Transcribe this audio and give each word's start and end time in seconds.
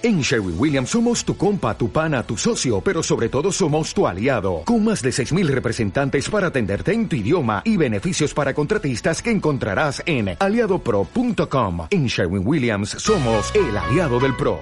En 0.00 0.20
Sherwin 0.20 0.54
Williams 0.56 0.90
somos 0.90 1.24
tu 1.24 1.36
compa, 1.36 1.76
tu 1.76 1.90
pana, 1.90 2.22
tu 2.22 2.36
socio, 2.36 2.80
pero 2.80 3.02
sobre 3.02 3.28
todo 3.28 3.50
somos 3.50 3.92
tu 3.92 4.06
aliado, 4.06 4.62
con 4.64 4.84
más 4.84 5.02
de 5.02 5.10
6.000 5.10 5.48
representantes 5.48 6.30
para 6.30 6.46
atenderte 6.46 6.92
en 6.92 7.08
tu 7.08 7.16
idioma 7.16 7.62
y 7.64 7.76
beneficios 7.76 8.32
para 8.32 8.54
contratistas 8.54 9.20
que 9.20 9.32
encontrarás 9.32 10.00
en 10.06 10.36
aliadopro.com. 10.38 11.88
En 11.90 12.06
Sherwin 12.06 12.46
Williams 12.46 12.90
somos 12.90 13.52
el 13.56 13.76
aliado 13.76 14.20
del 14.20 14.36
PRO. 14.36 14.60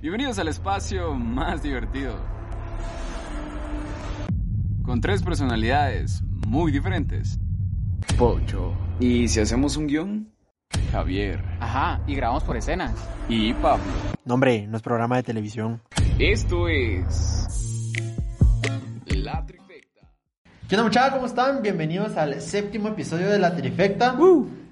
Bienvenidos 0.00 0.38
al 0.38 0.46
espacio 0.46 1.12
más 1.14 1.60
divertido. 1.60 2.14
Con 4.84 5.00
tres 5.00 5.24
personalidades 5.24 6.22
muy 6.46 6.70
diferentes. 6.70 7.40
Pocho. 8.16 8.74
¿Y 9.00 9.26
si 9.26 9.40
hacemos 9.40 9.76
un 9.76 9.88
guion? 9.88 10.33
Javier. 10.90 11.42
Ajá, 11.60 12.00
y 12.06 12.14
grabamos 12.14 12.44
por 12.44 12.56
escenas. 12.56 12.92
Y 13.28 13.52
Pablo. 13.54 13.84
No, 14.24 14.34
hombre, 14.34 14.66
no 14.66 14.76
es 14.76 14.82
programa 14.82 15.16
de 15.16 15.22
televisión. 15.22 15.80
Esto 16.18 16.68
es. 16.68 17.92
La 19.08 19.44
Trifecta. 19.46 20.06
¿Qué 20.68 20.76
onda, 20.76 20.84
muchachos? 20.84 21.14
¿Cómo 21.14 21.26
están? 21.26 21.62
Bienvenidos 21.62 22.16
al 22.16 22.40
séptimo 22.40 22.88
episodio 22.88 23.28
de 23.28 23.38
La 23.38 23.54
Trifecta. 23.56 24.16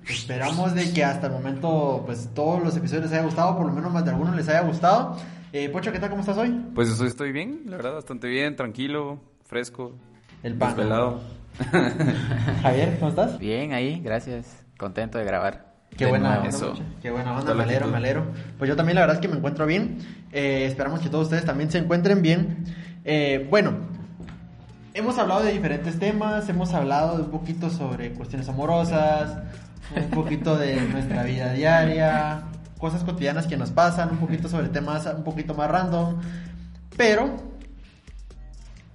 Esperamos 0.09 0.75
de 0.75 0.93
que 0.93 1.05
hasta 1.05 1.27
el 1.29 1.33
momento, 1.33 2.03
pues, 2.07 2.31
todos 2.35 2.63
los 2.63 2.77
episodios 2.77 3.05
les 3.05 3.13
haya 3.15 3.25
gustado, 3.25 3.57
por 3.57 3.67
lo 3.67 3.73
menos 3.73 3.93
más 3.93 4.05
de 4.05 4.11
algunos 4.11 4.35
les 4.37 4.49
haya 4.49 4.63
gustado. 4.63 5.17
Eh, 5.53 5.69
Pocho, 5.69 5.93
¿qué 5.93 5.99
tal? 5.99 6.11
¿Cómo 6.11 6.21
estás 6.21 6.39
hoy? 6.39 6.51
Pues 6.75 7.01
estoy 7.01 7.31
bien, 7.33 7.63
la 7.67 7.77
verdad, 7.77 7.95
bastante 7.95 8.27
bien, 8.27 8.57
tranquilo, 8.57 9.21
fresco. 9.45 9.93
El 10.43 10.55
pan. 10.55 10.71
Desvelado. 10.77 11.21
Javier, 12.63 12.97
¿cómo 12.99 13.11
estás? 13.11 13.39
Bien, 13.39 13.73
ahí, 13.73 14.01
gracias. 14.01 14.65
Contento 14.79 15.19
de 15.19 15.25
grabar. 15.25 15.72
Qué 15.97 16.07
buena 16.07 16.39
onda, 16.39 16.49
Eso. 16.49 16.75
Qué 17.03 17.11
buena 17.11 17.37
onda, 17.37 17.55
me 17.55 17.65
alegro, 17.65 17.87
actitud. 17.87 17.91
me 17.93 17.97
alegro. 17.99 18.27
Pues 18.59 18.69
yo 18.69 18.77
también 18.77 18.95
la 18.95 19.03
verdad 19.03 19.17
es 19.17 19.21
que 19.21 19.29
me 19.29 19.37
encuentro 19.37 19.67
bien. 19.67 19.99
Eh, 20.33 20.67
esperamos 20.67 21.01
que 21.01 21.09
todos 21.09 21.25
ustedes 21.25 21.45
también 21.45 21.71
se 21.71 21.79
encuentren 21.79 22.23
bien. 22.23 22.65
Eh, 23.05 23.47
bueno, 23.51 23.73
hemos 24.95 25.19
hablado 25.19 25.43
de 25.43 25.53
diferentes 25.53 25.99
temas, 25.99 26.49
hemos 26.49 26.73
hablado 26.73 27.17
de 27.17 27.25
un 27.25 27.31
poquito 27.31 27.69
sobre 27.71 28.13
cuestiones 28.13 28.49
amorosas, 28.49 29.39
un 29.95 30.11
poquito 30.11 30.57
de 30.57 30.81
nuestra 30.93 31.25
vida 31.25 31.53
diaria, 31.53 32.45
cosas 32.79 33.05
cotidianas 33.05 33.47
que 33.47 33.57
nos 33.57 33.71
pasan, 33.71 34.11
un 34.11 34.19
poquito 34.19 34.49
sobre 34.49 34.69
temas 34.69 35.07
un 35.07 35.25
poquito 35.25 35.55
más 35.55 35.71
random, 35.71 36.17
pero 36.97 37.37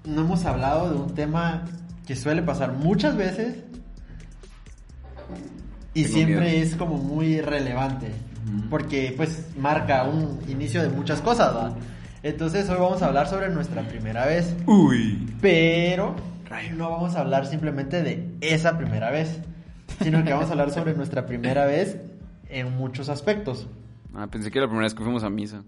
no 0.04 0.22
hemos 0.22 0.46
hablado 0.46 0.90
de 0.90 0.96
un 0.96 1.14
tema 1.14 1.64
que 2.06 2.16
suele 2.16 2.42
pasar 2.42 2.74
muchas 2.74 3.16
veces 3.18 3.58
y 5.98 6.04
Tengo 6.04 6.16
siempre 6.16 6.40
miedo. 6.52 6.64
es 6.64 6.76
como 6.76 6.98
muy 6.98 7.42
relevante, 7.42 8.12
porque 8.70 9.14
pues 9.18 9.48
marca 9.58 10.04
un 10.04 10.40
inicio 10.48 10.84
de 10.84 10.90
muchas 10.90 11.22
cosas, 11.22 11.56
¿va? 11.56 11.76
Entonces 12.22 12.70
hoy 12.70 12.78
vamos 12.80 13.02
a 13.02 13.08
hablar 13.08 13.28
sobre 13.28 13.50
nuestra 13.50 13.82
primera 13.82 14.28
vez, 14.28 14.56
Uy. 14.68 15.28
pero 15.42 16.16
no 16.76 16.92
vamos 16.92 17.16
a 17.16 17.22
hablar 17.22 17.48
simplemente 17.48 18.04
de 18.04 18.30
esa 18.42 18.78
primera 18.78 19.10
vez, 19.10 19.40
sino 20.04 20.24
que 20.24 20.32
vamos 20.32 20.50
a 20.50 20.52
hablar 20.52 20.70
sobre 20.70 20.94
nuestra 20.94 21.26
primera 21.26 21.66
vez 21.66 21.98
en 22.50 22.78
muchos 22.78 23.10
aspectos. 23.10 23.68
Ah, 24.14 24.28
pensé 24.28 24.52
que 24.52 24.60
era 24.60 24.68
la 24.68 24.70
primera 24.70 24.86
vez 24.86 24.94
que 24.94 25.04
fuimos 25.04 25.24
a 25.24 25.32
misa. 25.32 25.64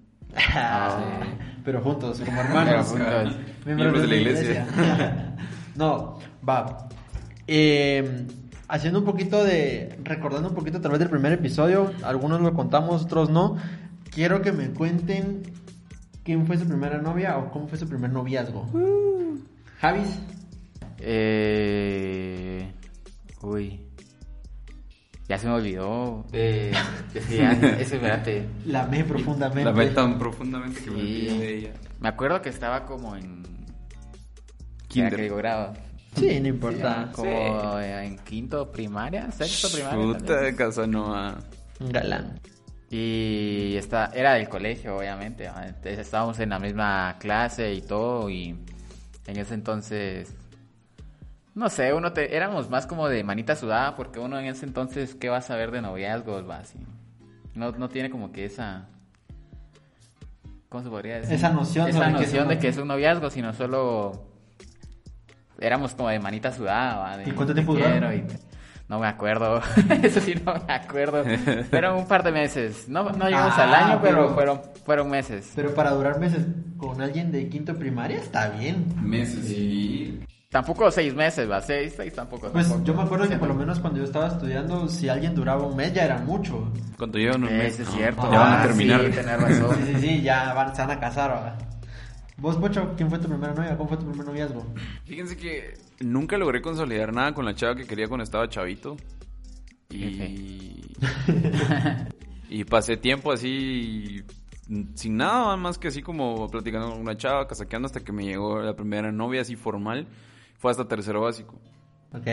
Pero 1.65 1.81
juntos, 1.81 2.21
como 2.23 2.39
hermanos. 2.39 2.93
Pero 2.93 3.05
juntos. 3.23 3.35
Miembros 3.65 4.01
de 4.03 4.07
la 4.07 4.15
iglesia. 4.15 4.67
no, 5.75 6.19
va. 6.47 6.87
Eh, 7.47 8.27
haciendo 8.69 8.99
un 8.99 9.05
poquito 9.05 9.43
de. 9.43 9.97
Recordando 10.03 10.47
un 10.47 10.55
poquito 10.55 10.77
a 10.77 10.81
través 10.81 10.99
del 10.99 11.09
primer 11.09 11.33
episodio. 11.33 11.91
Algunos 12.03 12.39
lo 12.39 12.53
contamos, 12.53 13.03
otros 13.03 13.29
no. 13.29 13.57
Quiero 14.11 14.41
que 14.41 14.51
me 14.53 14.69
cuenten 14.69 15.43
quién 16.23 16.47
fue 16.47 16.57
su 16.57 16.67
primera 16.67 16.99
novia 16.99 17.37
o 17.37 17.51
cómo 17.51 17.67
fue 17.67 17.77
su 17.77 17.87
primer 17.87 18.11
noviazgo. 18.11 18.65
Javis. 19.81 20.19
Eh... 20.99 22.71
Uy. 23.41 23.81
Ya 25.27 25.37
se 25.37 25.47
me 25.47 25.53
olvidó. 25.53 26.25
Eh, 26.33 26.71
ya, 27.29 27.51
eso, 27.79 27.95
espérate. 27.95 28.47
La 28.65 28.83
amé 28.83 29.03
profundamente. 29.03 29.63
La 29.63 29.71
ve 29.71 29.89
tan 29.89 30.17
profundamente 30.17 30.81
que 30.81 30.89
me 30.89 30.99
olvidé 30.99 31.37
de 31.37 31.57
ella. 31.57 31.73
Me 31.99 32.09
acuerdo 32.09 32.41
que 32.41 32.49
estaba 32.49 32.85
como 32.85 33.15
en... 33.15 33.43
Kinder. 34.87 35.13
¿Era 35.13 35.17
que 35.17 35.21
digo 35.21 35.35
grado? 35.37 35.73
Sí, 36.15 36.39
no 36.39 36.47
importa. 36.47 37.09
Como 37.13 37.79
en 37.79 38.17
quinto 38.19 38.71
primaria, 38.71 39.31
sexto 39.31 39.69
primaria. 39.69 40.13
Puta 40.13 40.41
de. 40.41 40.55
Casanova. 40.55 41.37
Galán. 41.79 42.39
Y 42.89 43.75
está, 43.75 44.11
era 44.13 44.33
del 44.33 44.49
colegio, 44.49 44.97
obviamente. 44.97 45.45
Entonces 45.45 45.99
estábamos 45.99 46.39
en 46.39 46.49
la 46.49 46.59
misma 46.59 47.17
clase 47.19 47.73
y 47.73 47.81
todo. 47.81 48.29
Y 48.29 48.57
en 49.27 49.37
ese 49.37 49.53
entonces, 49.53 50.35
no 51.53 51.69
sé, 51.69 51.93
uno 51.93 52.13
te, 52.13 52.35
éramos 52.35 52.69
más 52.69 52.87
como 52.87 53.07
de 53.07 53.23
manita 53.23 53.55
sudada. 53.55 53.95
Porque 53.95 54.19
uno 54.19 54.39
en 54.39 54.45
ese 54.47 54.65
entonces, 54.65 55.15
¿qué 55.15 55.29
va 55.29 55.37
a 55.37 55.41
saber 55.41 55.71
de 55.71 55.81
noviazgos? 55.81 56.49
Va 56.49 56.57
así. 56.57 56.79
No, 57.53 57.71
no 57.71 57.89
tiene 57.89 58.09
como 58.09 58.31
que 58.31 58.45
esa. 58.45 58.87
¿Cómo 60.69 60.83
se 60.83 60.89
podría 60.89 61.15
decir? 61.19 61.35
Esa 61.35 61.49
noción 61.49 61.89
Esa 61.89 62.09
noción 62.09 62.47
de 62.47 62.59
que 62.59 62.69
es 62.69 62.77
un 62.77 62.87
noviazgo, 62.87 63.29
sino 63.29 63.53
solo. 63.53 64.28
Éramos 65.61 65.93
como 65.93 66.09
de 66.09 66.19
manita 66.19 66.51
sudada, 66.51 66.97
¿va? 66.97 67.17
De, 67.17 67.29
¿Y 67.29 67.31
cuánto 67.33 67.53
tiempo 67.53 67.77
y 67.77 67.81
te- 67.81 68.37
No 68.87 68.99
me 68.99 69.07
acuerdo. 69.07 69.61
Eso 70.03 70.19
sí, 70.21 70.33
no 70.45 70.53
me 70.67 70.73
acuerdo. 70.73 71.23
Fueron 71.69 71.97
un 71.97 72.07
par 72.07 72.23
de 72.23 72.31
meses. 72.31 72.87
No, 72.87 73.03
no 73.09 73.25
llegamos 73.25 73.53
Ah, 73.57 73.63
al 73.63 73.73
año, 73.75 73.99
pero, 74.01 74.15
pero- 74.23 74.33
fueron, 74.33 74.61
fueron 74.85 75.09
meses. 75.09 75.51
Pero 75.55 75.73
para 75.73 75.91
durar 75.91 76.19
meses 76.19 76.45
con 76.77 77.01
alguien 77.01 77.31
de 77.31 77.47
quinto 77.49 77.75
primaria 77.75 78.17
está 78.17 78.49
bien. 78.49 78.85
Meses 79.01 79.49
y. 79.51 80.19
Tampoco 80.49 80.89
seis 80.89 81.13
meses, 81.13 81.47
va. 81.47 81.61
Seis, 81.61 81.93
seis 81.95 82.11
tampoco. 82.15 82.49
Pues 82.51 82.67
tampoco. 82.67 82.85
yo 82.87 82.93
me 82.95 83.03
acuerdo 83.03 83.29
que 83.29 83.37
por 83.37 83.47
lo 83.49 83.53
menos 83.53 83.79
cuando 83.79 83.99
yo 83.99 84.05
estaba 84.05 84.29
estudiando, 84.29 84.87
si 84.87 85.07
alguien 85.07 85.35
duraba 85.35 85.63
un 85.67 85.75
mes 85.75 85.93
ya 85.93 86.05
era 86.05 86.17
mucho. 86.17 86.73
Cuando 86.97 87.19
llevan 87.19 87.43
un 87.43 87.55
mes. 87.55 87.73
Eso 87.79 87.83
es 87.83 87.89
cierto. 87.95 88.23
Ya 88.31 88.39
van 88.39 88.53
Ah, 88.53 88.59
a 88.59 88.63
terminar. 88.63 89.01
Sí, 89.05 89.11
tener 89.11 89.39
razón. 89.39 89.75
Sí, 89.75 89.83
sí, 89.93 89.99
sí, 90.01 90.21
ya 90.23 90.51
van, 90.55 90.75
se 90.75 90.81
van 90.81 90.91
a 90.91 90.99
casar. 90.99 91.29
¿va? 91.31 91.55
Vos, 92.41 92.55
Pocho, 92.55 92.93
¿quién 92.95 93.09
fue 93.09 93.19
tu 93.19 93.27
primera 93.27 93.53
novia? 93.53 93.77
¿Cómo 93.77 93.89
fue 93.89 93.97
tu 93.97 94.05
primer 94.05 94.25
noviazgo? 94.25 94.65
Fíjense 95.03 95.35
que 95.35 95.73
nunca 95.99 96.37
logré 96.37 96.61
consolidar 96.61 97.13
nada 97.13 97.33
con 97.33 97.43
la 97.43 97.53
chava 97.53 97.75
que 97.75 97.85
quería 97.85 98.07
cuando 98.07 98.23
estaba 98.23 98.47
chavito. 98.47 98.95
Y. 99.89 100.81
y 102.49 102.63
pasé 102.63 102.95
tiempo 102.95 103.31
así. 103.31 104.23
Sin 104.93 105.17
nada 105.17 105.57
más 105.57 105.77
que 105.77 105.89
así 105.89 106.01
como 106.01 106.47
platicando 106.49 106.91
con 106.91 107.01
una 107.01 107.17
chava, 107.17 107.47
casaqueando 107.47 107.87
hasta 107.87 108.01
que 108.01 108.11
me 108.11 108.23
llegó 108.23 108.61
la 108.61 108.75
primera 108.75 109.11
novia 109.11 109.41
así 109.41 109.55
formal. 109.55 110.07
Fue 110.59 110.71
hasta 110.71 110.87
tercero 110.87 111.21
básico. 111.21 111.59
Ok. 112.13 112.27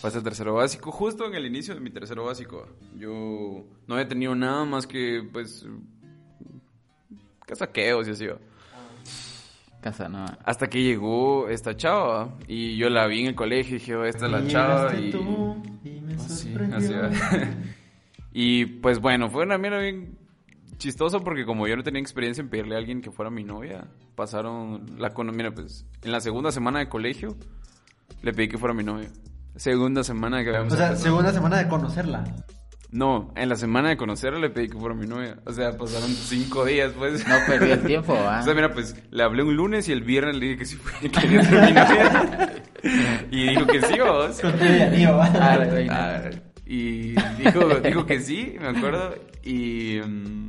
Fue 0.00 0.08
hasta 0.08 0.22
tercero 0.22 0.54
básico, 0.54 0.90
justo 0.90 1.26
en 1.26 1.34
el 1.34 1.44
inicio 1.44 1.74
de 1.74 1.80
mi 1.80 1.90
tercero 1.90 2.24
básico. 2.24 2.66
Yo 2.96 3.64
no 3.86 3.94
había 3.94 4.08
tenido 4.08 4.34
nada 4.34 4.64
más 4.64 4.86
que, 4.86 5.28
pues. 5.30 5.66
Casaqueos 7.44 8.08
y 8.08 8.12
así. 8.12 8.26
¿va? 8.28 8.38
Casa, 9.90 10.08
no. 10.08 10.24
Hasta 10.44 10.66
que 10.68 10.82
llegó 10.82 11.48
esta 11.48 11.76
chava 11.76 12.34
y 12.48 12.76
yo 12.76 12.88
la 12.90 13.06
vi 13.06 13.20
en 13.20 13.26
el 13.28 13.34
colegio 13.36 13.76
y 13.76 13.78
dije, 13.78 13.94
"Oh, 13.94 14.04
esta 14.04 14.26
es 14.26 14.32
la 14.32 14.46
chava. 14.48 14.94
Y... 14.96 15.10
tú 15.12 15.62
y 15.84 16.00
me 16.00 16.18
sí, 16.18 16.48
sorprendió. 16.52 16.76
así 16.78 16.92
va. 16.94 17.40
y 18.32 18.64
pues 18.66 18.98
bueno, 19.00 19.30
fue 19.30 19.44
una 19.44 19.58
mierda 19.58 19.78
bien 19.78 20.18
chistoso 20.78 21.22
porque 21.22 21.44
como 21.46 21.68
yo 21.68 21.76
no 21.76 21.82
tenía 21.84 22.00
experiencia 22.00 22.42
en 22.42 22.48
pedirle 22.50 22.74
a 22.74 22.78
alguien 22.78 23.00
que 23.00 23.10
fuera 23.12 23.30
mi 23.30 23.44
novia, 23.44 23.86
pasaron 24.16 24.86
la 24.98 25.10
cono- 25.14 25.32
mira 25.32 25.52
pues 25.52 25.86
en 26.02 26.10
la 26.12 26.20
segunda 26.20 26.50
semana 26.50 26.80
de 26.80 26.88
colegio 26.88 27.36
le 28.22 28.32
pedí 28.32 28.48
que 28.48 28.58
fuera 28.58 28.74
mi 28.74 28.82
novia. 28.82 29.08
Segunda 29.54 30.02
semana 30.04 30.42
que 30.42 30.48
habíamos 30.50 30.72
O 30.72 30.76
sea, 30.76 30.86
empezado. 30.88 31.04
segunda 31.10 31.32
semana 31.32 31.58
de 31.58 31.68
conocerla. 31.68 32.24
No, 32.90 33.32
en 33.36 33.48
la 33.48 33.56
semana 33.56 33.88
de 33.88 33.96
conocerla 33.96 34.38
le 34.38 34.48
pedí 34.50 34.68
que 34.68 34.78
fuera 34.78 34.94
mi 34.94 35.06
novia. 35.06 35.38
O 35.44 35.52
sea, 35.52 35.76
pasaron 35.76 36.08
cinco 36.08 36.64
días, 36.64 36.92
pues. 36.96 37.26
No 37.26 37.34
perdí 37.46 37.72
el 37.72 37.82
tiempo, 37.84 38.14
¿va? 38.24 38.40
O 38.40 38.42
sea, 38.42 38.54
mira, 38.54 38.72
pues 38.72 38.94
le 39.10 39.22
hablé 39.22 39.42
un 39.42 39.56
lunes 39.56 39.88
y 39.88 39.92
el 39.92 40.02
viernes 40.02 40.36
le 40.36 40.46
dije 40.46 40.58
que 40.58 40.64
sí 40.66 40.76
fue, 40.76 40.92
que 41.00 41.10
quería 41.10 41.42
ser 41.42 41.62
mi 41.62 41.72
novia. 41.72 42.52
y 43.30 43.48
dijo 43.48 43.66
que 43.66 43.82
sí, 43.82 43.98
vos. 44.00 44.40
Con 44.40 44.52
tu 44.52 44.64
anillo, 44.64 45.16
¿va? 45.16 45.26
Ah, 45.34 45.56
la 45.58 45.64
reina. 45.64 45.94
Ah, 46.16 46.30
y 46.64 47.12
dijo, 47.38 47.68
dijo 47.80 48.06
que 48.06 48.20
sí, 48.20 48.56
me 48.60 48.68
acuerdo. 48.68 49.14
Y. 49.44 49.98
mm, 50.04 50.46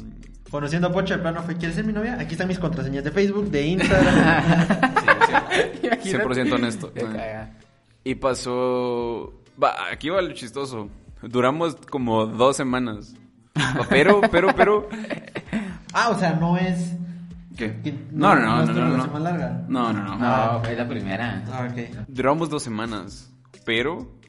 Conociendo 0.50 0.88
a 0.88 0.92
Pocho, 0.94 1.14
el 1.16 1.20
plano 1.20 1.44
fue, 1.44 1.58
¿quieres 1.58 1.76
ser 1.76 1.84
mi 1.86 1.92
novia? 1.92 2.18
Aquí 2.20 2.32
están 2.34 2.48
mis 2.48 2.58
contraseñas 2.60 3.04
de 3.04 3.12
Facebook, 3.12 3.50
de 3.52 3.68
Instagram. 3.68 4.68
sí, 6.02 6.10
sí, 6.12 6.16
100% 6.16 6.54
honesto. 6.54 6.94
Y 8.06 8.16
pasó. 8.16 9.34
Va, 9.62 9.76
aquí 9.92 10.08
va 10.10 10.22
lo 10.22 10.32
chistoso. 10.34 10.90
Duramos 11.22 11.76
como 11.90 12.26
dos 12.26 12.58
semanas. 12.58 13.16
Pero, 13.90 14.22
pero, 14.32 14.56
pero. 14.56 14.88
ah, 15.94 16.10
o 16.10 16.20
sea, 16.20 16.34
no 16.34 16.58
es... 16.58 16.96
¿Qué? 17.58 17.82
que 17.82 17.92
No, 18.12 18.36
no, 18.36 18.42
no, 18.42 18.62
es 18.64 18.68
no, 18.70 18.74
no, 18.74 18.80
relación 18.82 19.08
no. 19.08 19.14
más 19.14 19.22
larga. 19.22 19.66
No, 19.68 19.94
no, 19.94 20.04
no. 20.04 20.18
No, 20.18 20.64
fue 20.64 20.76
la 20.76 20.88
primera. 20.88 21.44
Ah, 21.52 21.68
ok. 21.72 22.06
Duramos 22.08 22.50
dos 22.50 22.62
semanas, 22.62 23.34
pero 23.66 24.20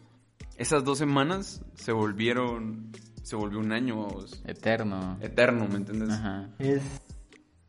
esas 0.57 0.83
dos 0.83 0.97
semanas 0.97 1.63
se 1.75 1.93
volvieron 1.93 2.91
se 3.29 3.37
volvió 3.37 3.59
un 3.59 3.73
año, 3.73 3.97
vos. 3.97 4.43
Eterno. 4.47 5.19
Eterno, 5.21 5.69
¿me 5.69 5.77
entiendes? 5.77 6.09
Ajá. 6.09 6.49
Es... 6.59 6.81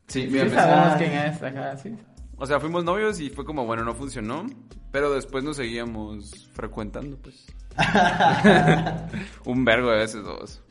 Sí, 0.08 0.22
Sí 0.22 0.28
mira, 0.32 0.46
pues, 0.46 0.54
sabemos 0.54 0.98
quién 0.98 1.12
es, 1.12 1.44
ajá, 1.44 1.78
sí. 1.78 1.98
O 2.40 2.46
sea, 2.46 2.60
fuimos 2.60 2.84
novios 2.84 3.20
y 3.20 3.30
fue 3.30 3.46
como, 3.46 3.66
bueno, 3.66 3.84
no 3.84 3.94
funcionó. 3.94 4.46
Pero 4.92 5.14
después 5.14 5.44
nos 5.44 5.58
seguíamos 5.58 6.50
frecuentando, 6.54 7.18
pues. 7.18 7.46
un 9.46 9.64
vergo 9.64 9.92
de 9.92 9.98
veces, 9.98 10.24
dos. 10.24 10.62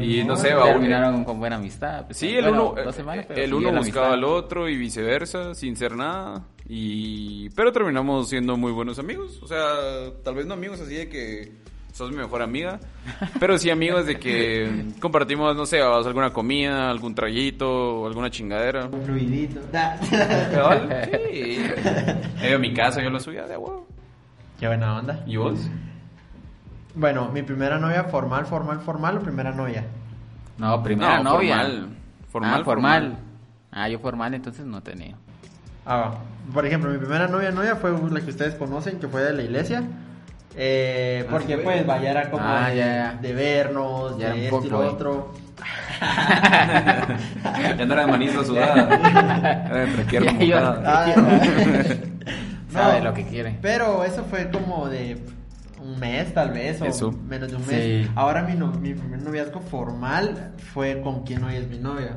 Y 0.00 0.24
no 0.24 0.36
sé, 0.36 0.54
va 0.54 0.64
uno. 0.64 0.72
Terminaron 0.72 1.24
con 1.24 1.38
buena 1.38 1.56
amistad. 1.56 2.06
pues, 2.06 2.16
Sí, 2.16 2.34
el 2.34 2.46
bueno, 2.46 2.70
uno, 2.70 2.82
dos 2.82 2.94
semanas, 2.94 3.26
pero 3.28 3.42
el 3.42 3.54
uno 3.54 3.72
buscaba 3.72 4.14
al 4.14 4.24
otro 4.24 4.68
y 4.68 4.76
viceversa, 4.76 5.54
sin 5.54 5.76
ser 5.76 5.94
nada. 5.94 6.46
Y 6.68 7.50
pero 7.50 7.72
terminamos 7.72 8.28
siendo 8.28 8.56
muy 8.56 8.72
buenos 8.72 8.98
amigos. 8.98 9.40
O 9.42 9.46
sea, 9.46 10.12
tal 10.24 10.34
vez 10.34 10.46
no 10.46 10.54
amigos 10.54 10.80
así 10.80 10.94
de 10.94 11.08
que 11.08 11.52
sos 11.98 12.10
mi 12.12 12.16
mejor 12.16 12.42
amiga, 12.42 12.78
pero 13.40 13.58
sí 13.58 13.70
amigos 13.70 14.06
de 14.06 14.20
que 14.20 14.86
compartimos, 15.00 15.56
no 15.56 15.66
sé, 15.66 15.82
alguna 15.82 16.30
comida, 16.32 16.88
algún 16.90 17.12
traguito, 17.12 18.06
alguna 18.06 18.30
chingadera. 18.30 18.86
Un 18.86 19.02
fluidito. 19.02 19.60
Sí. 21.30 21.58
Ella 22.40 22.58
mi 22.58 22.72
casa, 22.72 23.02
yo 23.02 23.10
lo 23.10 23.18
subía 23.18 23.46
de 23.46 23.54
agua. 23.54 23.80
Qué 24.60 24.66
buena 24.68 24.96
onda. 24.96 25.22
¿Y 25.26 25.36
vos? 25.36 25.58
Bueno, 26.94 27.28
mi 27.32 27.42
primera 27.42 27.78
novia 27.78 28.04
formal, 28.04 28.46
formal, 28.46 28.80
formal 28.80 29.18
o 29.18 29.20
primera 29.20 29.52
novia. 29.52 29.84
No, 30.56 30.82
primera 30.82 31.18
No, 31.18 31.34
novia. 31.34 31.56
formal. 31.56 31.88
Formal, 32.30 32.60
ah, 32.60 32.64
formal. 32.64 32.64
formal. 32.64 33.18
Ah, 33.72 33.88
yo 33.88 33.98
formal 33.98 34.34
entonces 34.34 34.64
no 34.64 34.82
tenía. 34.82 35.16
Ah, 35.84 35.96
va. 35.96 36.18
por 36.52 36.64
ejemplo, 36.66 36.90
mi 36.90 36.98
primera 36.98 37.26
novia 37.28 37.50
novia 37.50 37.76
fue 37.76 37.90
la 38.10 38.20
que 38.20 38.30
ustedes 38.30 38.54
conocen, 38.54 38.98
que 39.00 39.08
fue 39.08 39.22
de 39.22 39.32
la 39.32 39.42
iglesia. 39.42 39.82
Eh, 40.56 41.24
Ah, 41.26 41.30
porque 41.30 41.56
pues 41.58 41.64
güey. 41.76 41.84
vaya 41.84 42.10
era 42.10 42.30
como 42.30 42.42
Ah, 42.44 42.68
de, 42.70 42.76
ya, 42.76 42.86
ya. 42.86 43.18
de 43.20 43.32
vernos, 43.32 44.18
Ya 44.18 44.30
de 44.32 44.44
esto 44.46 44.62
y 44.64 44.68
lo 44.70 44.78
otro. 44.80 45.34
Ya 46.00 47.84
no 47.86 47.92
era 47.94 48.02
de 48.06 48.10
manito 48.12 48.44
sudada. 48.44 48.88
Era 49.66 49.86
de 49.86 50.06
iba. 50.44 50.60
montada. 50.60 51.04
Ah, 51.06 51.84
Sabe 52.72 53.00
lo 53.00 53.14
que 53.14 53.24
quiere. 53.26 53.58
Pero 53.62 54.04
eso 54.04 54.24
fue 54.24 54.50
como 54.50 54.88
de 54.88 55.18
un 55.82 55.98
mes 55.98 56.32
tal 56.34 56.50
vez 56.50 56.80
o 56.82 56.84
Eso. 56.84 57.12
menos 57.12 57.50
de 57.50 57.56
un 57.56 57.64
Sí. 57.64 57.74
mes. 57.74 58.10
Ahora 58.14 58.42
mi, 58.42 58.54
no- 58.54 58.72
mi 58.72 58.94
primer 58.94 59.22
noviazgo 59.22 59.60
formal 59.60 60.52
fue 60.74 61.00
con 61.00 61.24
quien 61.24 61.44
hoy 61.44 61.56
es 61.56 61.68
mi 61.68 61.78
novia. 61.78 62.16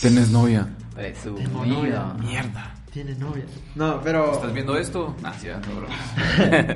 ¿Tienes 0.00 0.30
novia? 0.30 0.66
Presumido. 0.94 1.50
novia. 1.74 2.02
Mierda. 2.18 2.70
Tiene 2.92 3.14
novia. 3.14 3.44
No, 3.76 4.00
pero 4.02 4.32
¿Estás 4.32 4.52
viendo 4.52 4.76
esto? 4.76 5.14
Ah, 5.22 5.32
sí, 5.38 5.46
ya, 5.46 5.60
no, 5.60 5.76
bro. 5.76 5.86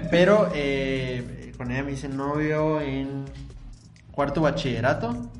pero 0.11 0.49
eh, 0.55 1.53
con 1.57 1.71
ella 1.71 1.83
me 1.83 1.93
hice 1.93 2.09
novio 2.09 2.81
en 2.81 3.25
cuarto 4.13 4.41
bachillerato. 4.41 5.31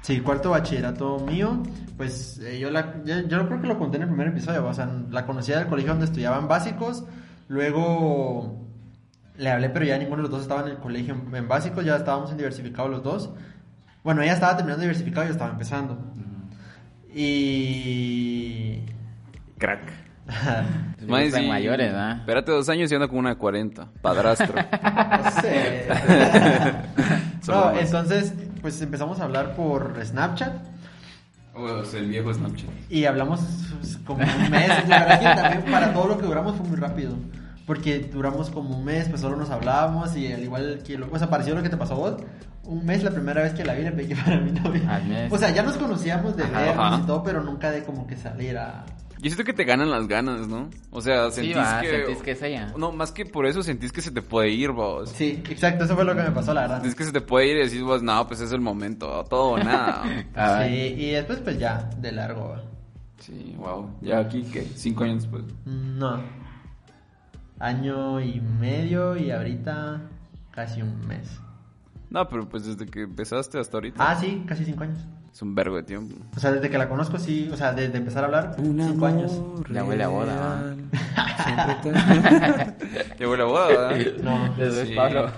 Sí, 0.00 0.20
cuarto 0.20 0.50
bachillerato 0.50 1.18
mío. 1.20 1.62
Pues 1.96 2.38
eh, 2.38 2.58
yo 2.58 2.70
la 2.70 3.02
yo, 3.04 3.20
yo 3.20 3.46
creo 3.46 3.60
que 3.60 3.66
lo 3.66 3.78
conté 3.78 3.98
en 3.98 4.04
el 4.04 4.08
primer 4.08 4.28
episodio. 4.28 4.66
O 4.66 4.72
sea, 4.72 4.86
la 5.10 5.26
conocía 5.26 5.58
del 5.58 5.68
colegio 5.68 5.92
donde 5.92 6.06
estudiaban 6.06 6.48
básicos. 6.48 7.04
Luego 7.48 8.66
le 9.36 9.50
hablé, 9.50 9.68
pero 9.68 9.84
ya 9.84 9.98
ninguno 9.98 10.18
de 10.18 10.22
los 10.22 10.30
dos 10.30 10.42
estaba 10.42 10.62
en 10.62 10.68
el 10.68 10.78
colegio 10.78 11.14
en, 11.14 11.34
en 11.34 11.48
básicos. 11.48 11.84
Ya 11.84 11.96
estábamos 11.96 12.30
en 12.30 12.38
diversificado 12.38 12.88
los 12.88 13.02
dos. 13.02 13.30
Bueno, 14.02 14.22
ella 14.22 14.34
estaba 14.34 14.56
terminando 14.56 14.82
diversificado 14.82 15.24
y 15.24 15.28
yo 15.28 15.32
estaba 15.32 15.50
empezando. 15.50 15.98
Y. 17.14 18.80
Crack. 19.58 19.92
Sí. 20.98 21.46
mayores, 21.46 21.92
¿ah? 21.94 22.16
Espérate 22.20 22.50
dos 22.50 22.66
años 22.70 22.90
y 22.90 22.94
ando 22.94 23.08
con 23.10 23.18
una 23.18 23.30
de 23.30 23.36
40. 23.36 23.88
Padrastro. 24.00 24.54
No 24.72 25.30
sé. 25.42 25.86
No, 27.46 27.66
más. 27.66 27.76
entonces, 27.78 28.32
pues 28.62 28.80
empezamos 28.80 29.20
a 29.20 29.24
hablar 29.24 29.54
por 29.54 30.02
Snapchat 30.02 30.54
es 31.82 31.94
el 31.94 32.08
viejo 32.08 32.32
Snapchat. 32.32 32.68
y 32.90 33.04
hablamos 33.04 33.40
pues, 33.78 33.96
como 33.98 34.22
un 34.24 34.50
mes. 34.50 34.68
La 34.88 35.00
verdad 35.00 35.18
que 35.18 35.42
también 35.42 35.72
para 35.72 35.92
todo 35.92 36.08
lo 36.08 36.18
que 36.18 36.26
duramos 36.26 36.56
fue 36.56 36.66
muy 36.66 36.76
rápido. 36.76 37.14
Porque 37.66 38.10
duramos 38.12 38.50
como 38.50 38.76
un 38.76 38.84
mes, 38.84 39.08
pues 39.08 39.22
solo 39.22 39.36
nos 39.36 39.50
hablábamos 39.50 40.14
y 40.16 40.30
al 40.30 40.42
igual 40.42 40.82
que 40.84 40.98
lo, 40.98 41.10
o 41.10 41.18
sea, 41.18 41.30
pareció 41.30 41.54
lo 41.54 41.62
que 41.62 41.70
te 41.70 41.76
pasó 41.76 41.94
a 41.94 41.96
vos. 41.96 42.16
Un 42.64 42.84
mes 42.84 43.02
la 43.02 43.10
primera 43.10 43.42
vez 43.42 43.54
que 43.54 43.64
la 43.64 43.74
vi 43.74 43.84
le 43.84 44.06
que 44.06 44.16
fuera 44.16 44.40
mi 44.40 44.52
novia. 44.52 45.28
O 45.30 45.38
sea, 45.38 45.50
ya 45.50 45.62
nos 45.62 45.76
conocíamos 45.76 46.36
de 46.36 46.44
vernos 46.44 47.00
y 47.00 47.02
todo, 47.06 47.22
pero 47.22 47.42
nunca 47.42 47.70
de 47.70 47.84
como 47.84 48.06
que 48.06 48.16
salir 48.16 48.58
a... 48.58 48.84
Yo 49.18 49.30
siento 49.30 49.44
que 49.44 49.52
te 49.52 49.64
ganan 49.64 49.90
las 49.90 50.06
ganas, 50.08 50.46
¿no? 50.48 50.68
O 50.90 51.00
sea, 51.00 51.30
Sí, 51.30 51.36
sentís 51.42 51.56
va, 51.56 51.80
que... 51.80 51.88
sentís 51.90 52.22
que 52.22 52.30
es 52.32 52.42
ella. 52.42 52.72
No, 52.76 52.92
más 52.92 53.12
que 53.12 53.24
por 53.24 53.46
eso 53.46 53.62
sentís 53.62 53.90
que 53.92 54.00
se 54.02 54.10
te 54.10 54.20
puede 54.22 54.50
ir, 54.50 54.70
vos. 54.72 55.10
Sí, 55.10 55.42
exacto, 55.48 55.84
eso 55.84 55.94
fue 55.94 56.04
lo 56.04 56.14
que 56.14 56.22
me 56.22 56.30
pasó, 56.30 56.52
la 56.52 56.62
verdad. 56.62 56.76
Sentís 56.80 56.94
que 56.94 57.04
se 57.04 57.12
te 57.12 57.20
puede 57.20 57.46
ir 57.48 57.56
y 57.56 57.60
decís 57.64 57.82
vos, 57.82 58.02
no, 58.02 58.26
pues 58.26 58.40
es 58.40 58.52
el 58.52 58.60
momento, 58.60 59.24
todo 59.30 59.52
o 59.52 59.58
nada. 59.58 60.02
Ah, 60.34 60.64
Sí, 60.66 60.74
y 60.74 61.10
después 61.10 61.38
pues 61.40 61.58
ya, 61.58 61.88
de 61.98 62.12
largo. 62.12 62.48
va. 62.50 62.62
sí, 63.18 63.54
wow. 63.58 63.90
Ya 64.02 64.18
aquí, 64.18 64.42
¿qué? 64.52 64.62
Cinco 64.74 65.04
años 65.04 65.22
después. 65.22 65.44
No. 65.64 66.20
Año 67.58 68.20
y 68.20 68.40
medio 68.40 69.16
y 69.16 69.30
ahorita 69.30 70.02
casi 70.50 70.82
un 70.82 71.06
mes. 71.06 71.40
No, 72.10 72.28
pero 72.28 72.48
pues 72.48 72.66
desde 72.66 72.86
que 72.86 73.02
empezaste 73.02 73.58
hasta 73.58 73.76
ahorita. 73.76 74.10
Ah, 74.10 74.16
sí, 74.16 74.42
casi 74.46 74.64
cinco 74.64 74.84
años. 74.84 74.98
Es 75.34 75.42
un 75.42 75.52
vergo 75.56 75.74
de 75.74 75.82
tiempo. 75.82 76.14
O 76.36 76.38
sea, 76.38 76.52
desde 76.52 76.70
que 76.70 76.78
la 76.78 76.88
conozco, 76.88 77.18
sí, 77.18 77.50
o 77.52 77.56
sea, 77.56 77.72
desde 77.72 77.98
empezar 77.98 78.22
a 78.22 78.26
hablar, 78.26 78.54
cinco 78.56 79.04
años. 79.06 79.32
Ya 79.68 79.82
huele 79.82 80.04
a 80.04 80.08
boda, 80.08 80.36
¿va? 80.36 80.62
Ya 83.18 83.28
huele 83.28 83.42
a 83.42 83.46
boda, 83.46 83.66
¿verdad? 83.66 83.96
No, 84.22 84.54
Desde 84.56 84.86
Sí. 84.86 84.94
Pablo. 84.94 85.30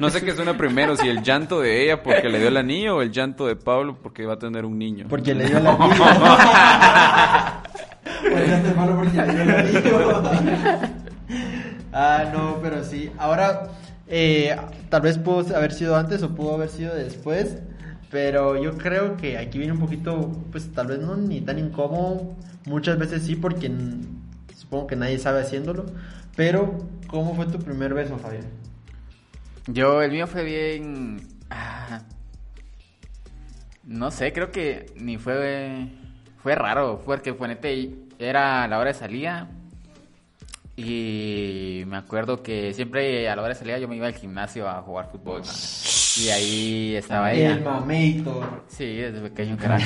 No 0.00 0.08
sé 0.10 0.24
qué 0.24 0.36
suena 0.36 0.56
primero, 0.56 0.96
si 0.96 1.08
el 1.08 1.22
llanto 1.24 1.60
de 1.60 1.82
ella 1.84 2.00
porque 2.04 2.28
le 2.28 2.38
dio 2.38 2.46
el 2.46 2.56
anillo 2.56 2.96
o 2.98 3.02
el 3.02 3.10
llanto 3.10 3.46
de 3.48 3.56
Pablo 3.56 3.98
porque 4.00 4.24
va 4.24 4.34
a 4.34 4.38
tener 4.38 4.64
un 4.64 4.78
niño. 4.78 5.06
porque 5.08 5.34
le 5.34 5.46
dio 5.46 5.58
el 5.58 5.66
anillo. 5.66 6.04
Pues 8.30 8.48
ya 8.48 8.62
te 8.62 8.74
malo 8.74 8.96
porque 8.96 9.16
le 9.16 9.32
dio 9.32 9.42
el 9.42 9.50
anillo. 9.50 10.80
ah, 11.92 12.24
no, 12.32 12.58
pero 12.62 12.84
sí. 12.84 13.10
Ahora, 13.18 13.68
eh, 14.06 14.56
tal 14.90 15.00
vez 15.02 15.18
pudo 15.18 15.56
haber 15.56 15.72
sido 15.72 15.96
antes 15.96 16.22
o 16.22 16.34
pudo 16.36 16.54
haber 16.54 16.68
sido 16.68 16.94
después. 16.94 17.56
Pero 18.10 18.56
yo 18.62 18.76
creo 18.76 19.16
que 19.16 19.38
aquí 19.38 19.58
viene 19.58 19.72
un 19.72 19.80
poquito, 19.80 20.30
pues 20.52 20.72
tal 20.72 20.88
vez 20.88 20.98
no 21.00 21.16
ni 21.16 21.40
tan 21.40 21.58
incómodo. 21.58 22.34
Muchas 22.66 22.98
veces 22.98 23.24
sí, 23.24 23.36
porque 23.36 23.70
supongo 24.56 24.86
que 24.86 24.96
nadie 24.96 25.18
sabe 25.18 25.40
haciéndolo. 25.40 25.86
Pero, 26.36 26.78
¿cómo 27.06 27.34
fue 27.34 27.46
tu 27.46 27.58
primer 27.58 27.94
beso, 27.94 28.18
Fabián? 28.18 28.44
Yo, 29.66 30.02
el 30.02 30.10
mío 30.10 30.26
fue 30.26 30.44
bien. 30.44 31.28
ah, 31.50 32.02
no 33.84 34.10
sé, 34.10 34.32
creo 34.32 34.50
que 34.50 34.86
ni 34.96 35.18
fue. 35.18 35.88
Fue 36.42 36.54
raro, 36.54 37.00
porque 37.04 37.32
ponete, 37.32 37.94
era 38.18 38.68
la 38.68 38.78
hora 38.78 38.92
de 38.92 38.98
salida. 38.98 39.48
Y 40.76 41.84
me 41.86 41.96
acuerdo 41.96 42.42
que 42.42 42.74
siempre 42.74 43.28
a 43.28 43.36
la 43.36 43.42
hora 43.42 43.54
de 43.54 43.58
salida 43.58 43.78
yo 43.78 43.88
me 43.88 43.96
iba 43.96 44.06
al 44.06 44.14
gimnasio 44.14 44.68
a 44.68 44.82
jugar 44.82 45.10
fútbol. 45.10 45.42
¿no? 45.42 46.03
Y 46.16 46.28
ahí 46.28 46.96
estaba 46.96 47.32
El 47.32 47.58
ella. 47.58 47.60
mamito. 47.64 48.64
Sí, 48.68 48.84
desde 48.96 49.20
pequeño 49.20 49.56
que 49.56 49.64
era 49.66 49.78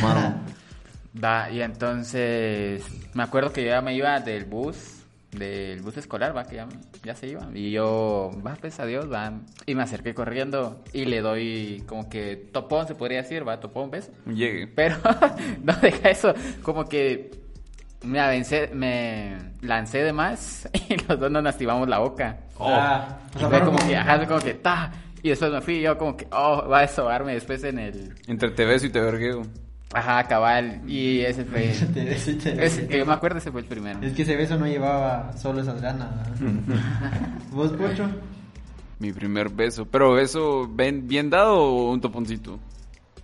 Va, 1.22 1.50
y 1.50 1.62
entonces 1.62 2.84
me 3.14 3.22
acuerdo 3.22 3.52
que 3.52 3.62
yo 3.62 3.70
ya 3.70 3.80
me 3.80 3.94
iba 3.94 4.20
del 4.20 4.44
bus, 4.44 5.04
del 5.32 5.80
bus 5.80 5.96
escolar, 5.96 6.36
va, 6.36 6.44
que 6.44 6.56
ya, 6.56 6.68
ya 7.02 7.14
se 7.14 7.28
iba. 7.28 7.48
Y 7.54 7.70
yo, 7.70 8.30
va, 8.46 8.56
pues 8.60 8.78
adiós, 8.78 9.10
va. 9.10 9.32
Y 9.66 9.74
me 9.74 9.82
acerqué 9.82 10.14
corriendo 10.14 10.84
y 10.92 11.06
le 11.06 11.20
doy 11.20 11.82
como 11.86 12.08
que 12.08 12.36
topón, 12.36 12.86
se 12.86 12.94
podría 12.94 13.22
decir, 13.22 13.46
va, 13.48 13.58
topón, 13.58 13.90
beso. 13.90 14.12
Llegue. 14.26 14.66
Pero 14.68 14.96
no 15.62 15.72
deja 15.74 16.10
eso, 16.10 16.34
como 16.62 16.84
que 16.84 17.30
me 18.04 18.20
avancé, 18.20 18.70
me 18.74 19.34
lancé 19.62 20.04
de 20.04 20.12
más 20.12 20.68
y 20.88 20.96
los 21.08 21.18
dos 21.18 21.30
nos 21.30 21.42
lastimamos 21.42 21.88
la 21.88 21.98
boca. 21.98 22.38
Oh. 22.58 22.68
Ah, 22.70 23.18
o 23.34 23.38
Y 23.38 23.40
sea, 23.40 23.48
fue 23.48 23.60
como 23.64 23.78
que, 23.78 23.96
ajá, 23.96 24.16
fue 24.18 24.26
como 24.26 24.40
que, 24.40 24.54
ta. 24.54 24.92
Y 25.22 25.30
después 25.30 25.50
me 25.50 25.60
fui 25.60 25.74
y 25.76 25.82
yo 25.82 25.98
como 25.98 26.16
que, 26.16 26.26
oh, 26.30 26.66
va 26.68 26.80
a 26.80 26.88
sobarme 26.88 27.34
después 27.34 27.62
en 27.64 27.78
el... 27.78 28.14
Entre 28.26 28.50
te 28.50 28.64
beso 28.64 28.86
y 28.86 28.90
te 28.90 29.00
vergueo. 29.00 29.42
Ajá, 29.92 30.24
cabal. 30.24 30.82
Y 30.86 31.20
ese 31.20 31.44
fue... 31.44 31.68
Te 31.94 32.04
beso 32.04 32.30
y 32.30 32.34
te 32.34 32.64
ese, 32.64 32.86
que 32.86 32.98
yo 32.98 33.06
me 33.06 33.14
acuerdo, 33.14 33.38
ese 33.38 33.50
fue 33.50 33.62
el 33.62 33.66
primero. 33.66 34.00
Es 34.02 34.12
que 34.12 34.22
ese 34.22 34.36
beso 34.36 34.58
no 34.58 34.66
llevaba 34.66 35.32
solo 35.36 35.62
esas 35.62 35.80
ganas. 35.80 36.10
¿no? 36.40 36.74
¿Vos, 37.52 37.72
Pocho? 37.72 38.06
Mi 38.98 39.12
primer 39.12 39.48
beso. 39.48 39.86
Pero 39.86 40.12
beso 40.12 40.68
bien, 40.68 41.08
bien 41.08 41.30
dado 41.30 41.56
o 41.56 41.92
un 41.92 42.00
toponcito. 42.00 42.58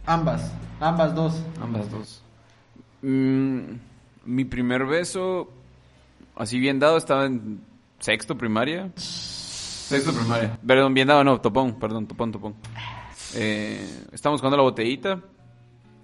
Ambas, 0.07 0.53
ambas 0.81 1.15
dos. 1.15 1.43
Ambas 1.61 1.91
dos. 1.91 2.23
Mm, 3.03 3.75
mi 4.25 4.45
primer 4.45 4.87
beso, 4.87 5.51
así 6.37 6.59
bien 6.59 6.79
dado, 6.79 6.97
estaba 6.97 7.27
en 7.27 7.61
sexto 7.99 8.37
primaria. 8.37 8.91
Sexto 9.85 10.13
primaria. 10.13 10.59
Perdón, 10.67 10.95
bien 10.95 11.09
dado, 11.09 11.23
no, 11.25 11.41
topón, 11.41 11.79
perdón, 11.79 12.07
topón, 12.07 12.33
topón. 12.33 12.55
Eh, 13.35 13.87
estábamos 14.13 14.41
jugando 14.41 14.57
la 14.57 14.63
botellita. 14.63 15.21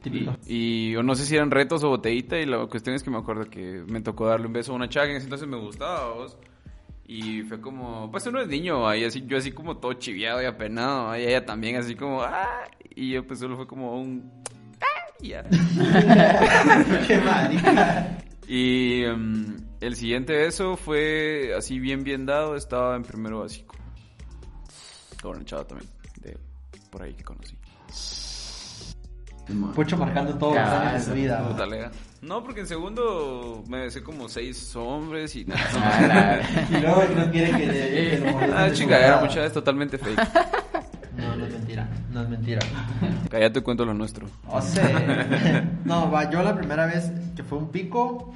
Y, 0.04 0.28
y 0.46 0.92
yo 0.92 1.02
no 1.02 1.14
sé 1.14 1.24
si 1.24 1.36
eran 1.36 1.50
retos 1.50 1.82
o 1.84 1.88
botellita 1.88 2.38
y 2.38 2.46
la 2.46 2.66
cuestión 2.66 2.94
es 2.94 3.02
que 3.02 3.10
me 3.10 3.18
acuerdo 3.18 3.44
que 3.44 3.84
me 3.86 4.00
tocó 4.00 4.26
darle 4.26 4.46
un 4.46 4.52
beso 4.52 4.72
a 4.72 4.76
una 4.76 4.88
chava 4.88 5.06
que 5.06 5.12
en 5.12 5.16
ese 5.16 5.26
entonces 5.26 5.48
me 5.48 5.56
gustaba, 5.56 6.12
vos. 6.12 6.36
Y 7.06 7.42
fue 7.42 7.60
como, 7.60 8.10
pues 8.10 8.26
uno 8.26 8.40
es 8.40 8.48
niño, 8.48 8.86
ahí 8.86 9.04
así, 9.04 9.24
yo 9.26 9.38
así 9.38 9.50
como 9.50 9.78
todo 9.78 9.94
chiviado 9.94 10.42
y 10.42 10.44
apenado, 10.44 11.16
y 11.16 11.22
ella 11.22 11.44
también 11.44 11.76
así 11.76 11.96
como, 11.96 12.22
ah, 12.22 12.64
y 12.94 13.10
yo 13.10 13.26
pues 13.26 13.40
solo 13.40 13.56
fue 13.56 13.66
como 13.66 14.00
un, 14.00 14.30
ah, 14.80 15.12
y 15.20 15.28
ya. 15.30 15.42
Qué 17.08 17.18
marica. 17.18 18.18
Y 18.46 19.02
em, 19.04 19.56
el 19.80 19.96
siguiente 19.96 20.36
beso 20.36 20.76
fue 20.76 21.54
así 21.56 21.78
bien 21.78 22.04
bien 22.04 22.26
dado, 22.26 22.56
estaba 22.56 22.96
en 22.96 23.02
primero 23.02 23.40
básico. 23.40 23.76
Con 25.22 25.36
una 25.36 25.44
chava 25.44 25.64
también, 25.64 25.90
de 26.22 26.38
por 26.90 27.02
ahí 27.02 27.14
que 27.14 27.24
conocí. 27.24 27.56
Pucho 29.74 29.96
marcando 29.96 30.34
todos 30.34 30.54
los 30.54 30.64
años 30.64 30.92
de 30.92 31.00
su 31.00 31.12
vida. 31.12 31.48
Puta 31.48 31.66
lega. 31.66 31.90
No, 32.22 32.44
porque 32.44 32.60
en 32.60 32.66
segundo 32.66 33.64
me 33.66 33.80
besé 33.80 34.02
como 34.02 34.28
seis 34.28 34.74
hombres 34.76 35.34
y 35.34 35.44
nada. 35.44 36.40
Y 36.70 36.80
luego 36.80 37.02
no 37.16 37.30
quiere 37.30 37.50
que 37.58 37.66
le 37.66 38.10
que 38.10 38.18
lo 38.18 38.56
Ah, 38.56 38.70
chingadera, 38.72 39.20
mucha 39.20 39.44
es 39.44 39.52
totalmente 39.52 39.98
fake. 39.98 40.18
No, 41.16 41.36
no 41.36 41.46
es 41.46 41.52
mentira. 41.52 41.88
No 42.12 42.22
es 42.22 42.28
mentira. 42.28 42.60
Cállate, 43.30 43.60
cuento 43.62 43.84
lo 43.84 43.94
nuestro. 43.94 44.26
O 44.46 44.60
sea, 44.60 45.64
no, 45.84 46.10
va, 46.10 46.30
yo 46.30 46.42
la 46.42 46.56
primera 46.56 46.86
vez 46.86 47.10
que 47.34 47.42
fue 47.42 47.58
un 47.58 47.70
pico. 47.70 48.32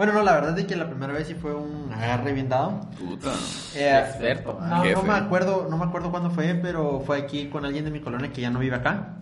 Bueno, 0.00 0.14
no, 0.14 0.22
la 0.22 0.32
verdad 0.32 0.58
es 0.58 0.64
que 0.64 0.76
la 0.76 0.88
primera 0.88 1.12
vez 1.12 1.26
sí 1.26 1.34
fue 1.34 1.54
un 1.54 1.92
agarre 1.92 2.32
bien 2.32 2.48
dado. 2.48 2.80
Puta. 2.98 3.34
Eh, 3.74 4.02
Experto. 4.02 4.58
No, 4.58 4.82
no 4.82 5.02
me 5.02 5.12
acuerdo, 5.12 5.66
no 5.68 5.76
me 5.76 5.84
acuerdo 5.84 6.10
cuándo 6.10 6.30
fue, 6.30 6.54
pero 6.54 7.02
fue 7.04 7.18
aquí 7.18 7.50
con 7.50 7.66
alguien 7.66 7.84
de 7.84 7.90
mi 7.90 8.00
colonia 8.00 8.32
que 8.32 8.40
ya 8.40 8.48
no 8.48 8.60
vive 8.60 8.76
acá. 8.76 9.16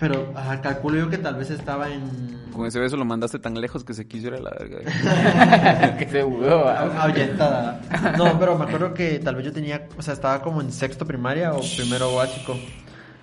Pero 0.00 0.32
ajá, 0.34 0.60
calculo 0.60 0.98
yo 0.98 1.08
que 1.08 1.18
tal 1.18 1.36
vez 1.36 1.50
estaba 1.50 1.88
en 1.88 2.48
Con 2.52 2.66
ese 2.66 2.80
beso 2.80 2.96
lo 2.96 3.04
mandaste 3.04 3.38
tan 3.38 3.54
lejos 3.60 3.84
que 3.84 3.94
se 3.94 4.08
quiso 4.08 4.26
ir 4.26 4.34
a 4.34 4.40
la 4.40 4.50
verga. 4.50 5.96
que 5.98 6.08
se 6.08 6.24
mudó. 6.24 6.68
Ah, 6.68 7.04
ahuyentada. 7.04 7.80
No, 8.18 8.40
pero 8.40 8.58
me 8.58 8.64
acuerdo 8.64 8.92
que 8.92 9.20
tal 9.20 9.36
vez 9.36 9.44
yo 9.44 9.52
tenía, 9.52 9.86
o 9.96 10.02
sea, 10.02 10.14
estaba 10.14 10.42
como 10.42 10.60
en 10.62 10.72
sexto 10.72 11.06
primaria 11.06 11.52
o 11.52 11.60
primero 11.76 12.12
básico. 12.12 12.56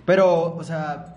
Pero, 0.05 0.55
o 0.55 0.63
sea, 0.63 1.14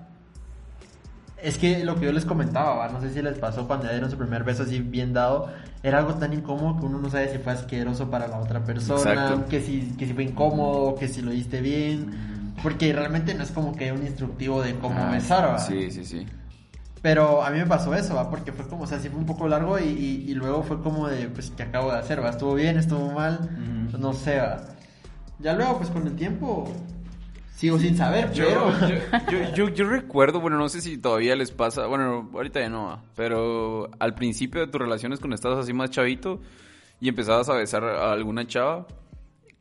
es 1.43 1.59
que 1.59 1.85
lo 1.85 1.97
que 1.97 2.07
yo 2.07 2.13
les 2.13 2.25
comentaba, 2.25 2.75
¿va? 2.77 2.89
no 2.89 3.01
sé 3.01 3.11
si 3.13 3.23
les 3.23 3.39
pasó 3.39 3.67
cuando 3.67 3.87
ya 3.87 3.93
dieron 3.93 4.11
su 4.11 4.17
primer 4.19 4.45
beso 4.45 4.63
así 4.65 4.81
bien 4.81 5.13
dado, 5.13 5.49
era 5.83 5.99
algo 5.99 6.15
tan 6.15 6.33
incómodo 6.33 6.79
que 6.81 6.87
uno 6.87 6.99
no 6.99 7.11
sabe 7.11 7.31
si 7.31 7.39
fue 7.39 7.53
asqueroso 7.53 8.11
para 8.11 8.27
la 8.29 8.39
otra 8.39 8.65
persona, 8.65 9.13
Exacto. 9.13 9.47
que 9.49 9.61
si, 9.61 9.95
que 9.97 10.07
si 10.07 10.13
fue 10.15 10.25
incómodo, 10.25 10.95
que 10.97 11.09
si 11.09 11.23
lo 11.23 11.31
diste 11.31 11.61
bien. 11.61 12.55
Porque 12.63 12.93
realmente 12.93 13.35
no 13.35 13.45
es 13.45 13.53
como 13.53 13.77
que 13.77 13.93
un 13.93 14.03
instructivo 14.05 14.61
de 14.63 14.75
cómo 14.77 15.01
Ah, 15.01 15.11
besar, 15.13 15.49
¿va? 15.49 15.59
Sí, 15.59 15.91
sí, 15.93 16.05
sí. 16.05 16.27
Pero 17.03 17.45
a 17.45 17.51
mí 17.51 17.59
me 17.59 17.67
pasó 17.67 17.95
eso, 17.95 18.17
¿va? 18.17 18.29
Porque 18.29 18.51
fue 18.51 18.67
como, 18.67 18.83
o 18.83 18.87
sea, 18.89 18.99
sí 18.99 19.09
fue 19.09 19.21
un 19.21 19.27
poco 19.27 19.47
largo 19.47 19.79
y, 19.79 19.85
y- 19.85 20.25
y 20.31 20.35
luego 20.35 20.65
fue 20.65 20.83
como 20.83 21.07
de, 21.09 21.29
pues, 21.29 21.53
¿qué 21.57 21.63
acabo 21.63 21.93
de 21.93 21.99
hacer, 21.99 22.21
va? 22.25 22.31
¿Estuvo 22.31 22.55
bien? 22.55 22.77
¿Estuvo 22.77 23.13
mal? 23.13 23.39
Ujú. 23.43 23.91
Pues, 23.91 24.03
no 24.03 24.13
sé, 24.13 24.39
va. 24.39 24.61
Ya 25.39 25.53
luego, 25.55 25.79
pues, 25.79 25.91
con 25.91 26.05
el 26.09 26.17
tiempo, 26.17 26.67
sigo 27.59 27.79
sin 27.79 27.97
saber, 27.97 28.33
Yo, 28.33 28.45
pero... 28.47 28.71
yo, 28.89 29.31
yo, 29.49 29.55
yo- 29.55 29.69
yo 29.75 29.89
recuerdo, 29.89 30.41
bueno, 30.41 30.57
no 30.59 30.69
sé 30.69 30.81
si 30.81 30.97
todavía 30.97 31.35
les 31.37 31.51
pasa, 31.51 31.87
bueno, 31.87 32.31
ahorita 32.33 32.61
ya 32.61 32.69
no, 32.69 32.85
va, 32.87 33.03
pero 33.17 33.91
al 33.99 34.15
principio 34.15 34.61
de 34.61 34.69
tus 34.69 34.81
relaciones 34.81 35.19
cuando 35.19 35.35
estabas 35.35 35.59
así 35.59 35.73
más 35.73 35.91
chavito 35.91 36.41
y 37.01 37.09
empezabas 37.09 37.49
a 37.49 37.55
besar 37.55 37.83
a 37.85 38.13
alguna 38.13 38.47
chava, 38.47 38.87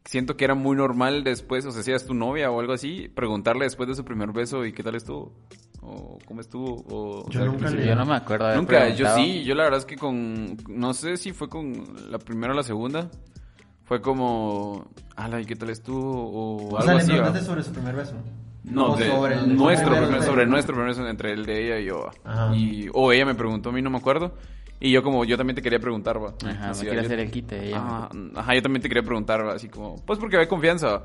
siento 0.06 0.38
que 0.38 0.46
era 0.46 0.54
muy 0.56 0.76
normal 0.78 1.24
después, 1.24 1.66
o 1.66 1.72
sea, 1.72 1.82
si 1.82 1.90
eras 1.90 2.06
tu 2.06 2.14
novia 2.14 2.52
o 2.52 2.60
algo 2.60 2.74
así, 2.74 3.10
preguntarle 3.10 3.66
después 3.66 3.90
de 3.90 3.96
su 3.96 4.06
primer 4.06 4.32
beso 4.32 4.64
y 4.66 4.74
qué 4.74 4.84
tal 4.84 4.94
estuvo, 4.96 5.34
o 5.82 6.20
cómo 6.26 6.42
estuvo, 6.42 6.76
o... 6.90 7.22
o 7.26 7.30
Yo 7.30 7.40
sea, 7.42 7.50
nunca 7.52 7.70
le- 7.72 7.86
Yo 7.88 7.96
no 7.96 8.06
me 8.06 8.16
acuerdo 8.16 8.46
haber 8.46 8.58
Nunca, 8.58 8.90
yo 8.90 9.08
sí, 9.16 9.44
yo 9.44 9.56
la 9.56 9.64
verdad 9.64 9.80
es 9.80 9.86
que 9.86 9.96
con, 9.96 10.56
no 10.70 10.94
sé 10.94 11.18
si 11.18 11.34
fue 11.34 11.50
con 11.50 12.12
la 12.12 12.20
primera 12.20 12.54
o 12.54 12.56
la 12.56 12.64
segunda, 12.64 13.10
fue 13.88 14.02
como, 14.02 14.88
ala, 15.16 15.40
¿y 15.42 15.46
qué 15.46 15.56
tal 15.56 15.70
estuvo? 15.70 16.30
O, 16.30 16.56
O 16.70 16.78
algo 16.78 16.82
sea, 16.82 16.94
le 16.96 17.00
así, 17.00 17.12
preguntaste 17.12 17.46
sobre 17.46 17.64
su 17.64 17.72
primer 17.72 17.96
beso. 17.96 18.14
No, 18.64 18.96
de- 18.98 19.10
sobre 19.10 19.36
el- 19.36 19.56
nuestro, 19.56 19.88
primer 19.88 20.04
primer- 20.04 20.20
beso. 20.20 20.32
sobre 20.32 20.46
nuestro 20.46 20.76
primer 20.76 20.90
beso 20.90 21.08
entre 21.08 21.32
el 21.34 21.46
de 21.46 21.66
ella 21.66 21.80
y 21.80 21.86
yo. 21.86 22.10
Ajá. 22.26 22.54
Y, 22.56 22.90
o 22.94 23.12
ella 23.14 23.26
me 23.26 23.36
preguntó 23.36 23.70
a 23.70 23.72
mí, 23.72 23.82
no 23.82 23.90
me 23.90 23.98
acuerdo. 23.98 24.34
Y 24.80 24.92
yo 24.92 25.02
como, 25.02 25.24
yo 25.26 25.38
también 25.38 25.56
te 25.56 25.62
quería 25.62 25.80
preguntar, 25.80 26.22
va. 26.22 26.34
Ajá, 26.48 26.70
Así, 26.72 26.82
me 26.84 26.90
quiere 26.90 27.02
yo- 27.04 27.08
hacer 27.08 27.20
el 27.20 27.32
quite. 27.32 27.60
me- 27.62 27.74
Ajá, 27.74 28.10
ajá, 28.36 28.56
yo 28.56 28.62
también 28.62 28.82
te 28.82 28.90
quería 28.90 29.04
preguntar, 29.04 29.46
va, 29.48 29.54
así 29.54 29.70
como, 29.70 29.96
pues 30.06 30.20
porque 30.20 30.36
había 30.36 30.50
confianza. 30.50 31.04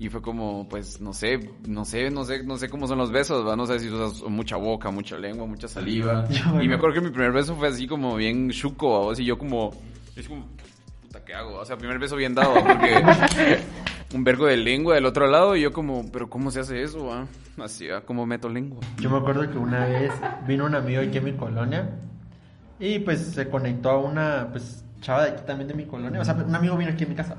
Y 0.00 0.08
fue 0.08 0.22
como, 0.22 0.68
pues, 0.68 1.00
no 1.00 1.12
sé, 1.12 1.50
no 1.66 1.84
sé, 1.84 2.10
no 2.10 2.24
sé, 2.24 2.44
no 2.44 2.56
sé 2.56 2.68
cómo 2.68 2.86
son 2.86 2.98
los 2.98 3.10
besos, 3.10 3.46
va. 3.46 3.54
No 3.56 3.66
sé 3.66 3.80
si 3.80 3.88
usas 3.90 4.22
mucha 4.30 4.56
boca, 4.56 4.90
mucha 4.92 5.18
lengua, 5.18 5.44
mucha 5.46 5.68
saliva. 5.68 6.24
Y 6.62 6.68
me 6.68 6.76
acuerdo 6.76 6.94
que 6.94 7.00
mi 7.02 7.10
primer 7.10 7.32
beso 7.32 7.54
fue 7.56 7.68
así 7.68 7.86
como 7.86 8.14
bien 8.16 8.48
chuco, 8.50 8.88
va, 8.92 8.98
o 9.00 9.14
sea, 9.14 9.24
yo 9.24 9.36
como, 9.36 9.72
es 10.16 10.26
como, 10.28 10.46
¿qué 11.28 11.34
hago? 11.34 11.58
O 11.58 11.64
sea, 11.66 11.76
primer 11.76 11.98
beso 11.98 12.16
bien 12.16 12.34
dado, 12.34 12.54
porque 12.54 13.02
un 14.14 14.24
vergo 14.24 14.46
de 14.46 14.56
lengua 14.56 14.94
del 14.94 15.04
otro 15.04 15.26
lado 15.26 15.54
y 15.54 15.60
yo 15.60 15.72
como, 15.74 16.10
pero 16.10 16.30
¿cómo 16.30 16.50
se 16.50 16.60
hace 16.60 16.82
eso, 16.82 17.04
va? 17.06 17.26
Así, 17.62 17.86
va, 17.86 18.00
¿cómo 18.00 18.24
meto 18.24 18.48
lengua? 18.48 18.80
Yo 18.98 19.10
me 19.10 19.18
acuerdo 19.18 19.48
que 19.50 19.58
una 19.58 19.84
vez 19.84 20.10
vino 20.46 20.64
un 20.64 20.74
amigo 20.74 21.02
aquí 21.02 21.18
a 21.18 21.20
mi 21.20 21.34
colonia 21.34 21.90
y 22.80 23.00
pues 23.00 23.20
se 23.20 23.46
conectó 23.50 23.90
a 23.90 23.98
una 23.98 24.48
pues 24.50 24.82
chava 25.02 25.24
de 25.24 25.32
aquí 25.32 25.42
también 25.46 25.68
de 25.68 25.74
mi 25.74 25.84
colonia. 25.84 26.18
O 26.18 26.24
sea, 26.24 26.32
un 26.32 26.54
amigo 26.54 26.78
vino 26.78 26.92
aquí 26.92 27.04
a 27.04 27.06
mi 27.06 27.14
casa. 27.14 27.36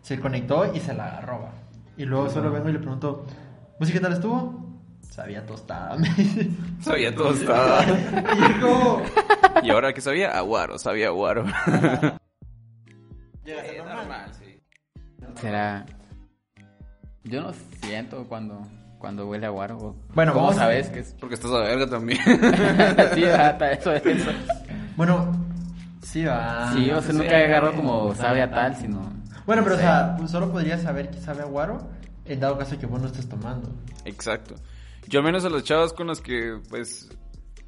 Se 0.00 0.18
conectó 0.18 0.72
y 0.74 0.80
se 0.80 0.94
la 0.94 1.06
agarró. 1.08 1.42
va. 1.42 1.52
Y 1.98 2.06
luego 2.06 2.30
solo 2.30 2.50
vengo 2.50 2.70
y 2.70 2.72
le 2.72 2.78
pregunto, 2.78 3.26
¿pues 3.76 3.90
y 3.90 3.92
qué 3.92 4.00
tal 4.00 4.14
estuvo? 4.14 4.64
Sabía 5.02 5.44
tostada, 5.44 5.94
me 5.96 6.08
dice. 6.14 6.48
Sabía 6.80 7.14
tostada. 7.14 7.84
Y 7.84 8.40
yo 8.40 8.66
como... 8.66 9.02
y 9.62 9.68
ahora 9.68 9.92
que 9.92 10.00
sabía, 10.00 10.30
aguaro, 10.30 10.78
sabía 10.78 11.08
aguaro. 11.08 11.44
Llega 13.46 13.62
a 13.62 13.64
ser 13.64 13.84
normal. 13.84 14.30
sí. 14.38 14.60
Será. 15.40 15.86
Yo 17.24 17.42
no 17.42 17.52
siento 17.82 18.24
cuando, 18.28 18.60
cuando 18.98 19.26
huele 19.28 19.46
a 19.46 19.50
guaro. 19.50 19.96
Bueno, 20.14 20.32
¿cómo 20.32 20.46
vamos 20.46 20.60
a- 20.60 20.64
sabes 20.64 20.88
que 20.90 21.00
es? 21.00 21.14
Porque 21.18 21.34
estás 21.34 21.50
a 21.52 21.60
verga 21.60 21.88
también. 21.88 22.20
sí, 23.14 23.24
hasta 23.24 23.72
eso 23.72 23.92
es 23.92 24.06
eso. 24.06 24.30
Bueno, 24.96 25.32
sí 26.02 26.24
va. 26.24 26.72
sí, 26.72 26.90
o 26.90 27.00
sea, 27.02 27.12
sí, 27.12 27.18
nunca 27.18 27.40
he 27.40 27.44
agarrado 27.46 27.72
sí. 27.72 27.78
como 27.78 28.14
sabe 28.14 28.42
a 28.42 28.50
tal, 28.50 28.76
sino. 28.76 29.00
Bueno, 29.46 29.62
pero 29.62 29.76
no 29.76 29.76
o 29.76 29.78
sea, 29.78 30.14
pues, 30.18 30.30
solo 30.30 30.50
podrías 30.50 30.82
saber 30.82 31.10
que 31.10 31.18
sabe 31.18 31.42
a 31.42 31.46
guaro 31.46 31.88
en 32.24 32.40
dado 32.40 32.58
caso 32.58 32.78
que 32.78 32.86
vos 32.86 33.00
no 33.00 33.06
estés 33.06 33.28
tomando. 33.28 33.72
Exacto. 34.04 34.54
Yo 35.08 35.20
al 35.20 35.24
menos 35.24 35.44
a 35.44 35.50
las 35.50 35.62
chavas 35.62 35.92
con 35.92 36.08
las 36.08 36.20
que, 36.20 36.60
pues, 36.68 37.08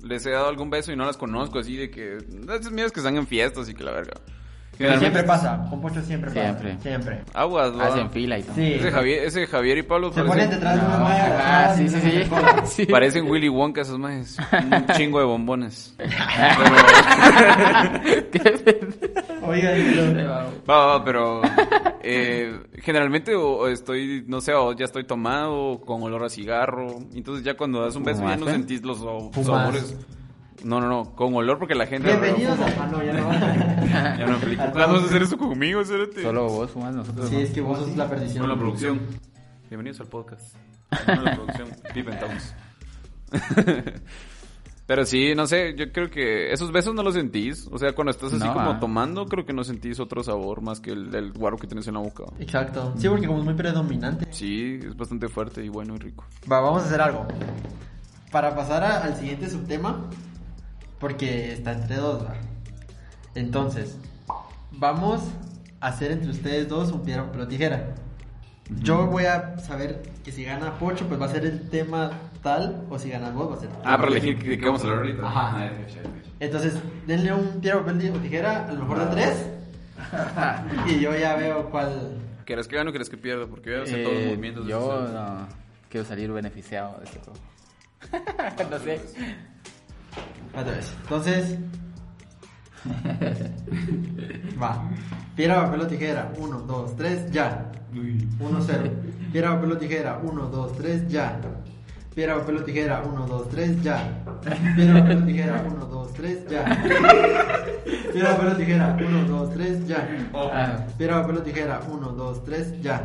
les 0.01 0.27
he 0.27 0.31
dado 0.31 0.49
algún 0.49 0.71
beso 0.71 0.93
y 0.93 0.97
no 0.97 1.05
las 1.05 1.17
conozco, 1.17 1.61
así 1.61 1.77
de 1.77 1.91
que... 1.91 2.17
Esas 2.17 2.73
mías 2.73 2.91
que 2.91 3.01
están 3.01 3.17
en 3.17 3.27
fiestas 3.27 3.69
y 3.69 3.75
que 3.75 3.85
la 3.85 3.93
verga. 3.93 4.21
Pero 4.79 4.91
siempre 4.99 5.23
Generalmente- 5.23 5.27
pasa, 5.27 5.67
con 5.71 5.81
Pocho 5.81 6.01
siempre, 6.03 6.31
Siempre. 6.31 6.71
pasa. 6.75 6.83
Siempre. 6.83 7.21
Aguas, 7.35 7.77
va. 7.77 7.87
Hacen 7.89 8.11
fila 8.11 8.39
y 8.39 8.43
todo. 8.45 8.55
Sí. 8.55 8.75
Ese 8.75 8.91
Javier, 8.93 9.25
ese 9.25 9.47
Javier 9.49 9.79
y 9.79 9.83
Pablo 9.83 10.13
Se 10.13 10.23
parecen, 10.23 10.29
ponen 10.37 10.51
detrás 10.51 10.81
de 10.81 10.87
una 10.87 10.99
malla. 10.99 11.71
Ah, 11.71 11.75
sí, 11.77 11.89
sí, 11.89 12.01
sí. 12.67 12.87
parecen 12.87 13.29
Willy 13.29 13.49
Wonka 13.49 13.81
esos 13.81 13.99
majes. 13.99 14.37
Un 14.53 14.87
chingo 14.97 15.19
de 15.19 15.25
bombones. 15.27 15.97
Qué. 15.99 16.05
Oigan, 19.43 19.77
Va, 20.69 20.77
va, 20.77 20.87
va, 20.99 21.05
pero 21.05 21.41
eh, 22.03 22.59
generalmente 22.83 23.35
o, 23.35 23.59
o 23.59 23.69
estoy, 23.69 24.25
no 24.27 24.41
sé, 24.41 24.53
o 24.55 24.73
ya 24.73 24.85
estoy 24.85 25.05
tomado 25.05 25.81
con 25.81 26.03
olor 26.03 26.25
a 26.25 26.29
cigarro. 26.29 26.99
Entonces 27.15 27.45
ya 27.45 27.57
cuando 27.57 27.81
das 27.83 27.97
un 27.97 28.05
beso 28.05 28.23
ya 28.23 28.37
no 28.37 28.47
sentís 28.47 28.83
los 28.83 28.99
Fumas. 28.99 29.47
sabores. 29.47 29.97
No, 30.65 30.81
no, 30.81 30.89
no, 30.89 31.15
con 31.15 31.35
olor 31.35 31.59
porque 31.59 31.75
la 31.75 31.87
gente... 31.87 32.09
bienvenidos 32.09 32.59
a... 32.59 32.87
No, 32.87 33.03
ya 33.03 33.13
no. 33.13 33.31
Ya 34.19 34.27
no 34.27 34.37
aplico. 34.37 34.63
Ah, 34.63 34.73
¿Vas 34.75 35.03
a 35.03 35.07
hacer 35.07 35.23
eso 35.23 35.39
conmigo, 35.39 35.81
espérate. 35.81 36.23
Solo 36.23 36.49
vos 36.49 36.71
fumas, 36.71 36.95
nosotros 36.95 37.29
Sí, 37.29 37.35
no. 37.37 37.41
es 37.41 37.51
que 37.51 37.61
vos 37.61 37.79
sos 37.79 37.97
la 37.97 38.09
perdición. 38.09 38.41
Con 38.41 38.49
la 38.51 38.57
producción. 38.59 39.01
Bienvenidos 39.69 40.01
al 40.01 40.07
podcast. 40.09 40.57
Con 41.07 41.25
la 41.25 41.35
producción. 41.37 41.69
Towns. 42.19 42.55
Pero 44.87 45.05
sí, 45.05 45.35
no 45.35 45.47
sé, 45.47 45.75
yo 45.77 45.93
creo 45.93 46.09
que 46.11 46.51
esos 46.51 46.73
besos 46.73 46.95
no 46.95 47.03
los 47.03 47.15
sentís. 47.15 47.69
O 47.71 47.79
sea, 47.79 47.93
cuando 47.95 48.11
estás 48.11 48.33
así 48.33 48.43
No, 48.45 48.55
como 48.55 48.71
ah. 48.71 48.81
tomando, 48.81 49.27
creo 49.27 49.45
que 49.45 49.53
no 49.53 49.63
sentís 49.63 50.01
otro 50.01 50.23
sabor 50.25 50.63
más 50.63 50.81
que 50.81 50.91
el 50.93 51.11
del 51.11 51.33
guaro 51.33 51.59
que 51.59 51.67
tienes 51.67 51.87
en 51.89 51.95
la 51.95 52.01
boca. 52.01 52.25
Exacto. 52.41 52.95
Sí, 52.97 53.07
porque 53.09 53.27
como 53.27 53.41
es 53.41 53.45
muy 53.45 53.55
predominante. 53.55 54.27
Sí, 54.31 54.81
es 54.83 54.97
bastante 54.97 55.29
fuerte 55.29 55.63
y 55.63 55.69
bueno 55.69 55.95
y 55.95 55.99
rico. 55.99 56.25
Va, 56.51 56.61
vamos 56.61 56.83
a 56.83 56.87
hacer 56.87 57.01
algo. 57.03 57.27
Para 58.33 58.55
pasar 58.57 58.83
a- 58.83 59.05
al 59.05 59.15
siguiente 59.17 59.49
subtema, 59.51 60.09
porque 60.99 61.53
está 61.53 61.73
entre 61.73 61.97
dos, 61.97 62.25
va. 62.25 62.35
Entonces, 63.35 63.97
vamos 64.73 65.23
a 65.81 65.89
hacer 65.89 66.11
entre 66.13 66.31
ustedes 66.31 66.69
dos 66.69 66.91
un 66.93 67.03
piedra, 67.05 67.25
papel 67.27 67.41
o 67.43 67.49
tijera. 67.49 67.95
Yo 68.81 69.07
voy 69.07 69.25
a 69.25 69.59
saber 69.59 70.03
que 70.25 70.31
si 70.33 70.45
gana 70.45 70.79
Pocho, 70.79 71.07
pues 71.07 71.21
va 71.21 71.27
a 71.27 71.31
ser 71.31 71.47
el 71.47 71.71
tema 71.71 72.11
tal, 72.43 72.85
o 72.91 72.99
si 72.99 73.09
ganas 73.11 73.33
vos, 73.33 73.51
va 73.51 73.55
a 73.57 73.61
ser. 73.61 73.71
Ah, 73.85 73.97
para 73.97 74.09
elegir 74.11 74.39
de 74.43 74.59
qué 74.59 74.65
vamos 74.67 74.83
a 74.83 74.85
hablar 74.85 74.99
ahorita. 74.99 75.27
Ajá. 75.27 75.71
Entonces, 76.41 76.75
denle 77.07 77.33
un 77.33 77.61
piedra, 77.61 77.79
papel 77.85 78.13
o 78.15 78.19
tijera, 78.19 78.67
a 78.69 78.73
lo 78.73 78.81
mejor 78.81 78.99
de 78.99 79.07
tres. 79.15 79.47
y 80.87 81.01
yo 81.01 81.17
ya 81.17 81.35
veo 81.37 81.71
cuál. 81.71 82.19
¿Quieres 82.45 82.69
que 82.69 82.77
gane 82.77 82.91
o 82.91 82.93
quieres 82.93 83.09
que 83.11 83.17
pierda? 83.17 83.47
Porque 83.47 83.71
voy 83.71 83.81
a 83.81 83.83
hacer 83.85 84.03
todos 84.03 84.15
los 84.15 84.23
Eh, 84.25 84.29
movimientos. 84.29 84.65
de 84.67 84.71
yo 84.71 85.09
no 85.13 85.49
quiero 85.89 86.07
salir 86.07 86.31
beneficiado 86.33 86.99
de 86.99 87.05
este 87.05 87.21
juego. 87.21 88.71
no 88.71 88.79
sé. 88.79 89.01
Otra 90.55 90.73
vez. 90.73 90.95
Entonces, 91.03 91.59
Va. 94.61 94.89
Piedra, 95.35 95.65
papel 95.65 95.81
o 95.81 95.87
tijera. 95.87 96.33
1, 96.37 96.59
2, 96.67 96.97
3, 96.97 97.31
ya. 97.31 97.71
1, 97.93 98.61
0. 98.63 98.91
Piedra, 99.33 99.55
papel 99.55 99.73
o 99.73 99.79
tijera. 99.79 100.19
1, 100.23 100.49
2, 100.49 100.73
3, 100.77 101.09
ya. 101.09 101.41
Piedra, 102.15 102.39
papel 102.39 102.57
o 102.57 102.65
tijera. 102.65 103.03
1, 103.03 103.27
2, 103.27 103.49
3, 103.49 103.83
ya. 103.83 104.23
Piedra, 104.77 105.01
papel 105.01 105.19
o 105.19 105.27
tijera. 105.27 105.63
1, 105.65 105.87
2, 105.89 106.13
3, 106.15 106.49
ya. 106.49 106.65
Piedra, 108.13 108.31
papel 108.37 108.49
o 108.49 108.57
tijera. 108.57 108.97
1, 108.99 109.27
2, 109.27 109.53
3, 109.53 109.87
ya. 109.87 110.01
Piedra, 110.97 111.23
papel 111.23 111.37
o 111.39 111.43
tijera. 111.43 111.79
1, 111.89 112.13
2, 112.17 112.45
3, 112.45 112.83
ya. 112.83 112.97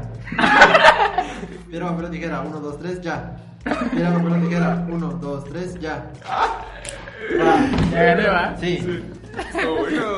Piedra, 1.69 1.87
papel 1.89 2.05
o 2.05 2.09
tijera. 2.09 2.41
1, 2.41 2.59
2, 2.59 2.77
3, 2.77 3.01
ya. 3.01 3.37
Piedra, 3.91 4.13
papel 4.13 4.33
o 4.33 4.39
tijera. 4.39 4.85
1, 4.89 5.19
2, 5.19 5.43
3, 5.43 5.79
ya. 5.79 6.11
Ya 7.91 8.03
gané, 8.03 8.27
¿va? 8.27 8.55
Sí. 8.59 9.03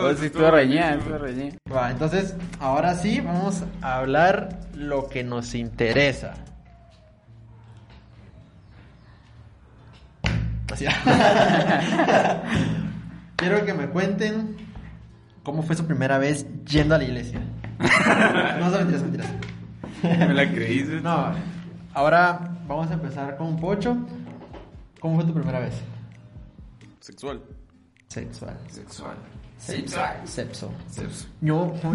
Pues 0.01 0.19
sí, 0.19 0.25
estuvo 0.27 0.51
reñida, 0.51 0.93
estuvo 0.95 1.17
reñida. 1.17 1.55
Va, 1.73 1.89
entonces, 1.91 2.35
ahora 2.59 2.93
sí, 2.95 3.21
vamos 3.21 3.63
a 3.81 3.97
hablar 3.97 4.59
lo 4.75 5.07
que 5.07 5.23
nos 5.23 5.55
interesa. 5.55 6.33
Así. 10.71 10.85
Quiero 13.37 13.65
que 13.65 13.73
me 13.73 13.87
cuenten 13.87 14.55
cómo 15.43 15.61
fue 15.63 15.75
su 15.75 15.85
primera 15.85 16.17
vez 16.17 16.45
yendo 16.65 16.95
a 16.95 16.97
la 16.97 17.03
iglesia. 17.03 17.39
No, 18.59 18.69
son 18.71 18.79
mentiras, 18.79 19.03
mentiras. 19.03 19.27
Me 20.03 20.33
la 20.33 20.51
creíste. 20.51 20.99
No, 21.01 21.31
ahora 21.93 22.39
vamos 22.67 22.89
a 22.91 22.95
empezar 22.95 23.37
con 23.37 23.55
Pocho. 23.57 23.95
¿Cómo 24.99 25.15
fue 25.15 25.23
tu 25.25 25.33
primera 25.33 25.59
vez? 25.59 25.81
Sexual. 27.05 27.39
Sexual. 28.07 28.57
Sexual. 28.67 29.15
Sexual. 29.59 30.21
Sexo. 30.25 30.71
Sexo. 30.89 31.27
No, 31.41 31.71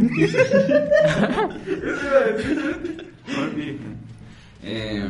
Eh, 4.63 5.09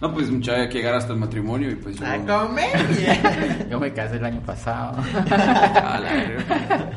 no, 0.00 0.12
pues 0.14 0.30
mucha 0.30 0.52
había 0.52 0.68
que 0.68 0.78
llegar 0.78 0.94
hasta 0.94 1.14
el 1.14 1.18
matrimonio 1.18 1.72
y 1.72 1.74
pues 1.74 1.96
yo... 1.96 2.06
¡A 2.06 2.18
comer! 2.18 3.66
Yo 3.70 3.80
me 3.80 3.92
casé 3.92 4.18
el 4.18 4.24
año 4.24 4.40
pasado. 4.42 5.02
A 5.30 5.98
la 6.00 6.12
verga. 6.12 6.90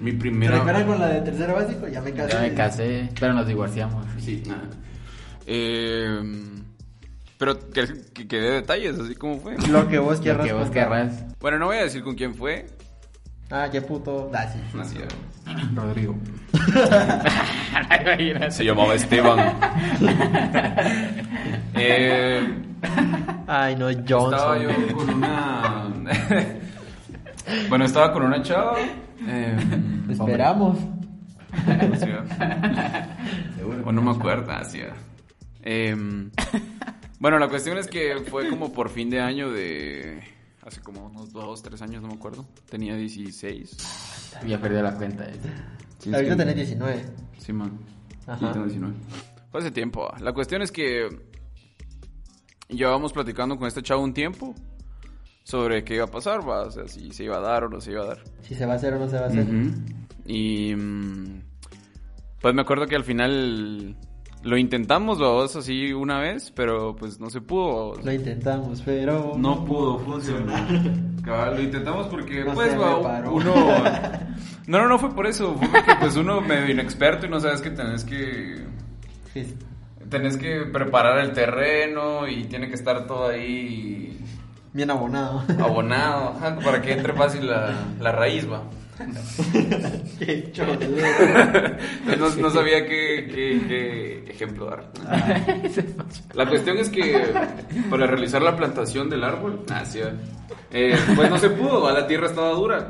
Mi 0.00 0.12
¿Me 0.12 0.18
primera... 0.18 0.58
recuerdan 0.58 0.86
con 0.86 1.00
la 1.00 1.08
de 1.08 1.22
tercero 1.22 1.54
básico? 1.54 1.88
Ya 1.88 2.02
me 2.02 2.12
casé. 2.12 2.32
Yo 2.34 2.40
me 2.40 2.54
casé, 2.54 3.08
pero 3.18 3.32
nos 3.32 3.48
divorciamos. 3.48 4.06
Sí, 4.20 4.44
nada. 4.46 4.68
Eh, 5.46 6.20
pero 7.42 7.58
que, 7.72 7.88
que, 8.14 8.28
que 8.28 8.36
dé 8.36 8.50
detalles, 8.52 9.00
así 9.00 9.16
como 9.16 9.36
fue. 9.40 9.56
Lo 9.66 9.88
que 9.88 9.98
vos 9.98 10.18
Lo 10.18 10.22
quieras. 10.22 10.46
que 10.46 10.52
vos 10.52 10.70
querrás, 10.70 11.24
Bueno, 11.40 11.58
no 11.58 11.66
voy 11.66 11.78
a 11.78 11.82
decir 11.82 12.04
con 12.04 12.14
quién 12.14 12.36
fue. 12.36 12.68
Ah, 13.50 13.68
qué 13.68 13.82
puto. 13.82 14.30
Ah, 14.32 14.46
sí. 14.46 14.60
Rodrigo. 15.74 16.14
Se 18.50 18.64
llamaba 18.64 18.94
Esteban. 18.94 19.40
eh, 21.74 22.46
Ay, 23.48 23.74
no, 23.74 23.88
estaba 23.88 24.20
Johnson. 24.22 24.86
yo 24.88 24.96
con 24.96 25.10
una. 25.10 25.88
bueno, 27.68 27.84
estaba 27.86 28.12
con 28.12 28.22
una 28.22 28.40
chava. 28.44 28.76
Eh, 29.26 29.56
Esperamos. 30.10 30.78
era. 31.66 32.24
O 33.84 33.90
no 33.90 34.00
me 34.00 34.12
acuerdo, 34.12 34.52
así 34.52 34.78
era. 34.78 34.94
Eh, 35.64 35.96
bueno, 37.22 37.38
la 37.38 37.48
cuestión 37.48 37.78
es 37.78 37.86
que 37.86 38.16
fue 38.28 38.48
como 38.48 38.72
por 38.72 38.90
fin 38.90 39.08
de 39.08 39.20
año 39.20 39.48
de. 39.52 40.20
Hace 40.66 40.80
como 40.80 41.06
unos 41.06 41.32
dos, 41.32 41.62
tres 41.62 41.80
años, 41.82 42.02
no 42.02 42.08
me 42.08 42.14
acuerdo. 42.14 42.44
Tenía 42.68 42.96
16. 42.96 43.76
Ya 44.44 44.60
perdió 44.60 44.82
la 44.82 44.94
cuenta. 44.96 45.24
eh. 45.24 45.34
Sí, 45.98 46.12
Ahorita 46.12 46.36
tenés 46.36 46.56
19. 46.56 47.04
Sí, 47.38 47.52
man. 47.52 47.78
Ajá. 48.26 48.38
Sí, 48.38 48.46
tengo 48.52 48.66
19. 48.66 48.94
Fue 49.52 49.60
hace 49.60 49.70
tiempo. 49.70 50.04
ah. 50.12 50.18
La 50.20 50.32
cuestión 50.32 50.62
es 50.62 50.72
que 50.72 51.08
llevábamos 52.68 53.12
platicando 53.12 53.56
con 53.56 53.68
este 53.68 53.82
chavo 53.82 54.02
un 54.02 54.14
tiempo 54.14 54.52
sobre 55.44 55.84
qué 55.84 55.94
iba 55.96 56.04
a 56.04 56.10
pasar, 56.10 56.48
va, 56.48 56.62
o 56.62 56.70
sea, 56.72 56.88
si 56.88 57.12
se 57.12 57.24
iba 57.24 57.36
a 57.36 57.40
dar 57.40 57.64
o 57.64 57.68
no 57.68 57.80
se 57.80 57.92
iba 57.92 58.02
a 58.02 58.06
dar. 58.06 58.24
Si 58.40 58.54
se 58.56 58.66
va 58.66 58.72
a 58.72 58.76
hacer 58.76 58.94
o 58.94 58.98
no 58.98 59.08
se 59.08 59.16
va 59.16 59.26
a 59.26 59.28
hacer. 59.28 59.46
Y 60.24 60.74
mm, 60.74 61.42
pues 62.40 62.54
me 62.54 62.62
acuerdo 62.62 62.86
que 62.86 62.96
al 62.96 63.04
final 63.04 63.96
lo 64.42 64.56
intentamos, 64.56 65.18
vamos, 65.18 65.54
así 65.56 65.92
una 65.92 66.18
vez, 66.18 66.50
pero 66.50 66.96
pues 66.96 67.20
no 67.20 67.30
se 67.30 67.40
pudo. 67.40 67.94
Lo 68.02 68.12
intentamos, 68.12 68.82
pero. 68.82 69.34
No 69.36 69.64
pudo 69.64 69.98
funcionar. 70.00 70.66
Cabal, 71.24 71.56
lo 71.56 71.62
intentamos 71.62 72.08
porque, 72.08 72.44
No 72.44 72.52
pues, 72.54 72.74
paró. 72.74 73.32
uno... 73.32 73.54
No, 74.66 74.78
no, 74.78 74.88
no 74.88 74.98
fue 74.98 75.12
por 75.12 75.26
eso. 75.26 75.54
Fue 75.54 75.68
porque, 75.68 75.92
pues, 75.98 76.16
uno 76.16 76.40
medio 76.40 76.70
inexperto 76.70 77.26
y 77.26 77.28
no 77.28 77.40
sabes 77.40 77.60
que 77.60 77.70
tenés 77.70 78.04
que... 78.04 78.64
Sí. 79.32 79.56
Tenés 80.08 80.36
que 80.36 80.66
preparar 80.72 81.18
el 81.18 81.32
terreno 81.32 82.28
y 82.28 82.44
tiene 82.44 82.68
que 82.68 82.74
estar 82.74 83.06
todo 83.06 83.28
ahí 83.28 84.18
Bien 84.72 84.90
abonado. 84.90 85.42
abonado, 85.58 86.30
ajá, 86.36 86.58
para 86.64 86.80
que 86.80 86.92
entre 86.92 87.12
fácil 87.12 87.46
la, 87.48 87.72
la 88.00 88.12
raíz, 88.12 88.50
va. 88.50 88.62
Qué 90.18 90.50
chole. 90.52 90.88
no, 92.18 92.28
no 92.36 92.50
sabía 92.50 92.86
qué, 92.86 93.28
qué- 93.32 93.62
qué 94.24 94.30
ejemplo 94.32 94.66
dar. 94.66 94.92
La 96.34 96.48
cuestión 96.48 96.78
es 96.78 96.88
que 96.88 97.32
para 97.90 98.06
realizar 98.06 98.42
la 98.42 98.56
plantación 98.56 99.08
del 99.10 99.24
árbol, 99.24 99.64
ah, 99.70 99.84
sí, 99.84 100.00
eh, 100.70 100.96
pues 101.16 101.30
no 101.30 101.38
se 101.38 101.50
pudo, 101.50 101.82
¿va? 101.82 101.92
la 101.92 102.06
tierra 102.06 102.26
estaba 102.28 102.50
dura. 102.50 102.88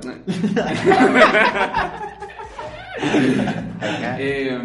Eh, 4.18 4.58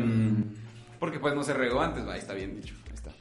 porque 0.99 1.19
pues 1.19 1.33
no 1.35 1.43
se 1.43 1.53
regó 1.53 1.81
antes, 1.81 2.05
va, 2.07 2.13
ahí 2.13 2.19
está 2.19 2.33
bien 2.33 2.55
dicho. 2.55 2.75
ahí 2.87 2.93
está. 2.93 3.11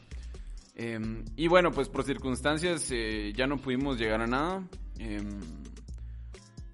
Eh, 0.77 1.25
y 1.37 1.49
bueno, 1.49 1.71
pues 1.73 1.89
por 1.89 2.05
circunstancias 2.05 2.89
eh, 2.91 3.33
ya 3.37 3.47
no 3.47 3.57
pudimos 3.59 3.99
llegar 3.99 4.21
a 4.21 4.27
nada. 4.27 4.63
eh, 4.99 5.23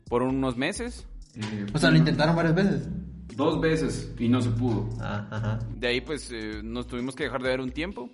por 0.08 0.22
unos 0.22 0.56
meses. 0.58 1.06
Eh, 1.36 1.66
O 1.72 1.78
sea, 1.78 1.90
lo 1.90 1.96
intentaron 1.96 2.36
varias 2.36 2.54
veces. 2.54 2.88
Dos 3.36 3.60
veces 3.60 4.12
y 4.18 4.28
no 4.28 4.40
se 4.42 4.50
pudo. 4.50 4.88
Ah, 5.00 5.26
ajá. 5.30 5.58
De 5.76 5.86
ahí 5.86 6.00
pues 6.02 6.30
eh, 6.32 6.60
nos 6.62 6.86
tuvimos 6.86 7.16
que 7.16 7.24
dejar 7.24 7.42
de 7.42 7.48
ver 7.48 7.60
un 7.60 7.70
tiempo. 7.70 8.10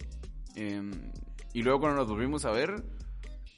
eh, 0.54 0.80
y 1.54 1.62
luego 1.62 1.80
cuando 1.80 1.98
nos 2.02 2.08
volvimos 2.08 2.44
a 2.44 2.50
ver, 2.52 2.84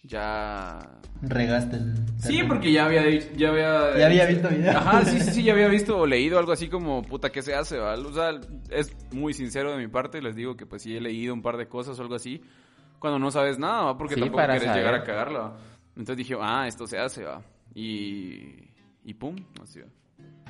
ya... 0.02 0.78
Regaste 1.22 1.76
el. 1.76 1.94
Sí, 2.18 2.40
porque 2.48 2.72
ya 2.72 2.86
había 2.86 3.02
ya 3.36 3.50
había... 3.50 3.98
Ya 3.98 4.06
había 4.06 4.26
visto 4.26 4.48
videos. 4.48 4.76
Ajá, 4.76 5.04
sí, 5.04 5.20
sí, 5.20 5.30
sí, 5.32 5.42
ya 5.42 5.52
había 5.52 5.68
visto 5.78 5.98
o 5.98 6.06
leído 6.06 6.38
algo 6.38 6.52
así 6.52 6.68
como, 6.68 7.02
puta, 7.02 7.30
¿qué 7.30 7.42
se 7.42 7.54
hace? 7.54 7.76
va? 7.78 7.94
O 7.94 8.12
sea, 8.12 8.30
es 8.70 8.96
muy 9.12 9.34
sincero 9.34 9.72
de 9.72 9.76
mi 9.78 9.88
parte, 9.88 10.22
les 10.22 10.34
digo 10.34 10.56
que 10.56 10.64
pues 10.66 10.82
sí 10.82 10.96
he 10.96 11.00
leído 11.00 11.34
un 11.34 11.42
par 11.42 11.58
de 11.58 11.68
cosas 11.68 11.98
o 11.98 12.02
algo 12.02 12.14
así, 12.14 12.40
cuando 12.98 13.18
no 13.18 13.30
sabes 13.30 13.58
nada, 13.58 13.82
¿va? 13.82 13.98
porque 13.98 14.14
Sí, 14.14 14.20
tampoco 14.20 14.42
quieres 14.44 14.62
saber. 14.62 14.76
llegar 14.78 14.94
a 14.94 15.04
cagarla. 15.04 15.38
¿va? 15.40 15.56
Entonces 15.90 16.16
dije, 16.16 16.34
ah, 16.40 16.66
esto 16.66 16.86
se 16.86 16.98
hace, 16.98 17.24
va. 17.24 17.42
Y... 17.74 18.69
Y 19.04 19.14
pum, 19.14 19.36
así 19.62 19.80
va. 19.80 19.86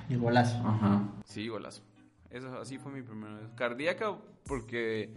Y 0.09 0.17
golazo. 0.17 0.57
Ajá. 0.67 1.09
Sí, 1.25 1.49
golazo. 1.49 1.83
Eso, 2.31 2.59
así 2.61 2.79
fue 2.79 2.93
mi 2.93 3.03
primera 3.03 3.35
vez. 3.39 3.51
Cardíaca 3.55 4.17
porque 4.47 5.13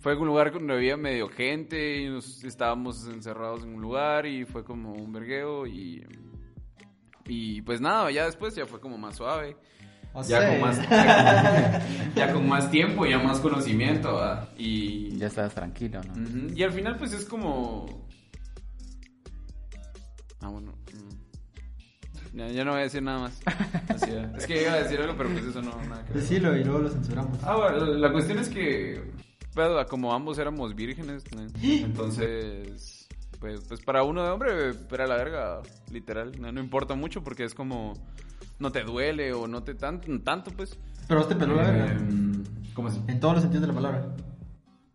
fue 0.00 0.16
un 0.16 0.26
lugar 0.28 0.52
donde 0.52 0.74
había 0.74 0.96
medio 0.96 1.28
gente 1.28 2.00
y 2.00 2.08
nos 2.08 2.42
estábamos 2.44 3.06
encerrados 3.06 3.64
en 3.64 3.74
un 3.74 3.82
lugar 3.82 4.26
y 4.26 4.44
fue 4.44 4.64
como 4.64 4.92
un 4.92 5.12
vergueo 5.12 5.66
y... 5.66 6.06
Y 7.26 7.62
pues 7.62 7.80
nada, 7.80 8.10
ya 8.10 8.24
después 8.24 8.56
ya 8.56 8.66
fue 8.66 8.80
como 8.80 8.98
más 8.98 9.16
suave. 9.16 9.56
O 10.12 10.22
Ya 10.22 10.40
sea, 10.40 10.48
con, 10.48 10.60
más, 10.60 10.90
ya, 10.90 11.80
con, 11.80 12.14
ya 12.16 12.32
con 12.32 12.48
más 12.48 12.70
tiempo, 12.72 13.06
ya 13.06 13.18
más 13.18 13.38
conocimiento. 13.38 14.14
¿va? 14.14 14.48
Y, 14.58 15.16
Ya 15.16 15.28
estabas 15.28 15.54
tranquilo, 15.54 16.00
¿no? 16.02 16.52
Y 16.52 16.62
al 16.64 16.72
final 16.72 16.96
pues 16.96 17.12
es 17.12 17.24
como... 17.24 18.08
Ah, 20.40 20.48
bueno. 20.48 20.72
Ya, 22.32 22.48
ya 22.48 22.64
no 22.64 22.72
voy 22.72 22.80
a 22.80 22.84
decir 22.84 23.02
nada 23.02 23.18
más. 23.18 23.40
Así 23.88 24.10
era. 24.10 24.32
es 24.36 24.46
que 24.46 24.62
iba 24.62 24.72
a 24.72 24.82
decir 24.82 25.00
algo, 25.00 25.14
pero 25.16 25.30
pues 25.30 25.44
eso 25.44 25.62
no, 25.62 25.70
nada 25.88 26.04
que 26.04 26.12
ver. 26.12 26.22
Decilo 26.22 26.56
y 26.56 26.64
luego 26.64 26.80
lo 26.80 26.90
censuramos. 26.90 27.38
Ah, 27.42 27.56
bueno, 27.56 27.86
la, 27.86 27.98
la 27.98 28.12
cuestión 28.12 28.38
es 28.38 28.48
que, 28.48 29.02
pero, 29.54 29.84
como 29.86 30.14
ambos 30.14 30.38
éramos 30.38 30.74
vírgenes, 30.74 31.24
¿no? 31.34 31.42
entonces, 31.62 33.08
pues, 33.40 33.60
pues 33.66 33.80
para 33.80 34.04
uno 34.04 34.22
de 34.22 34.30
hombre, 34.30 34.72
era 34.90 35.06
la 35.06 35.16
verga, 35.16 35.60
literal. 35.90 36.40
No, 36.40 36.52
no 36.52 36.60
importa 36.60 36.94
mucho 36.94 37.24
porque 37.24 37.44
es 37.44 37.54
como, 37.54 37.94
no 38.58 38.70
te 38.70 38.82
duele 38.84 39.32
o 39.32 39.48
no 39.48 39.62
te 39.62 39.74
tan, 39.74 40.00
tanto, 40.22 40.52
pues. 40.52 40.78
Pero 41.08 41.24
te 41.24 41.34
peló 41.34 41.56
la 41.56 41.64
verga. 41.64 41.92
Em, 41.92 42.44
¿Cómo 42.74 42.88
así? 42.88 43.02
En 43.08 43.18
todos 43.18 43.34
los 43.34 43.42
sentidos 43.42 43.62
de 43.62 43.68
la 43.68 43.74
palabra. 43.74 44.14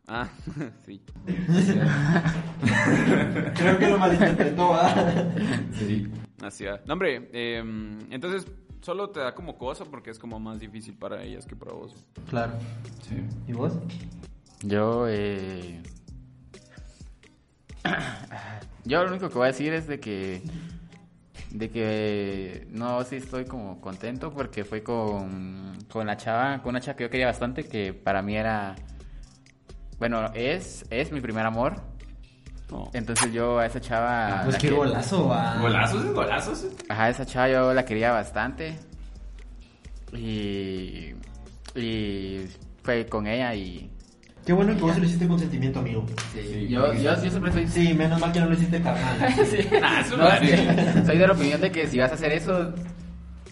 Ah, 0.08 0.30
sí. 0.86 1.02
Creo 3.56 3.80
que 3.80 3.88
lo 3.88 3.98
malinterpretó, 3.98 4.74
¿verdad? 4.74 5.34
Sí. 5.74 6.08
Así 6.42 6.66
es. 6.66 6.86
No, 6.86 6.94
hombre, 6.94 7.30
em, 7.34 8.00
entonces 8.12 8.46
solo 8.82 9.10
te 9.10 9.20
da 9.20 9.34
como 9.34 9.58
cosa 9.58 9.86
porque 9.86 10.12
es 10.12 10.20
como 10.20 10.40
más 10.40 10.60
difícil 10.60 10.96
para 10.96 11.24
ellas 11.24 11.46
que 11.46 11.56
para 11.56 11.74
vos. 11.74 11.96
Claro. 12.30 12.54
Sí. 13.02 13.16
¿Y 13.48 13.54
vos? 13.54 13.74
Yo, 14.64 15.08
eh... 15.08 15.82
Yo 18.86 19.04
lo 19.04 19.10
único 19.10 19.30
que 19.30 19.36
voy 19.36 19.46
a 19.46 19.48
decir 19.48 19.74
es 19.74 19.88
de 19.88 20.00
que 20.00 20.44
de 21.58 21.70
que 21.70 22.68
no, 22.72 23.02
sí 23.04 23.16
estoy 23.16 23.46
como 23.46 23.80
contento 23.80 24.32
porque 24.32 24.66
fue 24.66 24.84
con, 24.84 25.78
con 25.90 26.06
la 26.06 26.18
chava, 26.18 26.62
con 26.62 26.72
una 26.72 26.82
chava 26.82 26.98
que 26.98 27.04
yo 27.04 27.10
quería 27.10 27.28
bastante, 27.28 27.64
que 27.64 27.94
para 27.94 28.22
mí 28.22 28.36
era, 28.36 28.76
bueno, 30.00 30.32
es, 30.34 30.86
es 30.90 31.12
mi 31.12 31.22
primer 31.22 31.46
amor. 31.46 31.76
No. 32.72 32.90
Entonces 32.94 33.32
yo 33.32 33.60
a 33.60 33.66
esa 33.68 33.80
chava... 33.80 34.42
Pues 34.44 34.56
la 34.56 34.60
qué 34.60 34.70
que- 34.70 34.74
golazo, 34.76 35.28
va. 35.28 35.58
Golazos, 35.60 36.06
golazos. 36.14 36.66
Ajá, 36.90 37.10
esa 37.10 37.26
chava 37.26 37.50
yo 37.50 37.74
la 37.74 37.86
quería 37.86 38.12
bastante. 38.12 38.76
Y. 40.14 41.14
Y 41.76 42.46
fue 42.84 43.06
con 43.08 43.28
ella 43.28 43.54
y. 43.54 43.90
Qué 44.46 44.54
bueno 44.54 44.76
que 44.76 44.82
vos 44.82 44.98
lo 44.98 45.04
hiciste 45.06 45.28
con 45.28 45.40
sentimiento, 45.40 45.80
amigo. 45.80 46.06
Sí, 46.34 46.68
yo, 46.70 46.94
yo, 46.94 47.02
yo 47.22 47.30
siempre 47.30 47.52
soy. 47.52 47.68
Sí, 47.68 47.94
menos 47.94 48.20
mal 48.20 48.32
que 48.32 48.40
no 48.40 48.46
lo 48.48 48.54
hiciste 48.54 48.82
carnal. 48.82 49.34
Sí. 49.46 49.68
Ah, 49.84 50.02
eso 50.06 50.16
No, 50.18 50.30
sí. 50.40 51.06
Soy 51.06 51.18
de 51.18 51.28
la 51.28 51.34
opinión 51.34 51.60
de 51.62 51.72
que 51.72 51.88
si 51.88 51.98
vas 52.00 52.12
a 52.12 52.16
hacer 52.16 52.32
eso. 52.32 52.74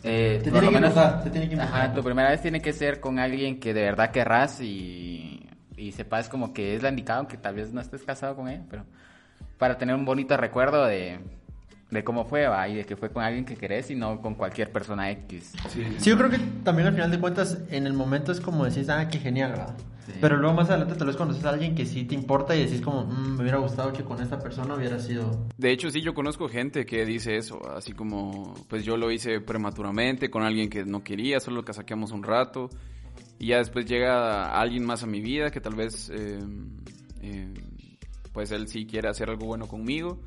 Eh, 0.04 0.42
Te 0.44 0.52
tiene 0.52 0.70
que 0.70 1.30
te 1.30 1.30
tiene. 1.48 1.62
Ajá, 1.64 1.94
tu 1.94 2.04
primera 2.04 2.30
vez 2.30 2.42
tiene 2.42 2.62
que 2.62 2.74
ser 2.74 3.00
con 3.00 3.20
alguien 3.20 3.60
que 3.60 3.74
de 3.74 3.82
verdad 3.84 4.12
querrás 4.12 4.60
y, 4.62 5.33
y 5.84 5.92
sepas 5.92 6.30
como 6.30 6.54
que 6.54 6.76
es 6.76 6.84
la 6.84 6.90
indicada, 6.90 7.20
aunque 7.20 7.38
tal 7.38 7.56
vez 7.56 7.74
no 7.74 7.82
estés 7.82 8.04
casado 8.04 8.36
con 8.36 8.48
ella, 8.48 8.64
pero 8.70 8.86
para 9.58 9.78
tener 9.78 9.96
un 9.96 10.06
bonito 10.06 10.36
recuerdo 10.38 10.86
de, 10.86 11.20
de 11.92 12.04
cómo 12.04 12.26
fue, 12.26 12.48
va, 12.48 12.68
y 12.68 12.76
de 12.76 12.86
que 12.86 12.96
fue 12.96 13.10
con 13.10 13.24
alguien 13.24 13.46
que 13.46 13.56
querés 13.56 13.92
y 13.92 13.96
no 13.96 14.22
con 14.22 14.36
cualquier 14.36 14.72
persona 14.72 15.12
X. 15.12 15.54
Sí, 15.70 15.84
Sí, 15.98 16.10
yo 16.10 16.18
creo 16.18 16.30
que 16.30 16.40
también 16.64 16.88
al 16.88 16.94
final 16.94 17.12
de 17.12 17.20
cuentas, 17.20 17.60
en 17.70 17.86
el 17.88 17.94
momento 17.94 18.32
es 18.32 18.40
como 18.40 18.66
decís, 18.66 18.90
ah, 18.90 19.08
qué 19.10 19.20
genial, 19.20 19.54
va. 19.58 19.76
Sí. 20.06 20.12
Pero 20.20 20.36
luego 20.36 20.54
más 20.54 20.70
adelante 20.70 20.96
tal 20.96 21.08
vez 21.08 21.16
conoces 21.16 21.46
a 21.46 21.50
alguien 21.52 21.76
que 21.76 21.86
sí 21.86 22.04
te 22.04 22.14
importa 22.14 22.54
y 22.58 22.66
decís 22.66 22.82
como, 22.82 23.06
"Mm, 23.06 23.36
me 23.38 23.42
hubiera 23.42 23.58
gustado 23.60 23.94
que 23.94 24.04
con 24.04 24.22
esta 24.22 24.38
persona 24.38 24.74
hubiera 24.76 25.00
sido... 25.00 25.48
De 25.58 25.72
hecho, 25.72 25.90
sí, 25.92 26.02
yo 26.02 26.14
conozco 26.14 26.50
gente 26.50 26.86
que 26.86 27.06
dice 27.06 27.38
eso, 27.38 27.62
así 27.74 27.94
como, 27.94 28.54
pues 28.68 28.84
yo 28.84 28.98
lo 28.98 29.12
hice 29.12 29.40
prematuramente 29.40 30.30
con 30.30 30.44
alguien 30.44 30.70
que 30.70 30.84
no 30.84 31.04
quería, 31.06 31.40
solo 31.40 31.64
que 31.64 31.72
saqueamos 31.74 32.12
un 32.12 32.24
rato, 32.24 32.70
y 33.40 33.48
ya 33.48 33.58
después 33.58 33.86
llega 33.86 34.52
alguien 34.60 34.86
más 34.86 35.04
a 35.04 35.08
mi 35.08 35.22
vida 35.22 35.52
que 35.52 35.60
tal 35.62 35.76
vez, 35.76 36.10
eh, 36.14 36.40
eh, 37.22 37.54
pues 38.32 38.52
él 38.52 38.68
sí 38.68 38.86
quiere 38.86 39.10
hacer 39.10 39.30
algo 39.30 39.46
bueno 39.48 39.68
conmigo. 39.68 40.20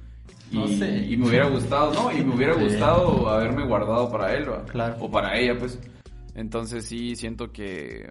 Y, 0.51 0.57
No 0.57 0.69
sé. 0.69 1.07
y 1.09 1.16
me 1.16 1.29
hubiera 1.29 1.49
gustado, 1.49 1.92
no, 1.95 2.12
y 2.16 2.23
me 2.25 2.35
hubiera 2.35 2.55
Sí. 2.55 2.61
gustado 2.64 3.29
haberme 3.29 3.64
guardado 3.66 4.11
para 4.11 4.35
él. 4.35 4.47
Claro. 4.71 4.97
O 5.01 5.11
para 5.11 5.37
ella, 5.38 5.57
pues. 5.59 5.79
Entonces 6.35 6.85
sí, 6.85 7.16
siento 7.16 7.51
que, 7.53 8.09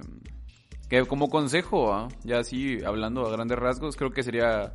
que 0.90 1.04
como 1.06 1.30
consejo, 1.30 2.08
ya 2.24 2.40
así 2.40 2.80
hablando 2.86 3.26
a 3.26 3.32
grandes 3.32 3.58
rasgos, 3.60 3.96
creo 3.96 4.12
que 4.12 4.24
sería 4.24 4.74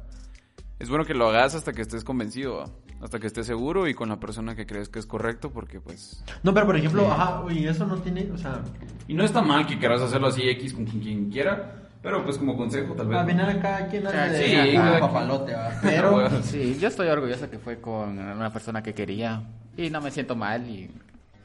es 0.79 0.89
bueno 0.89 1.05
que 1.05 1.13
lo 1.15 1.29
hagas 1.29 1.55
hasta 1.55 1.73
que 1.73 1.83
estés 1.83 2.05
convencido. 2.05 2.65
Hasta 3.01 3.19
que 3.19 3.27
estés 3.27 3.47
seguro 3.47 3.89
y 3.89 3.95
con 3.95 4.09
la 4.09 4.21
persona 4.21 4.55
que 4.55 4.67
crees 4.67 4.89
que 4.89 4.99
es 4.99 5.07
correcto, 5.07 5.51
porque 5.51 5.81
pues... 5.81 6.23
No, 6.43 6.53
pero 6.53 6.67
por 6.67 6.77
ejemplo, 6.77 7.11
ajá, 7.11 7.43
y 7.51 7.67
eso 7.67 7.87
no 7.87 7.97
tiene, 7.99 8.31
o 8.33 8.39
sea, 8.39 8.61
Y 9.09 9.15
no 9.15 9.25
está 9.25 9.41
mal 9.43 9.67
que 9.67 9.79
quieras 9.79 10.03
hacerlo 10.03 10.27
así 10.29 10.43
X 10.49 10.75
con 10.75 10.85
quien, 10.85 11.01
quien 11.03 11.31
quiera, 11.31 11.77
pero 12.03 12.25
pues 12.25 12.39
como 12.39 12.57
consejo 12.57 12.95
tal 12.95 13.09
vez. 13.09 13.19
al 13.19 13.27
¿no? 13.27 13.31
final 13.33 13.61
cada 13.61 13.87
quien 13.89 14.07
hace 14.07 14.45
Sí, 14.47 14.55
de 14.55 14.71
quien. 14.71 14.83
papalote, 15.01 15.53
va. 15.55 15.71
Pero, 15.83 16.13
Bueno. 16.13 16.43
Sí, 16.43 16.77
yo 16.81 16.89
estoy 16.89 17.09
orgulloso 17.09 17.49
que 17.51 17.59
fue 17.59 17.81
con 17.81 18.19
una 18.19 18.53
persona 18.53 18.83
que 18.83 18.95
quería 18.95 19.43
y 19.77 19.91
no 19.91 20.01
me 20.01 20.11
siento 20.11 20.35
mal 20.37 20.67
y, 20.69 20.91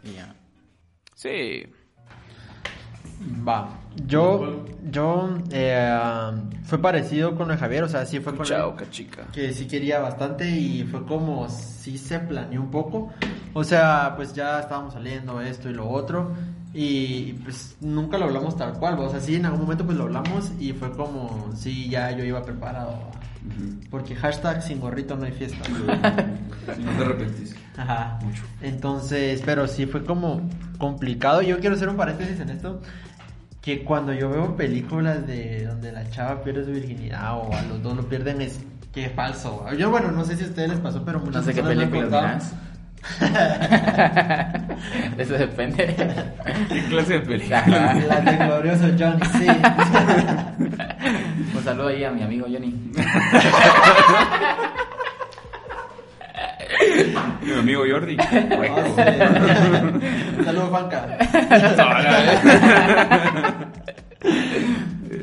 y 0.04 0.13
ya. 0.15 0.34
Sí. 1.13 1.63
Va, 3.47 3.69
yo, 4.06 4.65
yo, 4.91 5.30
eh, 5.51 6.32
fue 6.63 6.78
parecido 6.80 7.36
con 7.36 7.49
el 7.51 7.58
Javier, 7.58 7.84
o 7.84 7.88
sea, 7.89 8.06
sí 8.06 8.19
fue 8.19 8.36
con 8.36 8.45
Chao, 8.45 8.71
él. 8.71 8.75
cachica. 8.78 9.23
que 9.32 9.54
sí 9.54 9.67
quería 9.67 9.99
bastante 9.99 10.49
y 10.49 10.84
fue 10.84 11.06
como 11.06 11.47
sí 11.49 11.97
se 11.97 12.19
planeó 12.19 12.62
un 12.62 12.71
poco. 12.71 13.12
O 13.54 13.63
sea, 13.63 14.13
pues 14.15 14.34
ya 14.34 14.60
estábamos 14.60 14.93
saliendo 14.93 15.39
esto 15.41 15.69
y 15.69 15.73
lo 15.73 15.88
otro 15.89 16.32
y 16.73 17.34
pues 17.43 17.78
nunca 17.80 18.17
lo 18.17 18.25
hablamos 18.25 18.58
tal 18.58 18.73
cual, 18.73 18.99
o 18.99 19.10
sea, 19.10 19.21
sí 19.21 19.36
en 19.36 19.45
algún 19.45 19.62
momento 19.62 19.86
pues 19.86 19.97
lo 19.97 20.04
hablamos 20.04 20.51
y 20.60 20.73
fue 20.73 20.91
como 20.91 21.51
sí 21.56 21.89
ya 21.89 22.12
yo 22.12 22.23
iba 22.25 22.43
preparado. 22.43 22.97
Porque 23.91 24.15
hashtag 24.15 24.62
sin 24.63 24.80
gorrito 24.80 25.15
no 25.15 25.25
hay 25.25 25.32
fiesta. 25.32 25.60
No 26.80 26.91
te 26.97 27.04
arrepentís. 27.04 27.56
Ajá. 27.78 28.17
Entonces, 28.60 29.39
pero 29.45 29.67
sí 29.67 29.86
fue 29.86 30.04
como 30.04 30.41
complicado. 30.76 31.42
Yo 31.42 31.60
quiero 31.60 31.76
hacer 31.76 31.90
un 31.90 31.98
paréntesis 31.98 32.40
en 32.40 32.50
esto. 32.50 32.82
Que 33.62 33.84
cuando 33.84 34.14
yo 34.14 34.30
veo 34.30 34.56
películas 34.56 35.26
de 35.26 35.66
donde 35.66 35.92
la 35.92 36.08
chava 36.12 36.44
pierde 36.44 36.66
su 36.66 36.72
virginidad 36.72 37.36
o 37.38 37.52
a 37.52 37.64
los 37.64 37.82
dos 37.82 37.98
lo 37.98 38.08
pierden, 38.08 38.42
es 38.42 38.60
que 38.94 39.10
falso. 39.10 39.66
Yo, 39.74 39.90
bueno, 39.90 40.12
no 40.12 40.24
sé 40.24 40.38
si 40.38 40.44
a 40.44 40.48
ustedes 40.48 40.70
les 40.70 40.80
pasó, 40.80 41.04
pero 41.04 41.18
No 41.20 41.26
muchas 41.26 41.46
sé 41.46 41.54
qué 41.54 41.64
personas 41.64 41.90
películas. 41.90 42.54
Eso 45.18 45.34
depende. 45.34 45.96
¿Qué 46.70 46.84
clase 46.86 47.14
de 47.14 47.20
película? 47.20 47.94
La 48.08 48.22
de 48.22 48.38
glorioso 48.46 48.86
Johnny, 48.98 49.22
sí. 49.38 49.48
Un 51.56 51.64
saludo 51.64 51.90
ahí 51.90 52.04
a 52.04 52.10
mi 52.12 52.24
amigo 52.24 52.48
Johnny. 52.50 52.74
Mi 57.46 57.54
amigo 57.54 57.84
Jordi. 57.90 58.18
No 58.46 58.96
sé. 58.96 60.44
Saludos, 60.44 60.70
Juanca. 60.70 61.18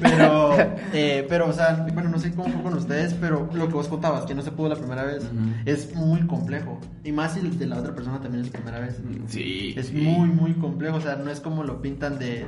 Pero, 0.01 0.57
eh, 0.93 1.27
pero, 1.29 1.49
o 1.49 1.53
sea, 1.53 1.87
bueno, 1.93 2.11
no 2.11 2.19
sé 2.19 2.33
cómo 2.33 2.49
fue 2.49 2.63
con 2.63 2.75
ustedes, 2.75 3.15
pero 3.15 3.49
lo 3.53 3.69
que 3.69 3.75
vos 3.75 3.89
contabas, 3.89 4.25
que 4.25 4.35
no 4.35 4.43
se 4.43 4.51
pudo 4.51 4.69
la 4.69 4.77
primera 4.77 5.05
vez, 5.05 5.25
es 5.65 5.95
muy 5.95 6.21
complejo. 6.27 6.81
Y 7.05 7.13
más 7.13 7.35
si 7.35 7.41
el 7.41 7.59
de 7.59 7.67
la 7.67 7.79
otra 7.79 7.95
persona 7.95 8.21
también 8.21 8.43
es 8.43 8.47
su 8.49 8.53
primera 8.53 8.81
vez. 8.81 9.01
Sí. 9.27 9.75
Es 9.77 9.89
sí. 9.89 9.97
muy, 9.97 10.29
muy 10.29 10.55
complejo, 10.55 10.97
o 10.97 11.01
sea, 11.01 11.17
no 11.17 11.31
es 11.31 11.41
como 11.41 11.63
lo 11.63 11.81
pintan 11.81 12.19
de 12.19 12.47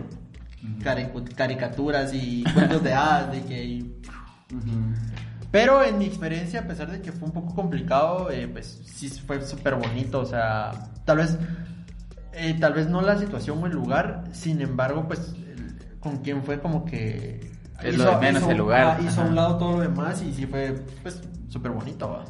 caricaturas 1.37 2.13
y 2.15 2.45
cuentos 2.55 2.83
de 2.83 2.93
hadas, 2.93 3.33
de 3.33 3.43
que... 3.43 3.85
Pero 5.55 5.85
en 5.85 5.99
mi 5.99 6.07
experiencia, 6.07 6.63
a 6.63 6.65
pesar 6.65 6.91
de 6.91 7.01
que 7.01 7.13
fue 7.13 7.29
un 7.29 7.33
poco 7.33 7.55
complicado, 7.55 8.29
eh, 8.29 8.49
pues 8.49 8.81
sí 8.87 9.09
fue 9.09 9.41
súper 9.41 9.77
bonito, 9.77 10.19
o 10.19 10.27
sea, 10.27 10.73
tal 11.05 11.19
vez, 11.19 11.39
eh, 12.33 12.57
tal 12.59 12.73
vez 12.73 12.89
no 12.89 13.01
la 13.03 13.17
situación 13.17 13.63
o 13.63 13.67
el 13.67 13.73
lugar, 13.73 14.25
sin 14.33 14.61
embargo, 14.61 15.07
pues 15.07 15.33
el- 15.49 15.77
con 16.01 16.17
quien 16.25 16.43
fue 16.43 16.59
como 16.61 16.85
que... 16.85 17.53
Es 17.85 17.97
lo 17.99 18.03
de 18.11 18.17
menos 18.17 18.43
el 18.51 18.59
lugar, 18.59 18.99
hizo 19.07 19.21
a 19.21 19.25
un 19.27 19.37
lado 19.37 19.57
todo 19.59 19.73
lo 19.77 19.81
demás 19.83 20.21
y 20.23 20.35
sí 20.35 20.45
fue, 20.45 20.73
pues, 21.03 21.23
súper 21.49 21.71
bonito, 21.71 22.11
¿va? 22.11 22.25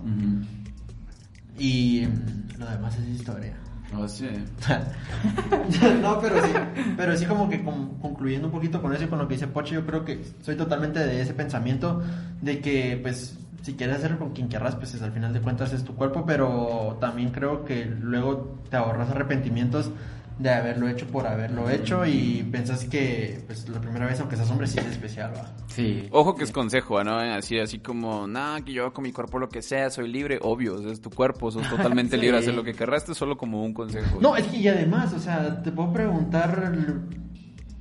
Y 1.59 2.07
mm, 2.07 2.59
lo 2.59 2.67
demás 2.69 2.95
es 2.99 3.09
historia. 3.09 3.55
No 3.95 4.09
sé. 4.09 4.31
no, 6.03 6.21
pero 6.21 6.43
sí, 6.45 6.53
pero 6.97 7.17
sí 7.17 7.27
como 7.27 7.49
que 7.49 7.63
con- 7.63 7.99
concluyendo 8.01 8.49
un 8.49 8.53
poquito 8.53 8.83
con 8.83 8.93
eso 8.93 9.05
y 9.05 9.07
con 9.07 9.19
lo 9.19 9.29
que 9.29 9.35
dice 9.35 9.47
Poche, 9.47 9.75
yo 9.75 9.87
creo 9.87 10.05
que 10.05 10.25
soy 10.43 10.57
totalmente 10.57 10.99
de 10.99 11.21
ese 11.23 11.33
pensamiento 11.33 12.03
de 12.43 12.61
que 12.61 12.99
pues 13.01 13.39
si 13.63 13.75
quieres 13.75 13.97
hacerlo 13.97 14.19
con 14.19 14.33
quien 14.33 14.49
querrás, 14.49 14.75
pues 14.77 14.95
es, 14.95 15.03
al 15.03 15.13
final 15.13 15.33
de 15.33 15.41
cuentas 15.41 15.73
es 15.73 15.85
tu 15.85 15.95
cuerpo, 15.95 16.25
pero 16.27 16.99
también 17.01 17.31
creo 17.31 17.65
que 17.65 17.87
luego 17.87 18.59
te 18.69 18.77
ahorras 18.77 19.11
arrepentimientos 19.11 19.91
de 20.39 20.51
haberlo 20.51 20.89
hecho 20.89 21.07
por 21.07 21.27
haberlo 21.27 21.71
hecho 21.71 22.05
y 22.05 22.43
piensas 22.51 22.85
que 22.87 23.43
pues 23.47 23.69
la 23.69 23.81
primera 23.81 24.07
vez 24.07 24.19
aunque 24.19 24.37
seas 24.37 24.51
hombre 24.51 24.67
sí 24.67 24.79
es 24.81 24.87
especial, 24.87 25.33
va. 25.37 25.53
Sí. 25.69 26.09
Ojo 26.11 26.35
que 26.35 26.45
es 26.45 26.51
consejo, 26.51 27.03
¿no? 27.05 27.19
Así, 27.19 27.59
así 27.59 27.79
como, 27.79 28.27
nada, 28.27 28.61
que 28.63 28.73
yo 28.73 28.83
hago 28.83 28.93
con 28.93 29.05
mi 29.05 29.13
cuerpo 29.13 29.39
lo 29.39 29.49
que 29.49 29.63
sea, 29.63 29.91
soy 29.91 30.09
libre. 30.09 30.39
Obvio, 30.43 30.91
es 30.91 31.01
tu 31.01 31.11
cuerpo, 31.11 31.51
sos 31.51 31.69
totalmente 31.69 32.17
Sí. 32.17 32.21
libre 32.21 32.39
de 32.39 32.43
hacer 32.43 32.55
lo 32.55 32.65
que 32.65 32.71
es 32.71 33.17
solo 33.17 33.37
como 33.37 33.65
un 33.65 33.73
consejo. 33.75 34.19
No, 34.21 34.37
es 34.37 34.47
que 34.47 34.57
y 34.57 34.69
además, 34.69 35.13
o 35.13 35.19
sea, 35.21 35.63
te 35.63 35.71
puedo 35.71 35.93
preguntar 35.93 36.73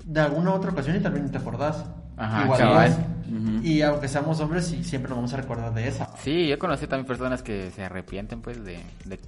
de 0.06 0.20
alguna 0.20 0.54
otra 0.54 0.72
ocasión 0.72 0.96
y 0.96 1.00
también 1.00 1.32
te 1.32 1.38
acordás. 1.38 1.86
Ajá, 2.18 2.44
Igual. 2.46 3.08
Y 3.64 3.82
aunque 3.82 4.08
seamos 4.08 4.40
hombres, 4.42 4.68
sí, 4.68 4.84
siempre 4.84 5.10
nos 5.10 5.18
vamos 5.18 5.34
a 5.34 5.38
recordar 5.38 5.74
de 5.74 5.88
esa. 5.88 6.10
Sí, 6.18 6.48
yo 6.48 6.60
conocí 6.60 6.86
también 6.86 7.08
personas 7.08 7.42
que 7.42 7.72
se 7.72 7.84
arrepienten, 7.84 8.42
pues, 8.42 8.64
de, 8.64 8.80
de, 9.06 9.20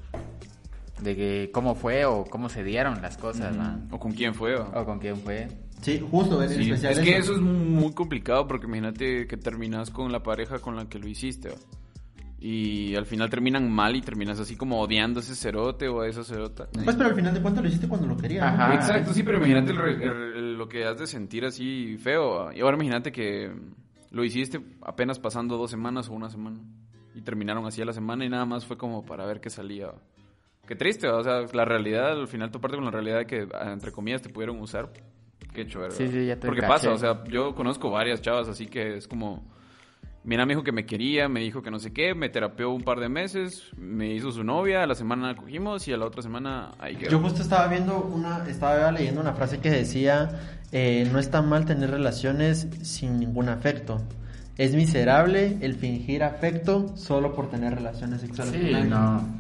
de 1.02 1.16
que 1.16 1.50
cómo 1.54 1.76
fue 1.76 2.06
o 2.06 2.24
cómo 2.26 2.50
se 2.50 2.64
dieron 2.64 3.02
las 3.02 3.18
cosas, 3.18 3.58
¿va? 3.58 3.80
O 3.92 4.00
con 4.00 4.14
quién 4.14 4.34
fue. 4.34 4.56
¿va? 4.56 4.82
O 4.82 4.86
con 4.86 5.00
quién 5.00 5.18
fue. 5.18 5.48
Sí, 5.82 6.00
justo, 6.10 6.42
en 6.42 6.50
Sí, 6.50 6.62
especial 6.62 6.94
es 6.94 7.00
que 7.00 7.18
eso 7.18 7.34
es 7.34 7.42
muy 7.42 7.94
complicado 7.94 8.48
porque 8.48 8.66
imagínate 8.66 9.28
que 9.28 9.38
terminas 9.38 9.92
con 9.92 10.12
la 10.12 10.24
pareja 10.24 10.60
con 10.60 10.76
la 10.76 10.88
que 10.88 10.98
lo 11.00 11.08
hiciste. 11.08 11.50
¿va? 11.50 11.56
Y 12.40 12.96
al 12.96 13.06
final 13.06 13.30
terminan 13.30 13.72
mal 13.72 13.96
y 13.96 14.02
terminas 14.02 14.40
así 14.40 14.56
como 14.56 14.80
odiando 14.80 15.20
a 15.20 15.24
ese 15.24 15.36
cerote 15.36 15.88
o 15.88 16.02
a 16.02 16.08
esa 16.08 16.24
cerota. 16.24 16.68
Pues, 16.72 16.96
pero 16.96 17.10
al 17.10 17.16
final 17.16 17.34
de 17.34 17.42
cuentas 17.42 17.64
lo 17.64 17.70
hiciste 17.70 17.88
cuando 17.88 18.08
lo 18.08 18.18
querías. 18.18 18.46
¿no? 18.56 18.64
Ajá. 18.64 18.76
Exacto, 18.76 19.14
sí, 19.14 19.24
pero 19.24 19.38
imagínate 19.38 19.72
el 19.72 19.78
re- 19.78 20.04
el- 20.06 20.54
lo 20.58 20.68
que 20.70 20.86
has 20.86 20.98
de 21.00 21.08
sentir 21.08 21.46
así 21.46 21.98
feo. 21.98 22.52
Y 22.54 22.62
ahora 22.62 22.76
imagínate 22.76 23.12
que 23.12 23.52
lo 24.12 24.24
hiciste 24.24 24.62
apenas 24.84 25.18
pasando 25.20 25.58
dos 25.58 25.72
semanas 25.72 26.08
o 26.10 26.14
una 26.14 26.30
semana. 26.30 26.60
Y 27.16 27.22
terminaron 27.22 27.66
así 27.66 27.82
a 27.82 27.86
la 27.86 27.94
semana 27.94 28.26
y 28.26 28.30
nada 28.30 28.46
más 28.46 28.66
fue 28.66 28.78
como 28.78 29.06
para 29.06 29.26
ver 29.26 29.40
qué 29.42 29.50
salía. 29.50 29.92
Qué 30.68 30.76
triste, 30.76 31.08
o 31.08 31.24
sea, 31.24 31.42
la 31.54 31.66
realidad, 31.66 32.12
al 32.12 32.28
final 32.28 32.52
toparte 32.52 32.78
con 32.78 32.86
la 32.86 32.92
realidad 32.92 33.20
de 33.20 33.28
que, 33.28 33.48
entre 33.66 33.92
comillas, 33.92 34.22
te 34.22 34.30
pudieron 34.30 34.60
usar. 34.60 34.90
Qué 35.54 35.64
¿verdad? 35.64 35.96
Sí, 35.96 36.08
sí, 36.10 36.26
ya 36.26 36.36
te 36.36 36.46
Porque 36.48 36.62
caché. 36.62 36.74
pasa, 36.74 36.92
o 36.92 36.98
sea, 36.98 37.24
yo 37.26 37.56
conozco 37.56 37.90
varias 37.90 38.22
chavas 38.22 38.50
así 38.50 38.68
que 38.68 38.98
es 38.98 39.08
como... 39.08 39.44
Mira, 40.26 40.44
me 40.46 40.54
dijo 40.54 40.64
que 40.64 40.72
me 40.72 40.88
quería, 40.88 41.30
me 41.30 41.40
dijo 41.40 41.62
que 41.62 41.70
no 41.70 41.78
sé 41.78 41.94
qué, 41.94 42.16
me 42.16 42.30
terapeó 42.30 42.72
un 42.72 42.82
par 42.82 43.00
de 43.00 43.10
meses, 43.10 43.70
me 43.78 44.12
hizo 44.12 44.32
su 44.32 44.44
novia, 44.44 44.82
a 44.82 44.88
la 44.88 44.96
semana 44.96 45.36
cogimos 45.36 45.88
y 45.88 45.94
a 45.94 45.98
la 45.98 46.08
otra 46.08 46.24
semana 46.24 46.72
ahí 46.80 46.96
quedó. 46.96 47.12
Yo 47.12 47.20
justo 47.20 47.44
estaba 47.44 47.68
viendo 47.68 48.00
una, 48.02 48.44
estaba 48.50 48.92
leyendo 48.92 49.22
una 49.22 49.34
frase 49.34 49.60
que 49.60 49.70
decía, 49.70 50.32
eh, 50.72 51.08
no 51.12 51.20
está 51.20 51.44
mal 51.44 51.66
tener 51.66 51.92
relaciones 51.92 52.68
sin 52.82 53.20
ningún 53.20 53.50
afecto. 53.50 54.02
Es 54.58 54.74
miserable 54.74 55.58
el 55.62 55.76
fingir 55.76 56.24
afecto 56.24 56.98
solo 56.98 57.36
por 57.36 57.50
tener 57.52 57.76
relaciones 57.76 58.22
sexuales. 58.22 58.54
Sí, 58.54 58.60
con 58.60 58.76
alguien". 58.76 58.90
no. 58.90 59.40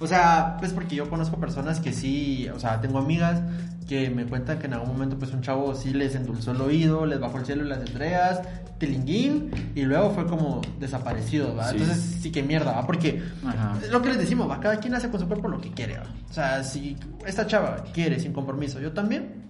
O 0.00 0.06
sea, 0.06 0.56
pues 0.58 0.72
porque 0.72 0.96
yo 0.96 1.08
conozco 1.08 1.36
personas 1.38 1.80
que 1.80 1.92
sí, 1.92 2.48
o 2.54 2.58
sea, 2.58 2.80
tengo 2.80 2.98
amigas 2.98 3.40
que 3.88 4.10
me 4.10 4.24
cuentan 4.24 4.58
que 4.58 4.66
en 4.66 4.74
algún 4.74 4.88
momento 4.88 5.18
pues 5.18 5.32
un 5.32 5.40
chavo 5.42 5.74
sí 5.74 5.92
les 5.92 6.14
endulzó 6.14 6.52
el 6.52 6.60
oído, 6.60 7.06
les 7.06 7.20
bajó 7.20 7.38
el 7.38 7.46
cielo 7.46 7.64
y 7.64 7.68
las 7.68 7.82
estrellas, 7.82 8.40
tilinguín, 8.78 9.50
y 9.74 9.82
luego 9.82 10.10
fue 10.10 10.26
como 10.26 10.62
desaparecido, 10.80 11.54
¿va? 11.54 11.68
Sí. 11.68 11.76
Entonces 11.76 12.18
sí 12.22 12.32
que 12.32 12.42
mierda, 12.42 12.72
¿va? 12.72 12.86
Porque 12.86 13.22
Ajá. 13.46 13.78
lo 13.90 14.02
que 14.02 14.08
les 14.08 14.18
decimos, 14.18 14.50
¿va? 14.50 14.58
Cada 14.58 14.78
quien 14.78 14.94
hace 14.94 15.10
con 15.10 15.20
su 15.20 15.28
cuerpo 15.28 15.48
lo 15.48 15.60
que 15.60 15.70
quiere, 15.70 15.98
¿va? 15.98 16.06
O 16.28 16.32
sea, 16.32 16.64
si 16.64 16.96
esta 17.26 17.46
chava 17.46 17.84
quiere 17.92 18.18
sin 18.18 18.32
compromiso, 18.32 18.80
yo 18.80 18.92
también, 18.92 19.44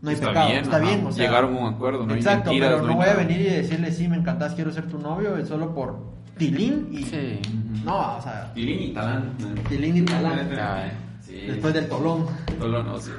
no 0.00 0.10
hay 0.10 0.14
Está 0.14 0.28
pecado, 0.28 0.48
bien, 0.48 0.64
está 0.64 0.76
ajá. 0.76 0.86
bien, 0.86 1.06
o 1.06 1.12
sea. 1.12 1.26
Llegaron 1.26 1.56
a 1.56 1.60
un 1.60 1.74
acuerdo, 1.74 2.06
no 2.06 2.14
hay 2.14 2.20
Exacto, 2.20 2.50
mentiras, 2.50 2.70
pero 2.72 2.82
no 2.82 2.90
hay 2.92 2.96
voy 2.96 3.06
a 3.08 3.14
venir 3.14 3.40
y 3.42 3.50
decirle, 3.50 3.92
sí, 3.92 4.08
me 4.08 4.16
encantas, 4.16 4.54
quiero 4.54 4.72
ser 4.72 4.86
tu 4.88 4.98
novio, 4.98 5.36
es 5.36 5.48
solo 5.48 5.74
por 5.74 6.17
tilín 6.38 6.88
y... 6.92 7.02
Sí. 7.04 7.40
No, 7.84 8.16
o 8.16 8.22
sea, 8.22 8.52
Tilín 8.54 8.82
y 8.82 8.92
talán. 8.92 9.34
tilín 9.68 9.96
y 9.98 10.02
talán. 10.02 10.38
Eh. 10.50 10.92
Sí. 11.20 11.40
Después 11.46 11.74
del 11.74 11.88
tolón. 11.88 12.26
Solo 12.58 12.82
no, 12.82 12.98
sí. 12.98 13.10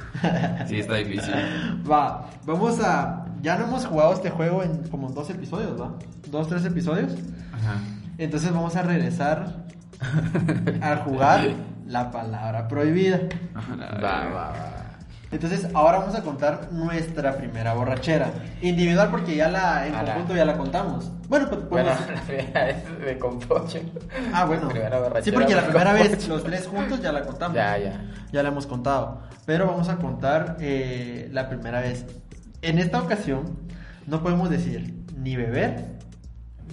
Sí, 0.67 0.79
está 0.79 0.95
difícil. 0.95 1.33
Va, 1.89 2.29
vamos 2.45 2.79
a. 2.81 3.25
Ya 3.41 3.57
no 3.57 3.65
hemos 3.65 3.85
jugado 3.85 4.13
este 4.13 4.29
juego 4.29 4.63
en 4.63 4.87
como 4.89 5.09
dos 5.09 5.29
episodios, 5.29 5.79
¿va? 5.79 5.93
Dos, 6.29 6.47
tres 6.47 6.65
episodios. 6.65 7.13
Ajá. 7.53 7.75
Entonces 8.17 8.51
vamos 8.51 8.75
a 8.75 8.81
regresar 8.81 9.65
a 10.81 10.97
jugar 10.97 11.49
la 11.87 12.11
palabra 12.11 12.67
prohibida. 12.67 13.19
Va, 13.55 14.25
va, 14.25 14.49
va. 14.51 14.78
Entonces 15.31 15.67
ahora 15.75 15.99
vamos 15.99 16.15
a 16.15 16.23
contar 16.23 16.69
nuestra 16.71 17.37
primera 17.37 17.73
borrachera. 17.75 18.31
Individual 18.61 19.09
porque 19.11 19.35
ya 19.35 19.47
la 19.47 19.85
en 19.87 19.93
A 19.95 20.01
la- 20.03 20.13
conjunto 20.13 20.35
ya 20.35 20.45
la 20.45 20.57
contamos. 20.57 21.11
Bueno, 21.27 21.47
pues 21.49 21.69
Bueno, 21.69 21.91
podemos- 21.91 22.09
la 22.15 22.21
primera 22.21 22.65
vez 22.65 22.99
de 23.05 23.19
compocho. 23.19 23.79
Ah, 24.33 24.45
bueno. 24.45 24.69
Primera 24.69 24.97
borrachera 24.97 25.23
Sí, 25.25 25.31
porque 25.31 25.55
la 25.55 25.61
primera 25.67 25.91
compocho. 25.91 26.11
vez 26.17 26.27
los 26.27 26.43
tres 26.43 26.67
juntos 26.67 27.01
ya 27.01 27.11
la 27.11 27.21
contamos. 27.23 27.55
Ya, 27.55 27.77
ya. 27.77 28.01
Ya 28.31 28.41
la 28.43 28.49
hemos 28.49 28.65
contado. 28.65 29.21
Pero 29.45 29.67
vamos 29.67 29.89
a 29.89 29.97
contar 29.97 30.57
eh, 30.59 31.29
la 31.31 31.47
primera 31.47 31.79
vez. 31.81 32.05
En 32.61 32.79
esta 32.79 32.99
ocasión 32.99 33.57
no 34.07 34.21
podemos 34.23 34.49
decir 34.49 34.95
ni 35.15 35.35
beber, 35.35 35.85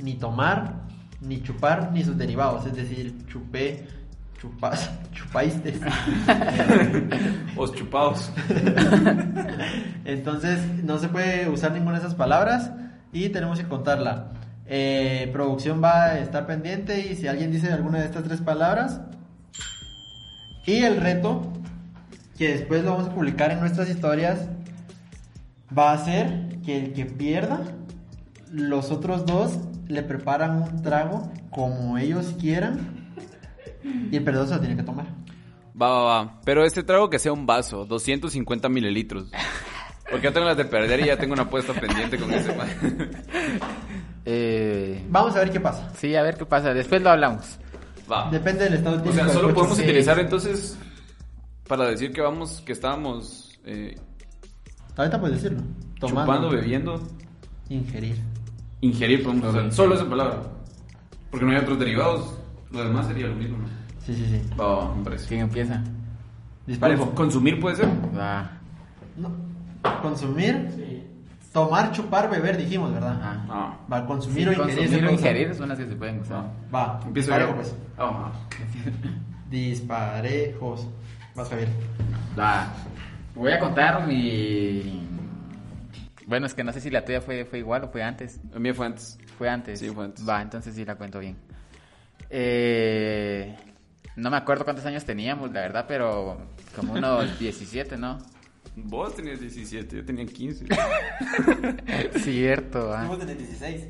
ni 0.03 0.15
tomar, 0.15 0.75
ni 1.21 1.43
chupar, 1.43 1.93
ni 1.93 2.05
sus 2.05 2.17
derivados. 2.17 2.65
Es 2.67 2.75
decir, 2.75 3.27
chupé, 3.27 3.87
chupas, 4.39 4.91
chupaiste. 5.13 5.75
Os 7.57 7.73
chupados. 7.75 8.31
Entonces 10.05 10.61
no 10.83 10.99
se 10.99 11.09
puede 11.09 11.49
usar 11.49 11.73
ninguna 11.73 11.93
de 11.93 12.01
esas 12.01 12.15
palabras 12.15 12.71
y 13.13 13.29
tenemos 13.31 13.59
que 13.59 13.67
contarla. 13.67 14.33
Eh, 14.67 15.31
producción 15.33 15.83
va 15.83 16.05
a 16.07 16.19
estar 16.19 16.47
pendiente 16.47 17.01
y 17.01 17.17
si 17.17 17.29
alguien 17.29 17.51
dice 17.51 17.73
alguna 17.73 18.01
de 18.01 18.07
estas 18.07 18.25
tres 18.25 18.41
palabras. 18.41 19.01
Y 20.67 20.83
el 20.83 21.01
reto, 21.01 21.53
que 22.37 22.49
después 22.49 22.83
lo 22.83 22.93
vamos 22.93 23.09
a 23.09 23.15
publicar 23.15 23.53
en 23.53 23.61
nuestras 23.61 23.89
historias, 23.89 24.49
va 25.77 25.93
a 25.93 26.05
ser 26.05 26.59
que 26.65 26.77
el 26.77 26.93
que 26.93 27.07
pierda, 27.07 27.61
los 28.51 28.91
otros 28.91 29.25
dos 29.27 29.59
le 29.87 30.03
preparan 30.03 30.63
un 30.63 30.83
trago 30.83 31.31
como 31.51 31.99
ellos 31.99 32.35
quieran 32.41 32.96
y 34.11 34.17
el 34.17 34.25
perdedor 34.25 34.49
se 34.49 34.55
lo 34.55 34.61
tiene 34.61 34.77
que 34.77 34.83
tomar. 34.83 35.07
Va, 35.81 35.89
va, 35.91 36.03
va. 36.05 36.41
Pero 36.45 36.65
este 36.65 36.83
trago 36.83 37.11
que 37.11 37.19
sea 37.19 37.33
un 37.33 37.47
vaso, 37.47 37.85
250 37.85 38.69
mililitros. 38.69 39.31
Porque 40.11 40.25
ya 40.29 40.33
tengo 40.33 40.47
las 40.47 40.57
de 40.57 40.65
perder 40.65 41.01
y 41.01 41.07
ya 41.07 41.17
tengo 41.19 41.33
una 41.35 41.43
apuesta 41.43 41.73
pendiente 41.75 42.17
con 42.19 42.33
ese. 42.33 42.55
man. 42.57 42.69
Eh, 44.29 45.05
Vamos 45.09 45.37
a 45.37 45.39
ver 45.39 45.51
qué 45.53 45.61
pasa. 45.61 45.89
sí, 45.97 46.17
a 46.17 46.23
ver 46.23 46.37
qué 46.37 46.45
pasa. 46.45 46.75
Después 46.75 47.01
lo 47.01 47.11
hablamos. 47.11 47.59
Va. 48.11 48.29
Depende 48.31 48.65
del 48.65 48.75
estado 48.75 48.97
O 48.97 48.99
típico 48.99 49.15
sea, 49.15 49.25
del 49.25 49.33
solo 49.33 49.47
coche. 49.49 49.55
podemos 49.55 49.77
sí. 49.77 49.83
utilizar 49.85 50.19
entonces 50.19 50.79
para 51.69 51.85
decir 51.87 52.13
que 52.13 52.21
vamos, 52.21 52.61
que 52.67 52.73
estábamos 52.73 53.59
eh, 53.65 53.97
Ahorita 54.97 55.21
puedes 55.21 55.41
decirlo. 55.43 55.63
Tomando. 56.01 56.23
chupando, 56.33 56.51
bebiendo, 56.51 57.01
Ingerir. 57.69 58.17
ingerir, 58.81 59.23
podemos 59.23 59.49
usar 59.55 59.73
solo 59.73 59.95
esa 59.95 60.09
palabra. 60.09 60.43
Porque 61.31 61.47
no 61.47 61.53
hay 61.53 61.59
otros 61.59 61.79
derivados. 61.79 62.37
Lo 62.71 62.85
demás 62.85 63.07
sería 63.07 63.27
lo 63.29 63.35
mismo, 63.37 63.59
¿no? 63.59 63.65
Sí, 64.05 64.15
sí, 64.15 64.27
sí. 64.27 64.43
Me 64.97 65.05
parece. 65.05 65.29
¿Quién 65.29 65.41
empieza? 65.43 65.83
Disparejo. 66.67 67.11
¿Consumir 67.15 67.61
puede 67.61 67.77
ser? 67.77 67.89
Va. 68.17 68.51
No. 69.17 69.31
Consumir. 70.03 70.85
Tomar, 71.53 71.91
chupar, 71.93 72.29
beber, 72.29 72.59
dijimos, 72.59 72.93
¿verdad? 72.93 73.19
Ah. 73.49 73.77
Va, 73.91 74.05
consumir 74.07 74.43
Sí, 74.43 74.61
o 74.61 74.65
ingerir. 74.65 74.77
consumir 74.79 75.07
o 75.07 75.11
ingerir 75.13 75.55
son 75.55 75.69
las 75.71 75.79
que 75.79 75.87
se 75.87 75.97
pueden 75.97 76.21
usar. 76.21 76.45
Va, 76.75 77.01
Empiezo 77.07 77.31
disparejo, 77.33 77.51
yo. 77.51 77.57
pues. 77.57 77.77
Ah, 77.97 78.31
Disparejos. 79.51 80.87
Vas, 81.35 81.49
Javier. 81.49 81.69
Va. 82.39 82.69
Voy 83.35 83.53
a 83.53 83.59
contar 83.59 84.07
mi... 84.07 85.03
Bueno, 86.27 86.47
es 86.47 86.55
que 86.55 86.65
no 86.65 86.73
sé 86.73 86.81
si 86.81 86.91
la 86.91 87.05
tuya 87.05 87.21
fue, 87.21 87.45
fue 87.45 87.61
igual 87.61 87.85
o 87.85 87.89
fue 87.89 88.03
antes. 88.03 88.41
a 88.55 88.59
mí 88.59 88.73
fue 88.73 88.87
antes. 88.87 89.17
Fue 89.39 89.49
antes. 89.49 89.79
Sí, 89.79 89.89
fue 89.91 90.05
antes. 90.07 90.29
Va, 90.29 90.43
entonces 90.43 90.75
sí 90.75 90.85
la 90.85 90.97
cuento 90.97 91.21
bien. 91.21 91.37
Eh, 92.39 93.57
no 94.17 94.31
me 94.31 94.37
acuerdo 94.37 94.65
cuántos 94.65 94.85
años 94.85 95.07
teníamos, 95.07 95.51
la 95.53 95.61
verdad, 95.63 95.87
pero 95.89 96.37
como 96.75 96.93
unos 96.93 97.39
17, 97.39 97.97
¿no? 97.97 98.19
Vos 98.77 99.17
tenías 99.17 99.41
17, 99.41 99.97
yo 99.97 100.05
tenía 100.05 100.27
15. 100.27 100.67
Cierto, 102.19 102.93
ah. 102.93 103.17
tener 103.19 103.39
16. 103.39 103.87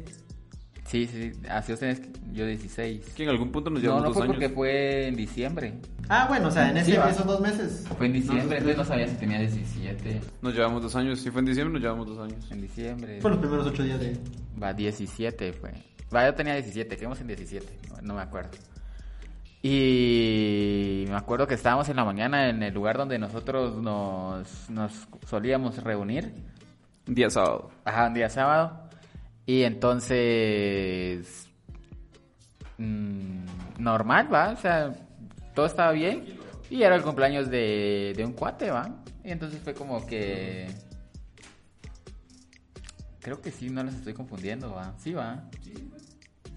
Sí, 0.87 1.09
sí, 1.13 1.33
así 1.51 1.73
vos 1.73 1.81
tenés 1.81 2.01
yo 2.33 2.47
16. 2.47 3.15
que 3.17 3.25
en 3.25 3.31
algún 3.31 3.51
punto 3.51 3.69
nos 3.69 3.83
No, 3.83 3.89
llevamos 3.89 4.03
no 4.03 4.09
dos 4.11 4.15
fue 4.15 4.23
años. 4.27 4.37
porque 4.37 4.49
fue 4.49 5.09
en 5.09 5.17
diciembre. 5.17 5.75
Ah, 6.09 6.27
bueno, 6.29 6.47
o 6.47 6.51
sea, 6.53 6.71
en 6.71 6.77
ese, 6.77 6.93
Sí, 6.93 6.99
esos 7.11 7.27
dos 7.27 7.41
meses. 7.41 7.85
Fue 7.99 8.07
en 8.07 8.13
diciembre, 8.13 8.59
entonces 8.59 8.77
no 8.77 8.85
sabía 8.85 9.09
si 9.09 9.17
tenía 9.17 9.41
17. 9.41 10.21
Nos 10.41 10.55
llevamos 10.55 10.83
dos 10.83 10.95
años. 10.95 11.19
Si 11.19 11.33
fue 11.33 11.41
en 11.41 11.47
diciembre, 11.47 11.73
nos 11.73 11.83
llevamos 11.83 12.07
dos 12.07 12.19
años. 12.21 12.49
En 12.53 12.61
diciembre. 12.61 13.21
Fue 13.21 13.31
los 13.33 13.41
primeros 13.41 13.67
ocho 13.67 13.83
días 13.83 13.99
de. 13.99 14.17
Va, 14.63 14.73
17 14.73 15.53
fue. 15.53 15.73
Va, 16.15 16.27
yo 16.27 16.35
tenía 16.35 16.55
17, 16.55 16.97
quedamos 16.97 17.21
en 17.21 17.27
17, 17.29 17.79
no, 17.91 18.03
no 18.03 18.15
me 18.15 18.23
acuerdo. 18.23 18.51
Y 19.63 21.07
me 21.09 21.17
acuerdo 21.17 21.47
que 21.49 21.55
estábamos 21.55 21.89
en 21.89 21.97
la 21.97 22.05
mañana 22.05 22.49
en 22.49 22.63
el 22.63 22.73
lugar 22.73 22.97
donde 22.97 23.19
nosotros 23.19 23.77
nos, 23.77 24.71
nos 24.71 25.09
solíamos 25.27 25.83
reunir. 25.83 26.33
Día 27.07 27.31
sábado. 27.31 27.71
Ajá, 27.85 28.07
un 28.07 28.15
día 28.15 28.29
sábado. 28.29 28.89
Y 29.45 29.63
entonces... 29.63 31.49
mm, 32.79 33.45
normal, 33.79 34.33
va, 34.33 34.51
o 34.51 34.57
sea, 34.57 34.93
todo 35.55 35.67
estaba 35.67 35.91
bien. 35.93 36.25
Y 36.71 36.83
era 36.83 36.95
el 36.95 37.03
cumpleaños 37.03 37.51
de, 37.51 38.13
de 38.17 38.25
un 38.25 38.35
cuate, 38.35 38.71
va. 38.71 38.89
Y 39.25 39.33
entonces 39.33 39.61
fue 39.63 39.75
como 39.75 40.07
que... 40.07 40.69
Creo 43.21 43.41
que 43.41 43.51
sí, 43.51 43.69
no 43.71 43.83
las 43.83 43.95
estoy 43.95 44.15
confundiendo, 44.15 44.73
va. 44.73 44.95
Sí, 44.99 45.13
va. 45.13 45.43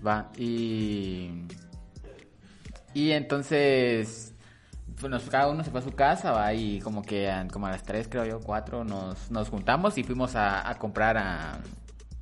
Va, 0.05 0.31
y... 0.37 1.29
Y 2.93 3.11
entonces... 3.11 4.33
Pues 4.99 5.09
nos- 5.09 5.29
cada 5.29 5.47
uno 5.47 5.63
se 5.63 5.71
fue 5.71 5.79
a 5.79 5.83
su 5.83 5.91
casa, 5.91 6.31
va, 6.31 6.53
y 6.53 6.79
como 6.81 7.03
que 7.03 7.31
como 7.53 7.67
a 7.67 7.71
las 7.71 7.83
3, 7.83 8.07
creo 8.09 8.25
yo, 8.25 8.39
4, 8.41 8.83
nos, 8.83 9.31
nos 9.31 9.47
juntamos 9.49 9.97
y 9.97 10.03
fuimos 10.03 10.35
a, 10.35 10.67
a 10.69 10.75
comprar 10.77 11.17
a, 11.17 11.59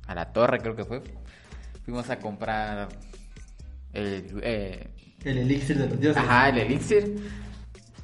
a 0.06 0.14
la 0.14 0.32
torre, 0.32 0.60
creo 0.60 0.76
que 0.76 0.84
fue. 0.84 1.02
Fuimos 1.84 2.08
a 2.10 2.18
comprar 2.20 2.88
el, 3.92 4.40
eh, 4.42 4.90
El 5.24 5.38
elixir 5.38 5.76
de 5.78 5.88
los 5.88 5.98
dioses. 5.98 6.22
Ajá, 6.22 6.50
el 6.50 6.58
elixir. 6.58 7.16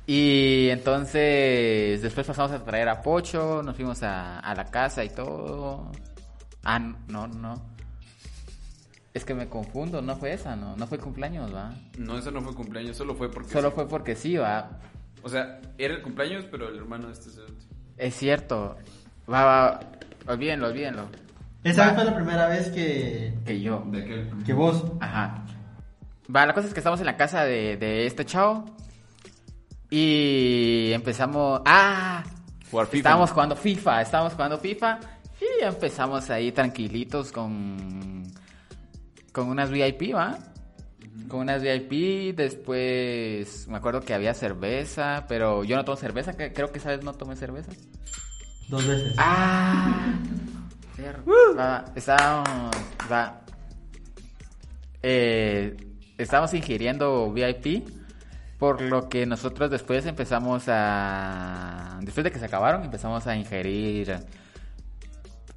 Y 0.06 0.68
entonces 0.70 2.02
después 2.02 2.26
pasamos 2.26 2.50
a 2.50 2.64
traer 2.64 2.88
a 2.88 3.00
Pocho, 3.00 3.62
nos 3.62 3.76
fuimos 3.76 4.02
a, 4.02 4.40
a 4.40 4.54
la 4.56 4.64
casa 4.64 5.04
y 5.04 5.10
todo. 5.10 5.92
Ah, 6.64 6.78
no, 6.80 7.28
no. 7.28 7.73
Es 9.14 9.24
que 9.24 9.32
me 9.32 9.48
confundo, 9.48 10.02
no 10.02 10.16
fue 10.16 10.32
esa, 10.32 10.56
no, 10.56 10.76
no 10.76 10.86
fue 10.88 10.98
cumpleaños, 10.98 11.54
va. 11.54 11.72
No, 11.98 12.18
eso 12.18 12.30
no 12.32 12.40
fue 12.40 12.52
cumpleaños, 12.54 12.96
solo 12.96 13.14
fue 13.14 13.30
porque. 13.30 13.50
Solo 13.52 13.68
sí. 13.70 13.74
fue 13.76 13.88
porque 13.88 14.16
sí, 14.16 14.36
va. 14.36 14.70
O 15.22 15.28
sea, 15.28 15.60
era 15.78 15.94
el 15.94 16.02
cumpleaños, 16.02 16.44
pero 16.50 16.68
el 16.68 16.76
hermano 16.76 17.06
de 17.06 17.12
este 17.12 17.30
se- 17.30 17.40
Es 17.96 18.14
cierto. 18.16 18.76
Va, 19.32 19.44
va, 19.44 19.80
olvídenlo, 20.26 20.66
olvídenlo. 20.66 21.06
Esa 21.62 21.86
Va. 21.86 21.94
fue 21.94 22.04
la 22.04 22.14
primera 22.14 22.48
vez 22.48 22.68
que. 22.70 23.32
Que 23.46 23.60
yo. 23.60 23.84
De 23.86 24.02
aquel. 24.02 24.30
que 24.44 24.52
vos. 24.52 24.84
Ajá. 25.00 25.46
Va, 26.34 26.44
la 26.44 26.52
cosa 26.52 26.66
es 26.66 26.74
que 26.74 26.80
estamos 26.80 26.98
en 27.00 27.06
la 27.06 27.16
casa 27.16 27.44
de, 27.44 27.76
de 27.76 28.06
este 28.06 28.24
chavo. 28.24 28.64
Y 29.90 30.90
empezamos. 30.92 31.62
¡Ah! 31.64 32.24
Jugar 32.70 32.86
FIFA. 32.88 32.96
Estábamos 32.98 33.30
jugando 33.30 33.54
FIFA, 33.56 34.02
estábamos 34.02 34.32
jugando 34.34 34.58
FIFA. 34.58 34.98
Y 35.40 35.64
empezamos 35.64 36.28
ahí 36.30 36.50
tranquilitos 36.52 37.30
con. 37.30 38.13
Con 39.34 39.48
unas 39.48 39.70
VIP, 39.70 40.14
¿va? 40.14 40.38
Con 41.28 41.40
unas 41.40 41.60
VIP, 41.60 42.36
después 42.36 43.66
me 43.68 43.76
acuerdo 43.76 44.00
que 44.00 44.14
había 44.14 44.32
cerveza, 44.32 45.26
pero 45.28 45.64
yo 45.64 45.76
no 45.76 45.84
tomo 45.84 45.96
cerveza, 45.96 46.34
que 46.34 46.52
creo 46.52 46.70
que 46.70 46.78
esa 46.78 46.90
vez 46.90 47.02
no 47.02 47.12
tomé 47.14 47.34
cerveza. 47.34 47.72
Dos 48.68 48.86
veces. 48.86 49.12
Ah, 49.18 50.14
va, 51.58 51.84
estábamos, 51.96 52.70
va, 53.10 53.40
eh, 55.02 55.76
estábamos 56.16 56.54
ingiriendo 56.54 57.32
VIP, 57.32 57.88
por 58.58 58.82
lo 58.82 59.08
que 59.08 59.26
nosotros 59.26 59.68
después 59.68 60.06
empezamos 60.06 60.66
a, 60.68 61.98
después 62.02 62.22
de 62.22 62.30
que 62.30 62.38
se 62.38 62.44
acabaron, 62.44 62.84
empezamos 62.84 63.26
a 63.26 63.34
ingerir, 63.34 64.16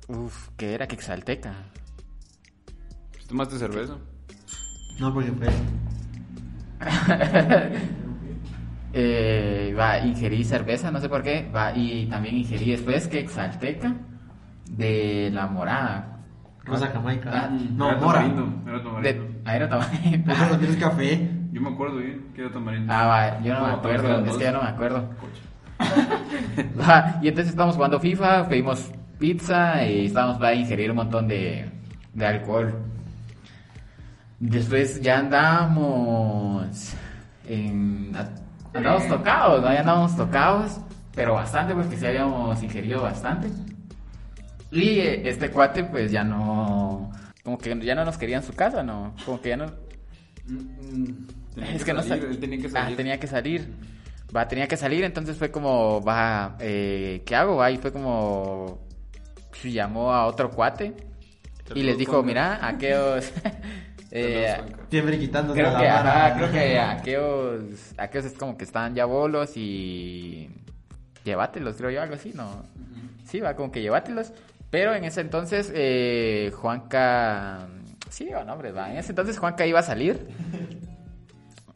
uf, 0.08 0.50
¿qué 0.58 0.74
era? 0.74 0.88
Quexalteca. 0.88 1.54
¿Tomaste 3.28 3.58
cerveza? 3.58 3.96
No, 5.00 5.13
porque 5.13 5.32
fue. 5.32 5.48
Eh, 9.00 9.76
va, 9.78 10.00
ingerí 10.00 10.44
cerveza, 10.44 10.90
no 10.90 11.00
sé 11.00 11.08
por 11.08 11.22
qué, 11.22 11.48
va, 11.56 11.72
y 11.76 12.08
también 12.08 12.36
ingerí 12.38 12.72
después 12.72 13.08
Quexalteca 13.08 13.94
de 14.72 15.30
la 15.32 15.46
morada. 15.46 16.18
Rosa 16.63 16.88
Jamaica. 16.88 17.30
Ah, 17.32 17.50
no, 17.50 17.90
Era 17.92 18.00
mora. 18.00 18.20
tamarindo, 18.22 18.62
Era 18.66 18.78
De, 18.80 18.84
tamarindo. 18.84 19.40
ah, 19.46 19.56
era 19.56 19.70
tamarindo. 19.70 20.34
No 20.50 20.58
tienes 20.58 20.78
café. 20.78 21.30
Yo 21.52 21.62
me 21.62 21.70
acuerdo 21.70 21.98
bien 21.98 22.26
que 22.34 22.42
era 22.42 22.52
tamarindo. 22.52 22.92
Ah, 22.92 23.06
va, 23.06 23.42
yo 23.44 23.54
no 23.54 23.68
me 23.68 23.74
acuerdo, 23.74 24.26
es 24.26 24.38
que 24.38 24.44
ya 24.44 24.52
no 24.52 24.62
me 24.63 24.70
acuerdo. 24.70 25.10
Va, 26.80 27.20
y 27.22 27.28
entonces 27.28 27.50
estábamos 27.52 27.76
jugando 27.76 28.00
FIFA, 28.00 28.48
pedimos 28.50 28.90
pizza 29.20 29.86
y 29.86 30.08
estábamos 30.08 30.42
va 30.42 30.48
a 30.48 30.54
ingerir 30.56 30.90
un 30.90 30.98
montón 30.98 31.28
de, 31.28 31.70
de 32.16 32.26
alcohol. 32.26 32.74
Después 34.39 35.02
ya 35.02 35.19
andamos 35.19 36.93
en... 37.47 38.12
Andábamos 38.73 39.08
tocados, 39.08 39.62
¿no? 39.63 39.73
Ya 39.73 39.80
andábamos 39.80 40.15
tocados, 40.15 40.78
pero 41.15 41.34
bastante, 41.34 41.73
pues 41.73 41.88
que 41.88 41.97
sí 41.97 42.06
habíamos 42.06 42.62
ingerido 42.62 43.02
bastante. 43.02 43.50
Y 44.71 45.00
eh, 45.00 45.28
este 45.28 45.50
cuate 45.50 45.84
pues 45.86 46.12
ya 46.12 46.23
no... 46.23 47.12
Como 47.43 47.58
que 47.58 47.80
ya 47.84 47.95
no 47.95 48.06
nos 48.06 48.17
quería 48.17 48.38
en 48.38 48.43
su 48.43 48.54
casa, 48.54 48.84
¿no? 48.84 49.13
Como 49.26 49.41
que 49.41 49.50
ya 49.50 49.58
no... 49.58 49.65
Tenía 51.56 51.73
Es 51.73 51.84
que 51.84 51.93
no 51.93 52.04
salir, 52.04 52.23
sal- 52.23 52.32
él 52.32 52.39
tenía 52.39 52.58
que 52.60 52.67
Ah, 52.67 52.69
salir. 52.71 52.97
tenía 52.97 53.19
que 53.19 53.28
salir. 53.28 53.73
Va, 54.36 54.47
tenía 54.47 54.67
que 54.67 54.78
salir, 54.78 55.04
entonces 55.06 55.38
fue 55.38 55.50
como, 55.50 56.02
va, 56.04 56.58
eh, 56.60 57.23
¿qué 57.26 57.36
hago? 57.36 57.56
Va, 57.56 57.71
y 57.71 57.78
fue 57.78 57.91
como, 57.93 58.80
llamó 59.63 60.13
a 60.13 60.26
otro 60.28 60.52
cuate 60.52 60.93
y 61.73 61.82
les 61.84 61.97
dijo, 61.97 62.21
mira, 62.23 62.60
aquellos, 62.67 63.32
eh, 64.12 64.58
Siempre 64.89 65.20
quitándose 65.20 65.60
creo 65.60 65.72
la 65.74 65.80
que, 65.80 65.86
vara. 65.86 66.26
ajá, 66.26 66.38
creo 66.38 66.52
que 66.52 66.80
aquellos, 66.80 67.93
aquellos 67.98 68.26
es 68.26 68.38
como 68.38 68.58
que 68.58 68.63
están 68.63 68.96
ya 68.96 69.06
bolos 69.06 69.58
y 69.58 70.50
llévatelos, 71.24 71.76
creo 71.76 71.89
yo, 71.89 72.02
algo 72.02 72.15
así, 72.15 72.32
¿no? 72.34 72.63
Sí, 73.26 73.39
va, 73.39 73.56
como 73.56 73.72
que 73.72 73.82
llévatelos. 73.82 74.32
Pero 74.70 74.93
en 74.93 75.04
ese 75.06 75.22
entonces, 75.22 75.72
eh, 75.74 76.52
Juanca, 76.56 77.67
sí 78.10 78.26
digo 78.26 78.43
nombres, 78.43 78.76
va, 78.76 78.91
en 78.91 78.98
ese 78.98 79.12
entonces 79.12 79.38
Juanca 79.39 79.65
iba 79.65 79.80
a 79.80 79.84
salir. 79.84 80.28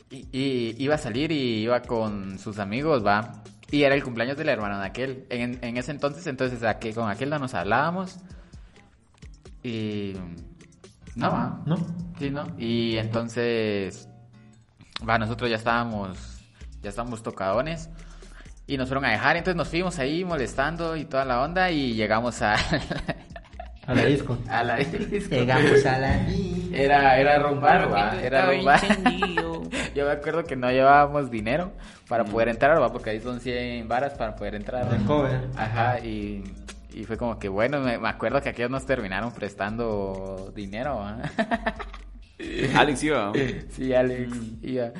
Y, 0.10 0.28
y 0.34 0.76
iba 0.78 0.96
a 0.96 0.98
salir 0.98 1.32
y 1.32 1.62
iba 1.63 1.82
con 1.82 2.38
sus 2.38 2.60
amigos, 2.60 3.06
va. 3.06 3.44
Y 3.72 3.84
era 3.84 3.96
el 3.96 4.04
cumpleaños 4.04 4.36
del 4.38 4.50
hermano 4.50 4.80
de 4.80 4.86
aquel. 4.86 5.26
En, 5.30 5.58
en 5.62 5.78
ese 5.78 5.91
entonces, 5.91 6.28
entonces 6.28 6.63
aquel, 6.63 6.94
con 6.94 7.10
aquel 7.10 7.30
no 7.30 7.39
nos 7.39 7.54
hablábamos. 7.54 8.17
Y... 9.63 10.13
No, 11.15 11.32
va. 11.32 11.60
¿No? 11.65 11.78
Sí, 12.17 12.30
¿no? 12.30 12.47
Y 12.58 12.97
entonces, 12.97 14.08
va, 15.08 15.17
nosotros 15.17 15.50
ya 15.50 15.58
estábamos, 15.58 16.17
ya 16.82 16.89
estábamos 16.89 17.24
tocadones 17.24 17.89
y 18.67 18.78
nos 18.78 18.88
fueron 18.88 19.06
a 19.06 19.12
dejar, 19.12 19.36
entonces 19.36 19.58
nos 19.58 19.67
fuimos 19.67 20.00
ahí 20.00 20.24
molestando 20.24 20.95
y 20.95 21.06
toda 21.06 21.26
la 21.26 21.41
onda 21.41 21.71
y 21.71 21.93
llegamos 21.93 22.41
a, 22.41 22.56
A 23.88 23.95
la 23.95 24.06
disco. 24.06 24.38
a 24.47 24.63
la 24.63 24.78
disco. 24.78 25.36
Llegamos 25.36 25.86
a 25.86 25.97
la 25.97 26.28
Era, 26.71 27.19
era 27.19 27.39
rumbar, 27.39 27.91
va, 27.91 28.21
era 28.21 28.52
rumbar. 28.52 28.80
Yo 29.95 30.06
me 30.06 30.12
acuerdo 30.12 30.43
que 30.45 30.56
no 30.56 30.71
llevábamos 30.71 31.30
dinero 31.30 31.74
para 32.08 32.24
poder 32.24 32.50
entrar, 32.50 32.82
va, 32.82 32.91
porque 32.91 33.10
ahí 33.10 33.19
son 33.19 33.39
100 33.41 33.88
varas 33.88 34.13
para 34.13 34.36
poder 34.36 34.56
entrar. 34.56 34.93
El 34.93 35.04
cover. 35.04 35.50
Ajá, 35.58 36.00
y, 36.00 36.43
y 36.93 37.04
fue 37.06 37.17
como 37.17 37.39
que 37.39 37.49
bueno, 37.49 37.80
me, 37.80 37.97
me 37.97 38.10
acuerdo 38.10 38.41
que 38.41 38.49
aquellos 38.49 38.71
nos 38.71 38.86
terminaron 38.86 39.32
prestando 39.34 40.51
dinero, 40.56 40.97
¿va? 40.97 41.19
Alex 42.75 43.04
iba. 43.04 43.32
Sí, 43.69 43.93
Alex 43.93 44.32
iba, 44.62 44.91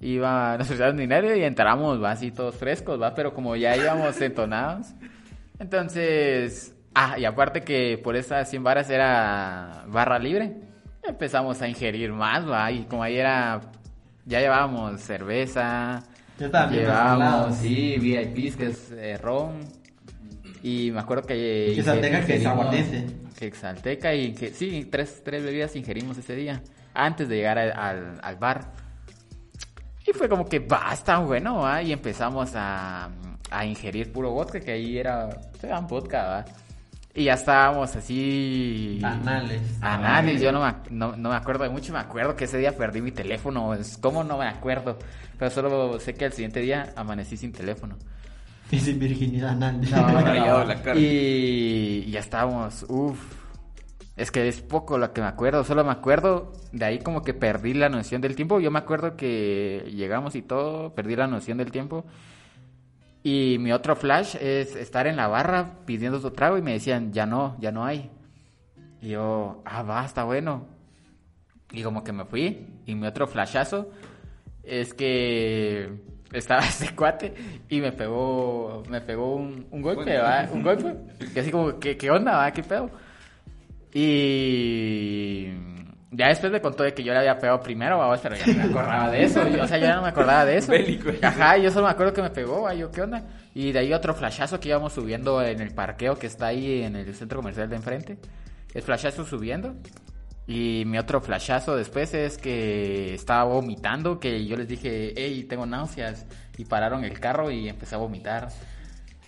iba, 0.00 0.58
nos 0.58 0.66
prestaron 0.66 0.96
dinero 0.96 1.34
y 1.34 1.44
entramos, 1.44 2.02
va, 2.02 2.12
así 2.12 2.30
todos 2.30 2.56
frescos, 2.56 3.00
va, 3.00 3.14
pero 3.14 3.32
como 3.34 3.56
ya 3.56 3.76
íbamos 3.76 4.20
entonados, 4.20 4.88
entonces, 5.58 6.74
ah, 6.94 7.18
y 7.18 7.24
aparte 7.24 7.62
que 7.62 7.98
por 8.02 8.16
esas 8.16 8.48
100 8.48 8.62
varas 8.62 8.90
era 8.90 9.84
barra 9.88 10.18
libre, 10.18 10.56
empezamos 11.02 11.62
a 11.62 11.68
ingerir 11.68 12.12
más, 12.12 12.48
va, 12.48 12.70
y 12.70 12.84
como 12.84 13.02
ahí 13.02 13.16
era, 13.16 13.60
ya 14.24 14.40
llevábamos 14.40 15.00
cerveza, 15.00 16.02
Ya 16.38 16.68
llevábamos, 16.68 17.56
sí, 17.56 17.96
VIPs, 17.98 18.56
que 18.56 18.66
es 18.66 18.90
eh, 18.92 19.16
ron, 19.18 19.60
y 20.66 20.90
me 20.90 20.98
acuerdo 20.98 21.22
que... 21.24 21.72
Quexalteca, 21.76 22.26
que 22.26 22.44
aguardiente. 22.46 23.06
Quexalteca 23.38 24.14
y 24.14 24.34
que 24.34 24.50
sí, 24.52 24.88
tres, 24.90 25.22
tres 25.24 25.44
bebidas 25.44 25.76
ingerimos 25.76 26.18
ese 26.18 26.34
día, 26.34 26.60
antes 26.92 27.28
de 27.28 27.36
llegar 27.36 27.56
al, 27.58 27.72
al- 27.72 28.18
al 28.20 28.36
bar. 28.36 28.72
Y 30.04 30.12
fue 30.12 30.28
como 30.28 30.44
que 30.44 30.58
basta, 30.58 31.18
bueno, 31.18 31.58
¿va? 31.58 31.82
y 31.82 31.92
empezamos 31.92 32.52
a, 32.56 33.08
a 33.50 33.64
ingerir 33.64 34.12
puro 34.12 34.32
vodka, 34.32 34.58
que 34.58 34.72
ahí 34.72 34.98
era, 34.98 35.28
se 35.60 35.68
daban 35.68 35.86
vodka, 35.86 36.24
¿va? 36.24 36.44
Y 37.14 37.24
ya 37.24 37.34
estábamos 37.34 37.94
así... 37.96 39.00
Anales. 39.04 39.62
Anales, 39.80 40.40
yo 40.40 40.50
no 40.52 40.64
me, 40.64 40.74
no, 40.90 41.16
no 41.16 41.30
me 41.30 41.36
acuerdo 41.36 41.62
de 41.64 41.70
mucho, 41.70 41.92
me 41.92 41.98
acuerdo 42.00 42.34
que 42.36 42.44
ese 42.44 42.58
día 42.58 42.76
perdí 42.76 43.00
mi 43.00 43.12
teléfono, 43.12 43.72
es 43.74 43.96
como 43.98 44.22
no 44.24 44.36
me 44.36 44.46
acuerdo, 44.48 44.98
pero 45.38 45.50
solo 45.50 45.98
sé 46.00 46.12
que 46.14 46.24
al 46.26 46.32
siguiente 46.32 46.60
día 46.60 46.92
amanecí 46.96 47.36
sin 47.36 47.52
teléfono. 47.52 47.96
Y 48.70 48.80
sin 48.80 48.98
virginidad. 48.98 49.54
No, 49.56 49.72
no, 49.72 50.64
no. 50.64 50.94
Y 50.96 52.10
ya 52.10 52.20
estábamos, 52.20 52.84
uff. 52.88 53.18
Es 54.16 54.30
que 54.30 54.48
es 54.48 54.62
poco 54.62 54.96
lo 54.96 55.12
que 55.12 55.20
me 55.20 55.26
acuerdo, 55.26 55.62
solo 55.62 55.84
me 55.84 55.92
acuerdo, 55.92 56.52
de 56.72 56.86
ahí 56.86 56.98
como 57.00 57.22
que 57.22 57.34
perdí 57.34 57.74
la 57.74 57.90
noción 57.90 58.22
del 58.22 58.34
tiempo. 58.34 58.60
Yo 58.60 58.70
me 58.70 58.78
acuerdo 58.78 59.14
que 59.14 59.92
llegamos 59.94 60.34
y 60.34 60.42
todo, 60.42 60.94
perdí 60.94 61.16
la 61.16 61.26
noción 61.26 61.58
del 61.58 61.70
tiempo. 61.70 62.06
Y 63.22 63.58
mi 63.58 63.72
otro 63.72 63.94
flash 63.94 64.36
es 64.36 64.74
estar 64.74 65.06
en 65.06 65.16
la 65.16 65.28
barra 65.28 65.80
pidiendo 65.84 66.18
su 66.18 66.30
trago 66.30 66.56
y 66.56 66.62
me 66.62 66.72
decían, 66.72 67.12
ya 67.12 67.26
no, 67.26 67.56
ya 67.60 67.72
no 67.72 67.84
hay. 67.84 68.10
Y 69.02 69.08
yo, 69.08 69.62
ah, 69.66 69.82
va, 69.82 70.04
está 70.06 70.24
bueno. 70.24 70.66
Y 71.72 71.82
como 71.82 72.02
que 72.02 72.12
me 72.12 72.24
fui. 72.24 72.68
Y 72.86 72.94
mi 72.94 73.06
otro 73.06 73.26
flashazo 73.26 73.90
es 74.62 74.94
que 74.94 75.92
estaba 76.32 76.60
este 76.66 76.94
cuate 76.94 77.34
y 77.68 77.80
me 77.80 77.92
pegó, 77.92 78.82
me 78.88 79.00
pegó 79.00 79.34
un, 79.36 79.66
un 79.70 79.82
golpe, 79.82 80.16
¿va? 80.18 80.46
Un 80.52 80.62
golpe. 80.62 80.94
Y 81.34 81.38
así 81.38 81.50
como, 81.50 81.78
¿qué, 81.78 81.96
qué 81.96 82.10
onda, 82.10 82.36
va? 82.36 82.50
¿Qué 82.52 82.62
pedo? 82.62 82.90
Y 83.98 85.46
ya 86.10 86.28
después 86.28 86.50
me 86.52 86.60
contó 86.60 86.82
de 86.84 86.94
que 86.94 87.02
yo 87.02 87.12
le 87.12 87.18
había 87.18 87.38
pegado 87.38 87.60
primero, 87.60 87.98
¿va? 87.98 88.16
pero 88.16 88.36
ya 88.36 88.46
no 88.46 88.54
me 88.54 88.62
acordaba 88.64 89.10
de 89.10 89.24
eso. 89.24 89.48
Yo- 89.48 89.64
o 89.64 89.66
sea, 89.66 89.78
yo 89.78 89.86
ya 89.86 89.96
no 89.96 90.02
me 90.02 90.08
acordaba 90.08 90.44
de 90.44 90.56
eso. 90.58 90.72
Bélico. 90.72 91.10
Ajá, 91.22 91.56
yo 91.58 91.70
solo 91.70 91.86
me 91.86 91.92
acuerdo 91.92 92.12
que 92.12 92.22
me 92.22 92.30
pegó, 92.30 92.62
¿va? 92.62 92.74
Yo, 92.74 92.90
¿qué 92.90 93.02
onda? 93.02 93.24
Y 93.54 93.72
de 93.72 93.78
ahí 93.80 93.92
otro 93.92 94.14
flashazo 94.14 94.60
que 94.60 94.68
íbamos 94.68 94.92
subiendo 94.92 95.42
en 95.42 95.60
el 95.60 95.74
parqueo 95.74 96.18
que 96.18 96.26
está 96.26 96.46
ahí 96.48 96.82
en 96.82 96.96
el 96.96 97.14
centro 97.14 97.38
comercial 97.38 97.68
de 97.68 97.76
enfrente. 97.76 98.18
El 98.74 98.82
flashazo 98.82 99.24
subiendo. 99.24 99.74
Y 100.48 100.84
mi 100.86 100.96
otro 100.98 101.20
flashazo 101.20 101.74
después 101.76 102.14
es 102.14 102.38
que 102.38 103.14
estaba 103.14 103.44
vomitando, 103.44 104.20
que 104.20 104.46
yo 104.46 104.56
les 104.56 104.68
dije, 104.68 105.12
hey, 105.16 105.44
tengo 105.48 105.66
náuseas. 105.66 106.24
Y 106.56 106.64
pararon 106.64 107.04
el 107.04 107.18
carro 107.18 107.50
y 107.50 107.68
empecé 107.68 107.96
a 107.96 107.98
vomitar. 107.98 108.48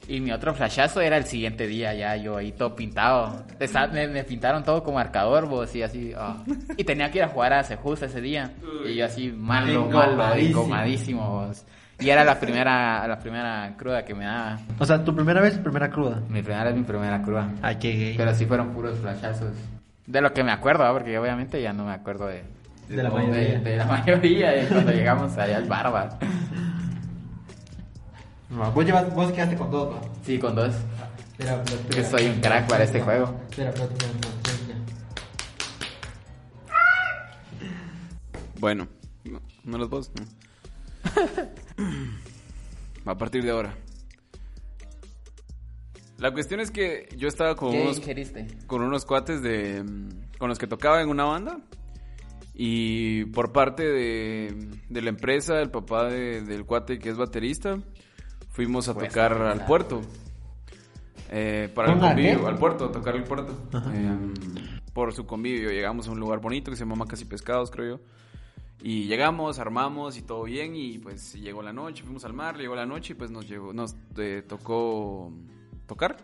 Y 0.07 0.21
mi 0.21 0.31
otro 0.33 0.55
flashazo 0.55 1.01
era 1.03 1.17
el 1.19 1.25
siguiente 1.25 1.67
día, 1.67 1.93
ya 1.93 2.17
yo 2.17 2.37
ahí 2.39 2.53
todo 2.53 2.75
pintado. 2.75 3.45
Estaba- 3.61 3.89
me, 3.93 4.09
me 4.09 4.25
pintaron 4.25 4.63
todo 4.65 4.83
como 4.83 4.99
arcador, 4.99 5.47
vos, 5.47 5.75
y 5.77 5.83
así. 5.83 6.13
ah. 6.17 6.43
Y 6.79 6.85
tenía 6.85 7.11
que 7.11 7.19
ir 7.19 7.25
a 7.25 7.29
jugar 7.29 7.53
a 7.53 7.63
Sejusta 7.65 8.07
ese 8.07 8.21
día. 8.23 8.53
Y 8.89 8.95
yo 8.95 9.05
así, 9.05 9.29
malo, 9.31 9.87
malo, 9.87 10.05
Engomadísimo. 10.13 10.61
engomadísimo, 10.63 11.31
vos. 11.31 11.65
Y 12.01 12.09
era 12.11 12.25
la 12.25 12.39
primera, 12.39 13.07
la 13.09 13.19
primera 13.19 13.75
cruda 13.77 14.05
que 14.05 14.15
me 14.15 14.25
daba. 14.25 14.61
O 14.79 14.87
sea, 14.87 15.05
tu 15.05 15.13
primera 15.15 15.41
vez, 15.43 15.59
primera 15.59 15.91
cruda. 15.91 16.23
Mi 16.29 16.43
primera 16.43 16.71
es 16.71 16.77
mi 16.77 16.85
primera 16.85 17.21
cruda. 17.21 17.51
Ay, 17.61 17.77
qué 17.77 17.93
gay. 17.93 18.15
Pero 18.17 18.33
sí 18.37 18.47
fueron 18.47 18.73
puros 18.73 18.99
flashazos. 19.01 19.51
De 20.09 20.21
lo 20.23 20.33
que 20.33 20.43
me 20.43 20.51
acuerdo, 20.53 20.91
porque 20.93 21.19
obviamente 21.19 21.61
ya 21.61 21.73
no 21.75 21.85
me 21.85 21.93
acuerdo 21.93 22.27
de, 22.27 22.43
De 22.89 23.03
la 23.03 23.11
mayoría. 23.11 23.59
de 23.61 23.77
la 23.77 23.85
mayoría 23.85 24.51
de 24.53 24.67
cuando 24.67 24.91
llegamos 24.93 25.37
allá 25.37 25.59
al 25.59 25.65
bar, 25.69 25.95
¿va? 25.95 26.19
No, 28.49 28.73
vos, 28.73 28.85
llevas, 28.87 29.15
vos 29.15 29.31
quedaste 29.33 29.57
con 29.57 29.71
dos, 29.71 29.95
va. 29.95 30.01
Sí, 30.25 30.39
con 30.39 30.55
dos. 30.55 30.75
Espera, 31.39 31.63
espera, 31.63 31.83
Que 31.91 32.01
espera. 32.01 32.09
soy 32.09 32.27
un 32.31 32.41
crack 32.41 32.67
para 32.69 32.85
este 32.85 33.01
juego. 33.03 33.35
Espera, 33.51 33.69
espera, 33.69 33.89
espera, 33.93 34.11
espera, 34.13 34.55
espera. 34.55 34.79
Bueno, 38.59 38.89
no, 39.25 39.41
no 39.65 39.79
los 39.79 39.91
vos. 39.91 40.11
no. 40.19 40.25
A 43.13 43.17
partir 43.19 43.45
de 43.45 43.51
ahora. 43.51 43.75
La 46.19 46.33
cuestión 46.33 46.61
es 46.61 46.71
que 46.71 47.09
yo 47.17 47.29
estaba 47.29 47.55
con 47.55 47.71
¿Qué 47.71 47.83
unos, 47.83 47.99
ingeriste? 47.99 48.47
con 48.67 48.83
unos 48.83 49.05
cuates 49.05 49.41
de 49.43 49.85
con 50.39 50.49
los 50.49 50.59
que 50.59 50.67
tocaba 50.67 51.01
en 51.01 51.09
una 51.09 51.25
banda 51.25 51.61
y 52.55 53.25
por 53.27 53.53
parte 53.53 53.85
de, 53.85 54.69
de 54.89 55.03
la 55.03 55.11
empresa, 55.11 55.61
el 55.61 55.71
papá 55.71 56.07
de- 56.09 56.43
del 56.43 56.65
cuate 56.65 56.99
que 56.99 57.11
es 57.11 57.17
baterista, 57.17 57.79
fuimos 58.51 58.89
a 58.89 58.95
Pues, 58.95 59.09
tocar 59.09 59.33
al 59.41 59.65
puerto. 59.65 60.01
Eh, 61.31 61.71
para 61.75 61.93
el 61.93 61.99
¿Una 61.99 62.09
convivio, 62.09 62.41
qué? 62.41 62.47
al 62.47 62.59
puerto, 62.59 62.85
a 62.87 62.93
tocar 62.93 63.15
el 63.15 63.23
puerto. 63.25 63.53
Eh, 63.93 64.17
por 64.93 65.13
su 65.15 65.25
convivio, 65.27 65.71
llegamos 65.71 66.09
a 66.09 66.11
un 66.11 66.19
lugar 66.19 66.41
bonito 66.41 66.71
que 66.73 66.77
se 66.77 66.83
llama 66.85 66.97
Macas 66.97 67.21
y 67.21 67.27
Pescados, 67.27 67.71
creo 67.71 67.99
yo. 67.99 68.03
Y 68.83 69.05
llegamos, 69.05 69.59
armamos 69.61 70.17
y 70.17 70.23
todo 70.23 70.43
bien 70.45 70.75
y 70.75 70.99
pues 70.99 71.35
llegó 71.35 71.63
la 71.63 71.73
noche, 71.73 72.03
fuimos 72.03 72.25
al 72.25 72.33
mar, 72.33 72.57
llegó 72.57 72.75
la 72.75 72.87
noche 72.87 73.13
y 73.13 73.17
pues 73.17 73.31
nos 73.31 73.49
llegó, 73.49 73.73
nos 73.73 73.95
eh, 74.17 74.43
tocó 74.49 75.33
tocar. 75.89 76.17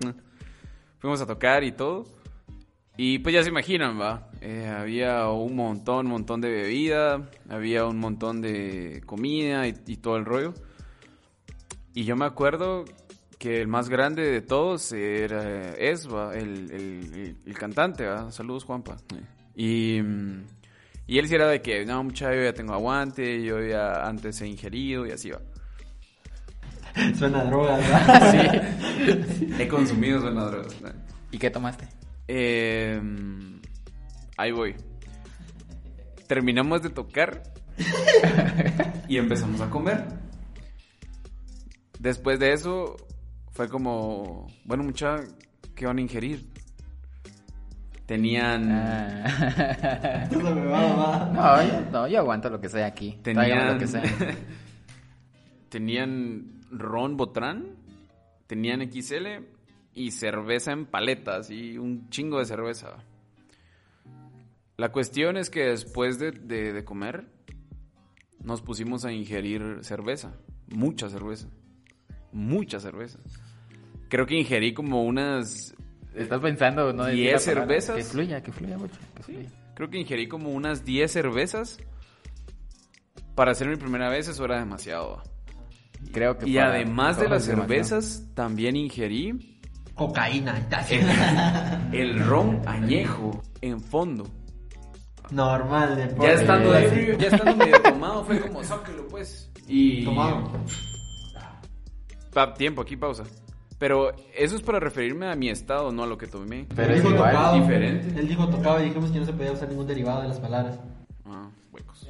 Fuimos 1.01 1.21
a 1.21 1.27
tocar 1.27 1.65
y 1.65 1.73
todo. 1.73 2.05
Y 2.97 3.19
pues 3.19 3.35
ya 3.35 3.43
se 3.43 3.49
imaginan, 3.49 4.01
va. 4.01 4.31
Eh, 4.41 4.69
había 4.69 5.29
un 5.29 5.57
montón, 5.57 6.07
montón 6.07 6.41
de 6.41 6.49
bebida, 6.51 7.29
había 7.49 7.87
un 7.87 7.99
montón 7.99 8.41
de 8.41 9.03
comida 9.05 9.67
y, 9.67 9.75
y 9.89 9.97
todo 9.97 10.17
el 10.17 10.25
rollo. 10.25 10.55
Y 11.93 12.05
yo 12.05 12.15
me 12.15 12.25
acuerdo 12.25 12.85
que 13.39 13.61
el 13.61 13.67
más 13.69 13.89
grande 13.89 14.23
de 14.31 14.41
todos 14.43 14.93
era 14.93 15.75
es 15.75 16.07
va, 16.13 16.35
el, 16.37 16.71
el- 16.71 17.37
el- 17.45 17.55
cantante, 17.59 18.07
¿va? 18.07 18.31
Saludos, 18.31 18.63
Juanpa. 18.65 18.97
Y, 19.57 19.99
y 21.07 21.19
él 21.19 21.29
sí 21.29 21.35
era 21.35 21.49
de 21.49 21.61
que, 21.61 21.85
no, 21.85 22.03
muchacho, 22.05 22.35
yo 22.35 22.43
ya 22.45 22.53
tengo 22.55 22.75
aguante, 22.75 23.43
yo 23.43 23.61
ya 23.61 24.07
antes 24.07 24.41
he 24.41 24.47
ingerido 24.47 25.05
y 25.07 25.11
así 25.11 25.31
va. 25.31 25.41
Suena 27.19 27.41
a 27.41 27.45
droga, 27.45 27.77
¿verdad? 27.77 28.31
Sí. 28.31 29.47
He 29.59 29.69
consumido 29.69 30.21
suena 30.21 30.45
drogas. 30.45 30.81
¿no? 30.81 30.91
¿Y 31.31 31.39
qué 31.39 31.51
tomaste? 31.51 31.89
Eh, 32.29 33.01
ahí 34.37 34.53
voy. 34.53 34.75
Terminamos 36.27 36.83
de 36.83 36.91
tocar 36.91 37.43
y 39.09 39.19
empezamos 39.19 39.61
a 39.61 39.69
comer. 39.71 40.05
Después 41.99 42.39
de 42.39 42.53
eso 42.53 42.97
fue 43.51 43.69
como, 43.69 44.47
bueno, 44.65 44.85
mucha, 44.85 45.17
¿qué 45.75 45.87
van 45.87 45.99
a 45.99 46.01
ingerir? 46.01 46.49
Tenían, 48.07 48.71
Ah. 48.71 50.29
No, 50.31 51.63
yo, 51.63 51.91
no, 51.91 52.07
yo 52.07 52.19
aguanto 52.19 52.51
lo 52.51 52.61
que 52.61 52.69
sea 52.69 52.87
aquí. 52.87 53.19
Tenían, 53.23 53.73
lo 53.73 53.79
que 53.79 53.87
sea. 53.87 54.03
tenían 55.71 56.54
ron 56.79 57.17
botrán, 57.17 57.77
tenían 58.47 58.81
XL 58.91 59.45
y 59.95 60.11
cerveza 60.11 60.73
en 60.73 60.87
paletas 60.87 61.51
y 61.51 61.79
un 61.79 62.09
chingo 62.11 62.39
de 62.39 62.45
cerveza. 62.47 62.97
La 64.77 64.91
cuestión 64.91 65.37
es 65.37 65.51
que 65.51 65.67
después 65.67 66.19
de, 66.19 66.33
de- 66.33 66.73
de 66.73 66.85
comer 66.85 67.27
nos 68.43 68.61
pusimos 68.61 69.05
a 69.05 69.13
ingerir 69.13 69.79
cerveza, 69.83 70.35
mucha 70.69 71.09
cerveza, 71.09 71.49
mucha 72.33 72.81
cerveza. 72.81 73.19
Creo 74.09 74.27
que 74.27 74.39
ingerí 74.39 74.75
como 74.75 75.05
unas, 75.05 75.75
Estás 76.15 76.41
pensando, 76.41 76.93
¿no? 76.93 77.05
Decir 77.05 77.21
¿Diez 77.23 77.47
la 77.47 77.53
palabra. 77.55 77.81
cervezas? 77.81 77.97
Que 77.97 78.05
fluya, 78.05 78.43
que 78.43 78.53
fluya 78.53 78.79
mucho. 78.79 78.95
que 79.17 79.23
fluya. 79.23 79.49
creo 79.75 79.91
que 79.91 79.99
ingerí 79.99 80.29
como 80.29 80.51
unas 80.51 80.85
10 80.85 81.11
cervezas. 81.11 81.79
Para 83.35 83.51
hacer 83.53 83.69
mi 83.69 83.75
primera 83.77 84.09
vez 84.09 84.29
eso 84.29 84.45
era 84.45 84.59
demasiado. 84.61 85.23
Creo 86.13 86.37
que 86.39 86.49
Y 86.49 86.55
para 86.57 86.69
además 86.71 87.19
de 87.19 87.29
las 87.29 87.45
cervezas, 87.45 88.23
también 88.35 88.77
ingerí 88.77 89.59
Cocaína. 89.95 90.67
ya. 90.69 91.89
el 91.93 92.19
ron 92.25 92.61
añejo 92.67 93.43
en 93.61 93.81
fondo. 93.81 94.27
Normal, 95.31 95.97
de 95.97 96.15
Ya 96.21 96.33
estando, 96.33 96.73
ya 97.19 97.29
estando 97.29 97.57
medio 97.57 97.81
tomado, 97.83 98.25
fue 98.25 98.41
como, 98.41 98.63
sáquelo 98.63 99.09
pues. 99.09 99.51
Y... 99.67 100.05
Tomado. 100.05 100.51
Pa- 102.33 102.53
tiempo, 102.55 102.83
aquí 102.83 102.97
pausa. 102.97 103.25
Pero 103.79 104.13
eso 104.37 104.57
es 104.57 104.63
para 104.63 104.79
referirme 104.81 105.27
a 105.31 105.35
mi 105.35 105.49
estado, 105.49 105.91
no 105.93 106.05
a 106.05 106.07
lo 106.07 106.17
que 106.19 106.27
tomé. 106.27 106.67
Pero 106.75 106.89
Él 106.93 106.99
es 106.99 107.03
dijo 107.03 107.15
igual, 107.15 107.33
tocado. 107.33 107.57
diferente. 107.61 108.21
Él 108.21 108.29
dijo 108.29 108.49
tocado 108.49 108.81
y 108.83 108.85
dijimos 108.87 109.11
que 109.11 109.19
no 109.21 109.27
se 109.27 109.33
podía 109.33 109.53
usar 109.53 109.69
ningún 109.69 109.87
derivado 109.87 110.23
de 110.23 110.29
las 110.29 110.39
palabras. 110.41 110.79
Ah, 111.25 111.49
huecos. 111.73 112.07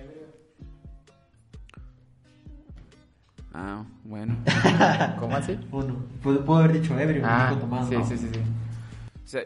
Ah, 3.54 3.84
bueno. 4.02 4.36
¿Cómo 5.20 5.36
así? 5.36 5.56
Uno. 5.70 5.96
Pudo, 6.22 6.44
pudo 6.44 6.58
haber 6.58 6.80
dicho 6.80 6.98
ebrio, 6.98 7.22
Ah, 7.24 7.56
tomado. 7.58 7.88
sí, 7.88 7.94
¿no? 7.96 8.04
sí, 8.04 8.18
sí, 8.18 8.28
sí. 8.32 8.40
O 9.22 9.26
sea, 9.26 9.42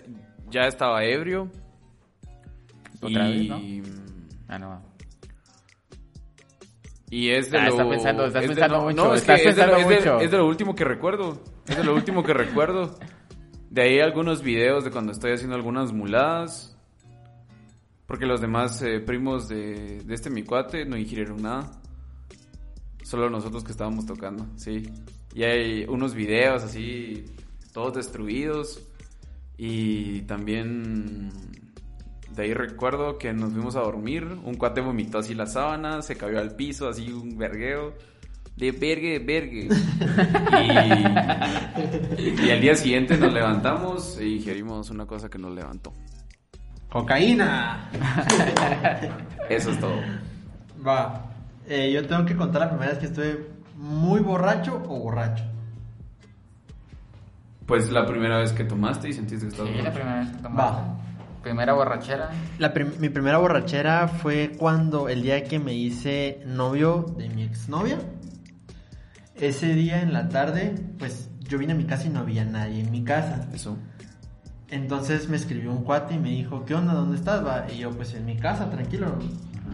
ya 0.50 0.62
estaba 0.62 1.04
ebrio. 1.04 1.50
Otra 3.02 3.28
y... 3.28 3.48
vez, 3.80 3.92
Ah, 4.48 4.58
no. 4.58 4.80
Y 7.10 7.30
es 7.30 7.50
de 7.50 7.58
Ah, 7.58 7.64
lo... 7.66 7.70
estás 7.70 7.86
pensando- 7.86 8.26
estás 8.26 8.42
es 8.44 8.48
pensando 8.50 8.76
no, 8.78 8.84
mucho, 8.84 8.96
No, 8.96 9.14
es, 9.14 9.20
estás 9.20 9.40
que 9.42 9.48
es, 9.50 9.56
de, 9.56 9.66
lo- 9.66 9.72
pensando 9.72 9.94
es 9.94 10.04
de- 10.04 10.10
mucho. 10.10 10.24
es 10.24 10.30
de 10.30 10.36
lo 10.38 10.46
último 10.46 10.74
que 10.74 10.84
recuerdo. 10.84 11.42
Es 11.66 11.76
de 11.76 11.84
lo 11.84 11.94
último 11.94 12.22
que 12.22 12.34
recuerdo. 12.34 12.98
De 13.70 13.82
ahí 13.82 14.00
algunos 14.00 14.42
videos 14.42 14.84
de 14.84 14.90
cuando 14.90 15.12
estoy 15.12 15.32
haciendo 15.32 15.54
algunas 15.56 15.92
muladas. 15.92 16.76
Porque 18.06 18.24
los 18.24 18.40
demás 18.40 18.80
eh, 18.82 19.00
primos 19.00 19.48
de, 19.48 20.00
de 20.04 20.14
este 20.14 20.30
mi 20.30 20.42
cuate 20.42 20.86
no 20.86 20.96
ingirieron 20.96 21.42
nada. 21.42 21.70
Solo 23.08 23.30
nosotros 23.30 23.64
que 23.64 23.72
estábamos 23.72 24.04
tocando, 24.04 24.46
sí. 24.56 24.82
Y 25.34 25.42
hay 25.44 25.86
unos 25.88 26.12
videos 26.12 26.62
así, 26.62 27.24
todos 27.72 27.94
destruidos. 27.94 28.82
Y 29.56 30.20
también 30.26 31.30
de 32.36 32.42
ahí 32.42 32.52
recuerdo 32.52 33.16
que 33.16 33.32
nos 33.32 33.54
fuimos 33.54 33.76
a 33.76 33.80
dormir. 33.80 34.24
Un 34.44 34.56
cuate 34.56 34.82
vomitó 34.82 35.20
así 35.20 35.34
la 35.34 35.46
sábana, 35.46 36.02
se 36.02 36.16
cayó 36.16 36.38
al 36.38 36.54
piso, 36.54 36.86
así 36.86 37.10
un 37.10 37.38
vergueo. 37.38 37.94
De 38.56 38.72
vergue, 38.72 39.18
vergue. 39.20 39.70
Y, 42.18 42.46
y 42.46 42.50
al 42.50 42.60
día 42.60 42.74
siguiente 42.74 43.16
nos 43.16 43.32
levantamos 43.32 44.18
e 44.18 44.28
ingerimos 44.28 44.90
una 44.90 45.06
cosa 45.06 45.30
que 45.30 45.38
nos 45.38 45.54
levantó. 45.54 45.94
¡Cocaína! 46.90 47.90
Eso 49.48 49.70
es 49.70 49.80
todo. 49.80 49.96
Va. 50.86 51.27
Eh, 51.68 51.92
yo 51.92 52.06
tengo 52.06 52.24
que 52.24 52.34
contar 52.36 52.62
la 52.62 52.68
primera 52.70 52.90
vez 52.90 52.98
que 52.98 53.06
estuve 53.06 53.46
muy 53.76 54.20
borracho 54.20 54.82
o 54.88 54.98
borracho. 55.00 55.44
Pues 57.66 57.90
la 57.90 58.06
primera 58.06 58.38
vez 58.38 58.52
que 58.52 58.64
tomaste 58.64 59.08
y 59.10 59.12
sentiste 59.12 59.46
que 59.46 59.50
estabas 59.52 59.72
Sí, 59.76 59.82
la 59.82 59.92
primera 59.92 60.20
vez 60.20 60.30
que 60.30 60.42
tomaste. 60.42 60.80
Va. 60.82 60.94
Primera 61.42 61.72
borrachera. 61.74 62.30
La 62.58 62.72
prim- 62.72 62.92
mi 62.98 63.10
primera 63.10 63.38
borrachera 63.38 64.08
fue 64.08 64.52
cuando 64.58 65.08
el 65.08 65.22
día 65.22 65.44
que 65.44 65.58
me 65.58 65.74
hice 65.74 66.42
novio 66.46 67.14
de 67.16 67.28
mi 67.28 67.42
exnovia. 67.42 67.98
Ese 69.36 69.74
día 69.74 70.00
en 70.02 70.12
la 70.12 70.28
tarde, 70.30 70.74
pues 70.98 71.30
yo 71.40 71.58
vine 71.58 71.74
a 71.74 71.76
mi 71.76 71.84
casa 71.84 72.06
y 72.06 72.10
no 72.10 72.20
había 72.20 72.44
nadie 72.44 72.80
en 72.80 72.90
mi 72.90 73.04
casa. 73.04 73.46
Eso. 73.54 73.76
Entonces 74.68 75.28
me 75.28 75.36
escribió 75.36 75.70
un 75.70 75.84
cuate 75.84 76.14
y 76.14 76.18
me 76.18 76.30
dijo, 76.30 76.64
¿qué 76.64 76.74
onda? 76.74 76.92
¿Dónde 76.94 77.16
estás? 77.16 77.44
Va? 77.46 77.66
Y 77.72 77.78
yo, 77.78 77.90
pues 77.90 78.14
en 78.14 78.24
mi 78.26 78.36
casa, 78.36 78.68
tranquilo. 78.70 79.14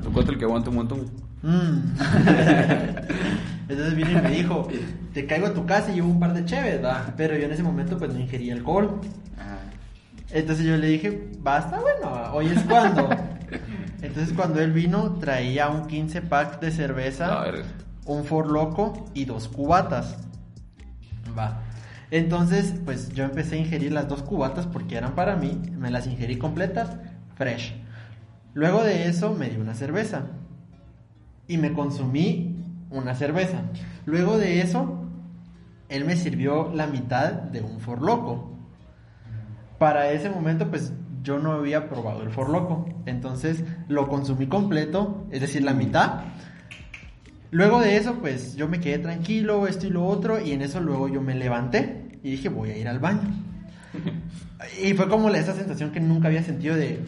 Tu 0.03 0.13
cuate 0.13 0.33
el 0.33 0.39
que 0.39 0.45
aguanta 0.45 0.71
un 0.71 0.77
montón. 0.77 1.07
Mm. 1.45 1.95
Entonces 3.69 3.95
vino 3.95 4.11
y 4.11 4.15
me 4.15 4.31
dijo, 4.31 4.67
te 5.13 5.27
caigo 5.27 5.47
a 5.47 5.55
tu 5.55 5.67
casa 5.67 5.93
y 5.93 5.97
llevo 5.97 6.09
un 6.09 6.19
par 6.19 6.33
de 6.33 6.45
cheves, 6.47 6.83
va. 6.83 7.13
Pero 7.17 7.37
yo 7.37 7.45
en 7.45 7.53
ese 7.53 7.63
momento 7.63 7.99
pues 7.99 8.13
no 8.13 8.19
ingería 8.19 8.55
alcohol. 8.55 9.01
Ajá. 9.39 9.59
Entonces 10.31 10.65
yo 10.65 10.77
le 10.77 10.87
dije, 10.87 11.29
basta, 11.41 11.79
bueno, 11.81 12.33
hoy 12.33 12.47
es 12.47 12.63
cuando. 12.63 13.11
Entonces 14.03 14.35
cuando 14.35 14.61
él 14.61 14.73
vino 14.73 15.17
traía 15.21 15.69
un 15.69 15.87
15 15.87 16.23
pack 16.23 16.61
de 16.61 16.71
cerveza, 16.71 17.41
A 17.41 17.45
ver. 17.51 17.65
un 18.07 18.25
For 18.25 18.51
Loco 18.51 19.11
y 19.13 19.27
dos 19.27 19.49
cubatas. 19.49 20.17
Va. 21.39 21.61
Entonces, 22.11 22.75
pues 22.85 23.11
yo 23.13 23.25
empecé 23.25 23.57
a 23.57 23.59
ingerir 23.59 23.93
las 23.93 24.09
dos 24.09 24.23
cubatas 24.23 24.67
porque 24.67 24.97
eran 24.97 25.15
para 25.15 25.37
mí, 25.37 25.61
me 25.77 25.91
las 25.91 26.07
ingerí 26.07 26.37
completas, 26.39 26.91
fresh. 27.35 27.75
Luego 28.53 28.85
de 28.85 29.09
eso 29.09 29.35
me 29.35 29.51
di 29.51 29.57
una 29.57 29.75
cerveza 29.75 30.27
y 31.49 31.59
me 31.59 31.73
consumí 31.73 32.57
una 32.91 33.15
cerveza. 33.15 33.63
Luego 34.07 34.39
de 34.39 34.61
eso, 34.61 35.05
él 35.89 36.05
me 36.05 36.17
sirvió 36.17 36.71
la 36.75 36.87
mitad 36.87 37.33
de 37.33 37.61
un 37.61 37.81
For 37.81 38.03
Loco. 38.03 38.51
Para 39.79 40.11
ese 40.11 40.31
momento, 40.31 40.69
pues 40.69 40.93
yo 41.23 41.39
no 41.39 41.53
había 41.53 41.89
probado 41.89 42.23
el 42.23 42.31
For 42.31 42.51
Loco. 42.51 42.87
Entonces 43.07 43.65
lo 43.89 44.09
consumí 44.09 44.47
completo, 44.47 45.27
es 45.31 45.41
decir, 45.41 45.63
la 45.63 45.75
mitad. 45.75 46.23
Luego 47.51 47.81
de 47.81 47.97
eso, 47.97 48.15
pues 48.15 48.57
yo 48.57 48.69
me 48.69 48.81
quedé 48.81 48.99
tranquilo, 48.99 49.67
esto 49.67 49.87
y 49.87 49.91
lo 49.91 50.05
otro, 50.05 50.41
y 50.41 50.53
en 50.53 50.63
eso 50.63 50.81
luego 50.81 51.09
yo 51.09 51.21
me 51.21 51.35
levanté 51.35 52.19
y 52.23 52.33
dije, 52.33 52.49
voy 52.49 52.71
a 52.71 52.77
ir 52.77 52.89
al 52.89 52.99
baño. 52.99 53.29
Y 54.83 54.95
fue 54.95 55.09
como 55.09 55.29
esa 55.29 55.53
sensación 55.53 55.91
que 55.91 56.01
nunca 56.01 56.29
había 56.29 56.43
sentido 56.43 56.75
de... 56.75 57.05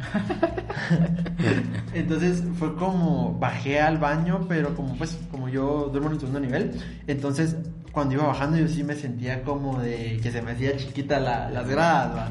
entonces 1.94 2.42
fue 2.58 2.74
como 2.76 3.38
bajé 3.38 3.80
al 3.80 3.98
baño, 3.98 4.46
pero 4.48 4.74
como 4.74 4.96
pues 4.96 5.18
como 5.30 5.48
yo 5.48 5.88
duermo 5.90 6.08
en 6.08 6.14
el 6.14 6.20
segundo 6.20 6.40
nivel, 6.40 6.72
entonces 7.06 7.56
cuando 7.92 8.14
iba 8.14 8.26
bajando 8.26 8.56
yo 8.56 8.68
sí 8.68 8.84
me 8.84 8.94
sentía 8.94 9.42
como 9.42 9.78
de 9.80 10.18
que 10.22 10.30
se 10.30 10.42
me 10.42 10.52
hacía 10.52 10.76
chiquita 10.76 11.18
la, 11.20 11.50
las 11.50 11.68
gradas. 11.68 12.30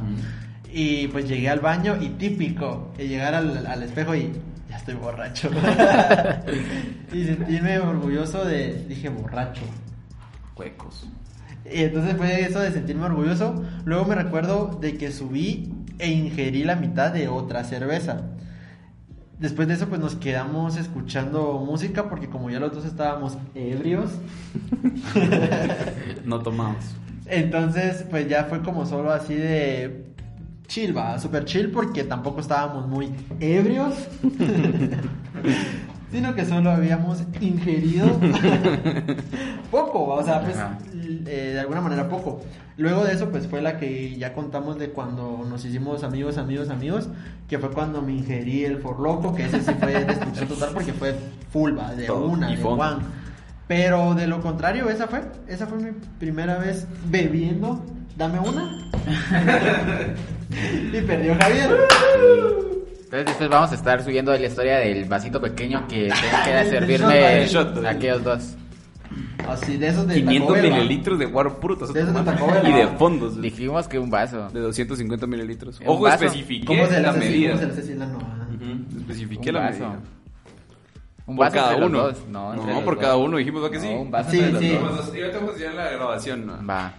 Y 0.71 1.07
pues 1.07 1.27
llegué 1.27 1.49
al 1.49 1.59
baño 1.59 1.97
y 1.99 2.09
típico, 2.09 2.91
llegar 2.97 3.33
al, 3.33 3.65
al 3.65 3.83
espejo 3.83 4.15
y 4.15 4.31
ya 4.69 4.77
estoy 4.77 4.95
borracho. 4.95 5.49
y 7.11 7.25
sentirme 7.25 7.79
orgulloso 7.79 8.45
de, 8.45 8.85
dije 8.87 9.09
borracho. 9.09 9.63
Huecos. 10.55 11.07
Y 11.65 11.83
entonces 11.83 12.15
fue 12.17 12.41
eso 12.41 12.59
de 12.59 12.71
sentirme 12.71 13.05
orgulloso. 13.05 13.63
Luego 13.85 14.05
me 14.05 14.15
recuerdo 14.15 14.77
de 14.79 14.97
que 14.97 15.11
subí 15.11 15.73
e 15.99 16.07
ingerí 16.09 16.63
la 16.63 16.75
mitad 16.75 17.11
de 17.13 17.27
otra 17.27 17.63
cerveza. 17.63 18.21
Después 19.37 19.67
de 19.69 19.75
eso 19.75 19.87
pues 19.87 20.01
nos 20.01 20.15
quedamos 20.15 20.75
escuchando 20.75 21.63
música 21.65 22.09
porque 22.09 22.27
como 22.29 22.49
ya 22.49 22.59
los 22.59 22.73
dos 22.73 22.83
estábamos 22.85 23.37
ebrios, 23.55 24.09
No 26.25 26.39
tomamos. 26.39 26.83
entonces 27.25 28.03
pues 28.09 28.27
ya 28.27 28.45
fue 28.45 28.61
como 28.61 28.85
solo 28.85 29.11
así 29.11 29.35
de 29.35 30.05
chill, 30.67 30.95
va, 30.95 31.17
super 31.19 31.45
chill 31.45 31.71
porque 31.71 32.03
tampoco 32.03 32.41
estábamos 32.41 32.87
muy 32.87 33.11
ebrios, 33.39 33.93
sino 36.11 36.33
que 36.35 36.45
solo 36.45 36.71
habíamos 36.71 37.23
ingerido 37.39 38.07
poco, 39.71 40.05
o 40.05 40.23
sea, 40.23 40.41
pues 40.41 40.57
eh, 41.27 41.51
de 41.53 41.59
alguna 41.59 41.81
manera 41.81 42.09
poco. 42.09 42.41
Luego 42.77 43.03
de 43.03 43.13
eso 43.13 43.29
pues 43.29 43.45
fue 43.47 43.61
la 43.61 43.77
que 43.77 44.17
ya 44.17 44.33
contamos 44.33 44.79
de 44.79 44.89
cuando 44.89 45.45
nos 45.47 45.65
hicimos 45.65 46.03
amigos, 46.03 46.37
amigos, 46.37 46.69
amigos, 46.69 47.09
que 47.47 47.59
fue 47.59 47.71
cuando 47.71 48.01
me 48.01 48.13
ingerí 48.13 48.63
el 48.63 48.77
forloco, 48.79 49.35
que 49.35 49.45
ese 49.45 49.61
sí 49.61 49.71
fue 49.79 50.05
destrucción 50.05 50.47
total 50.47 50.69
porque 50.73 50.93
fue 50.93 51.15
full, 51.51 51.77
va, 51.77 51.93
de 51.93 52.05
Todo, 52.05 52.25
una, 52.27 52.51
y 52.51 52.55
de 52.55 52.63
one. 52.63 53.03
Pero 53.67 54.15
de 54.15 54.27
lo 54.27 54.41
contrario, 54.41 54.89
esa 54.89 55.07
fue, 55.07 55.21
esa 55.47 55.67
fue 55.67 55.77
mi 55.77 55.91
primera 56.17 56.57
vez 56.57 56.87
bebiendo. 57.05 57.83
Dame 58.17 58.39
una. 58.39 58.89
y 60.93 61.01
perdió 61.01 61.35
Javier. 61.35 62.68
Entonces 63.09 63.25
después 63.25 63.49
vamos 63.49 63.71
a 63.71 63.75
estar 63.75 64.03
subiendo 64.03 64.31
la 64.31 64.45
historia 64.45 64.77
del 64.77 65.05
vasito 65.05 65.41
pequeño 65.41 65.87
que 65.87 66.09
tengo 66.09 66.43
que 66.45 66.65
servirme 66.69 67.47
shot, 67.47 67.83
aquellos 67.83 68.23
dos. 68.23 68.55
Así, 69.47 69.77
de 69.77 69.87
esos 69.87 70.05
de 70.05 70.13
500 70.13 70.47
Taco 70.47 70.53
Bell, 70.61 70.73
mililitros 70.73 71.17
de 71.17 71.25
guaro 71.25 71.59
puro. 71.59 71.75
De 71.75 71.85
esos 71.85 72.13
de. 72.13 72.21
Taco 72.23 72.45
Bell, 72.51 72.67
Y 72.67 72.71
de 72.71 72.83
¿no? 72.85 72.97
fondos. 72.99 73.41
Dijimos 73.41 73.87
que 73.87 73.97
un 73.97 74.11
vaso. 74.11 74.47
De 74.49 74.59
250 74.59 75.25
mililitros. 75.25 75.79
Ojo, 75.87 76.03
vaso. 76.03 76.23
especifiqué 76.25 76.67
¿Cómo 76.67 76.85
se 76.85 77.01
la 77.01 77.11
medida. 77.13 77.53
¿Cómo 77.59 77.73
se 77.73 77.95
la 77.95 78.05
no? 78.05 78.19
ah? 78.21 78.47
Ujú, 78.53 78.99
Especifiqué 78.99 79.49
Un 79.49 79.55
la 79.55 79.61
vaso. 79.61 79.79
medida. 79.79 79.99
Un 81.25 81.35
por 81.35 81.45
vaso 81.45 81.55
cada 81.55 81.67
entre 81.73 81.79
los 81.81 81.89
uno. 81.89 81.99
dos. 82.03 82.27
No, 82.29 82.53
entre 82.53 82.67
No, 82.67 82.73
los 82.75 82.83
por 82.83 82.95
dos. 82.95 83.03
cada 83.03 83.17
uno 83.17 83.37
dijimos 83.37 83.63
¿va 83.63 83.71
que 83.71 83.79
sí. 83.79 83.87
No, 83.89 84.01
un 84.01 84.11
vaso 84.11 84.29
Sí, 84.29 84.37
entre 84.39 84.51
los 84.51 84.61
sí. 84.61 84.69
dos. 84.77 85.13
Yo 85.15 85.31
te 85.31 85.37
voy 85.39 85.63
a 85.63 85.73
la 85.73 85.89
grabación. 85.89 86.45
¿no? 86.45 86.67
Va. 86.67 86.93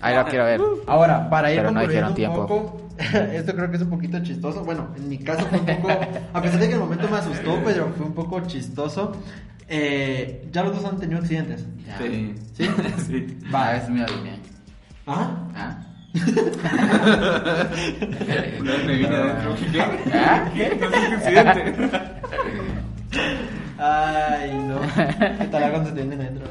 Ahí 0.00 0.14
lo 0.14 0.24
quiero 0.26 0.44
ver. 0.44 0.60
Ahora, 0.86 1.28
para 1.30 1.50
ir 1.50 1.58
Pero 1.58 1.70
no 1.70 1.80
concluyendo 1.80 2.30
un 2.30 2.46
poco, 2.46 2.88
esto 3.32 3.54
creo 3.54 3.70
que 3.70 3.76
es 3.76 3.82
un 3.82 3.90
poquito 3.90 4.22
chistoso. 4.22 4.64
Bueno, 4.64 4.88
en 4.96 5.08
mi 5.08 5.18
caso 5.18 5.46
fue 5.46 5.58
un 5.58 5.66
poco, 5.66 5.90
a 6.32 6.42
pesar 6.42 6.60
de 6.60 6.68
que 6.68 6.74
en 6.74 6.80
el 6.80 6.84
momento 6.84 7.08
me 7.08 7.18
asustó, 7.18 7.60
pero 7.64 7.92
fue 7.96 8.06
un 8.06 8.14
poco 8.14 8.40
chistoso. 8.46 9.12
Eh, 9.68 10.48
ya 10.50 10.62
los 10.64 10.74
dos 10.74 10.84
han 10.90 10.98
tenido 10.98 11.20
accidentes. 11.20 11.66
Ya. 11.86 11.98
Sí. 11.98 12.34
¿Sí? 12.54 12.70
sí. 13.06 13.38
Va, 13.54 13.76
es 13.76 13.88
mi 13.88 14.00
línea. 14.00 14.36
¿Ah? 15.06 15.30
¿Ah? 15.54 15.84
Me 18.86 18.94
vine 18.96 19.14
adentro. 19.14 19.54
¿Qué? 19.70 19.80
¿Ah? 20.14 20.50
¿Qué? 20.54 20.74
No 20.80 20.88
es 20.88 21.08
un 21.08 21.14
accidente. 21.14 21.74
Ay, 23.78 24.54
no. 24.66 24.80
¿Qué 25.38 25.44
tal 25.50 25.70
cuando 25.70 25.90
se 25.90 25.94
tienen 25.94 26.20
adentro? 26.20 26.46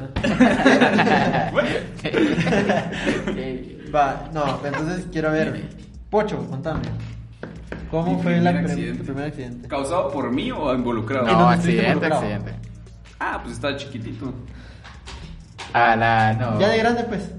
Va, 3.94 4.28
no, 4.32 4.60
entonces 4.64 5.06
quiero 5.12 5.30
ver. 5.32 5.68
Pocho, 6.10 6.38
contame. 6.48 6.82
¿Cómo 7.90 8.16
Mi 8.16 8.22
fue 8.22 8.40
la 8.40 8.50
primer 8.50 8.64
prim- 8.64 8.70
accidente. 8.76 8.98
tu 9.00 9.04
primer 9.04 9.24
accidente? 9.26 9.68
¿Causado 9.68 10.10
por 10.10 10.30
mí 10.30 10.50
o 10.50 10.74
involucrado? 10.74 11.26
¿Y 11.28 11.32
No, 11.32 11.38
dónde 11.38 11.54
estuviste 11.56 11.80
accidente, 11.86 12.06
involucrado? 12.06 12.34
accidente. 12.36 12.68
Ah, 13.20 13.40
pues 13.42 13.54
estaba 13.54 13.76
chiquitito. 13.76 14.32
A 15.72 15.96
la, 15.96 16.32
no. 16.34 16.60
Ya 16.60 16.68
de 16.68 16.78
grande, 16.78 17.04
pues. 17.04 17.30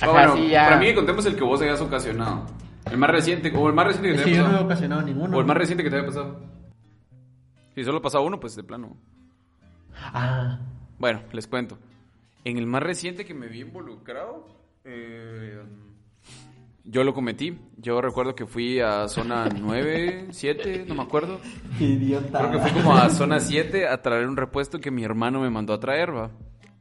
Ah, 0.00 0.04
Ajá, 0.04 0.10
bueno, 0.12 0.36
sí, 0.36 0.48
ya. 0.48 0.64
para 0.64 0.76
mí 0.78 0.86
que 0.86 0.94
contemos 0.94 1.26
el 1.26 1.36
que 1.36 1.44
vos 1.44 1.60
hayas 1.62 1.80
ocasionado. 1.80 2.46
El 2.90 2.98
más 2.98 3.10
reciente, 3.10 3.52
o 3.54 3.68
el 3.68 3.74
más 3.74 3.86
reciente 3.86 4.08
que 4.10 4.14
Es 4.16 4.20
te 4.22 4.30
que 4.30 4.30
haya 4.30 4.42
yo 4.42 4.42
no 4.44 4.48
he 4.48 4.52
pasado. 4.52 4.66
ocasionado 4.66 5.02
ninguno. 5.02 5.36
O 5.36 5.40
el 5.40 5.46
más 5.46 5.56
reciente 5.56 5.82
que 5.84 5.90
te 5.90 5.96
haya 5.96 6.06
pasado. 6.06 6.40
Si 7.74 7.84
solo 7.84 7.98
ha 7.98 8.02
pasado 8.02 8.24
uno, 8.24 8.38
pues 8.40 8.56
de 8.56 8.62
plano. 8.64 8.96
Ah, 10.02 10.58
Bueno, 10.98 11.22
les 11.32 11.46
cuento. 11.46 11.78
En 12.44 12.56
el 12.58 12.66
más 12.66 12.82
reciente 12.82 13.24
que 13.24 13.34
me 13.34 13.46
vi 13.48 13.60
involucrado, 13.60 14.46
eh, 14.84 15.60
yo 16.84 17.04
lo 17.04 17.12
cometí. 17.12 17.58
Yo 17.76 18.00
recuerdo 18.00 18.34
que 18.34 18.46
fui 18.46 18.80
a 18.80 19.08
zona 19.08 19.48
9, 19.60 20.28
7, 20.30 20.84
no 20.88 20.94
me 20.94 21.02
acuerdo. 21.02 21.40
idiota. 21.78 22.38
Creo 22.38 22.50
que 22.52 22.58
fui 22.58 22.80
como 22.82 22.96
a 22.96 23.10
zona 23.10 23.40
7 23.40 23.86
a 23.88 24.00
traer 24.02 24.26
un 24.26 24.36
repuesto 24.36 24.80
que 24.80 24.90
mi 24.90 25.04
hermano 25.04 25.40
me 25.40 25.50
mandó 25.50 25.72
a 25.74 25.80
traer, 25.80 26.14
va. 26.14 26.30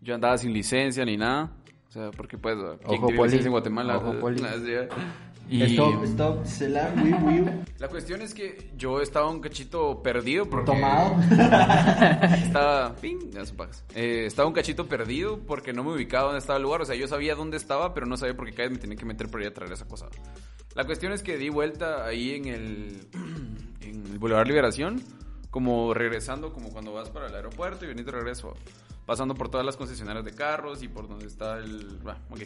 Yo 0.02 0.16
andaba 0.16 0.38
sin 0.38 0.54
licencia 0.54 1.04
ni 1.06 1.18
nada. 1.18 1.52
O 1.88 1.92
sea, 1.92 2.12
porque 2.12 2.38
pues, 2.38 2.56
¿quién 2.56 3.00
Ojo, 3.00 3.08
tiene 3.08 3.18
poli. 3.18 3.24
licencia 3.30 3.48
en 3.48 3.52
Guatemala? 3.52 3.98
Ojo, 3.98 4.20
poli. 4.20 4.42
Y 5.50 5.64
Stop, 5.64 6.04
stop, 6.04 6.46
se 6.46 6.68
la, 6.68 6.94
wiu, 7.02 7.16
wiu. 7.26 7.46
la 7.80 7.88
cuestión 7.88 8.22
es 8.22 8.34
que 8.34 8.70
yo 8.76 9.02
estaba 9.02 9.30
un 9.30 9.40
cachito 9.40 10.04
perdido 10.04 10.50
porque... 10.50 10.66
Tomado. 10.66 11.16
Estaba, 12.44 12.96
ping. 12.96 13.32
Eh, 13.96 14.26
estaba 14.26 14.48
un 14.48 14.54
cachito 14.54 14.88
perdido 14.88 15.40
porque 15.40 15.72
no 15.72 15.84
me 15.84 15.92
ubicaba 15.92 16.26
dónde 16.26 16.40
estaba 16.40 16.58
el 16.58 16.64
lugar. 16.64 16.82
O 16.82 16.86
sea, 16.86 16.96
yo 16.96 17.08
sabía 17.08 17.36
dónde 17.36 17.56
estaba, 17.56 17.94
pero 17.94 18.06
no 18.06 18.18
sabía 18.18 18.36
por 18.36 18.46
qué 18.46 18.54
cada 18.54 18.70
vez 18.70 18.78
me 18.78 18.82
tenía 18.82 18.98
que 18.98 19.06
meter 19.06 19.30
por 19.30 19.42
ahí 19.42 19.48
a 19.48 19.54
traer 19.54 19.72
esa 19.72 19.88
cosa. 19.88 20.08
La 20.76 20.86
cuestión 20.86 21.14
es 21.14 21.24
que 21.24 21.38
di 21.38 21.50
vuelta 21.50 22.06
ahí 22.06 22.36
en 22.36 22.46
el, 22.48 23.08
en 23.82 24.06
el 24.06 24.20
Boulevard 24.20 24.48
Liberación, 24.48 25.02
como 25.50 25.94
regresando, 25.94 26.52
como 26.52 26.70
cuando 26.72 26.92
vas 26.92 27.10
para 27.10 27.28
el 27.28 27.36
aeropuerto 27.36 27.86
y 27.86 27.88
venís 27.88 28.06
de 28.06 28.12
regreso, 28.12 28.54
pasando 29.06 29.34
por 29.34 29.50
todas 29.50 29.66
las 29.66 29.78
concesionarias 29.78 30.26
de 30.26 30.34
carros 30.34 30.84
y 30.84 30.90
por 30.90 31.08
donde 31.08 31.28
está 31.28 31.58
el... 31.58 32.00
Bueno, 32.04 32.20
ok. 32.32 32.42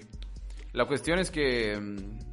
La 0.73 0.85
cuestión 0.85 1.19
es 1.19 1.31
que 1.31 1.77
mm, 1.77 2.30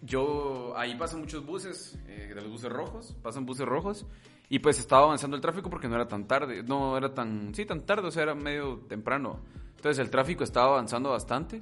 yo 0.00 0.76
ahí 0.76 0.94
pasan 0.96 1.20
muchos 1.20 1.44
buses, 1.44 1.98
eh, 2.06 2.32
los 2.34 2.48
buses 2.48 2.70
rojos, 2.70 3.16
pasan 3.22 3.46
buses 3.46 3.66
rojos 3.66 4.06
y 4.48 4.60
pues 4.60 4.78
estaba 4.78 5.04
avanzando 5.04 5.36
el 5.36 5.42
tráfico 5.42 5.70
porque 5.70 5.88
no 5.88 5.96
era 5.96 6.08
tan 6.08 6.26
tarde, 6.26 6.62
no 6.62 6.96
era 6.96 7.12
tan, 7.12 7.54
sí, 7.54 7.64
tan 7.66 7.84
tarde, 7.84 8.08
o 8.08 8.10
sea, 8.10 8.22
era 8.22 8.34
medio 8.34 8.78
temprano. 8.88 9.40
Entonces 9.76 9.98
el 9.98 10.10
tráfico 10.10 10.44
estaba 10.44 10.72
avanzando 10.72 11.10
bastante 11.10 11.60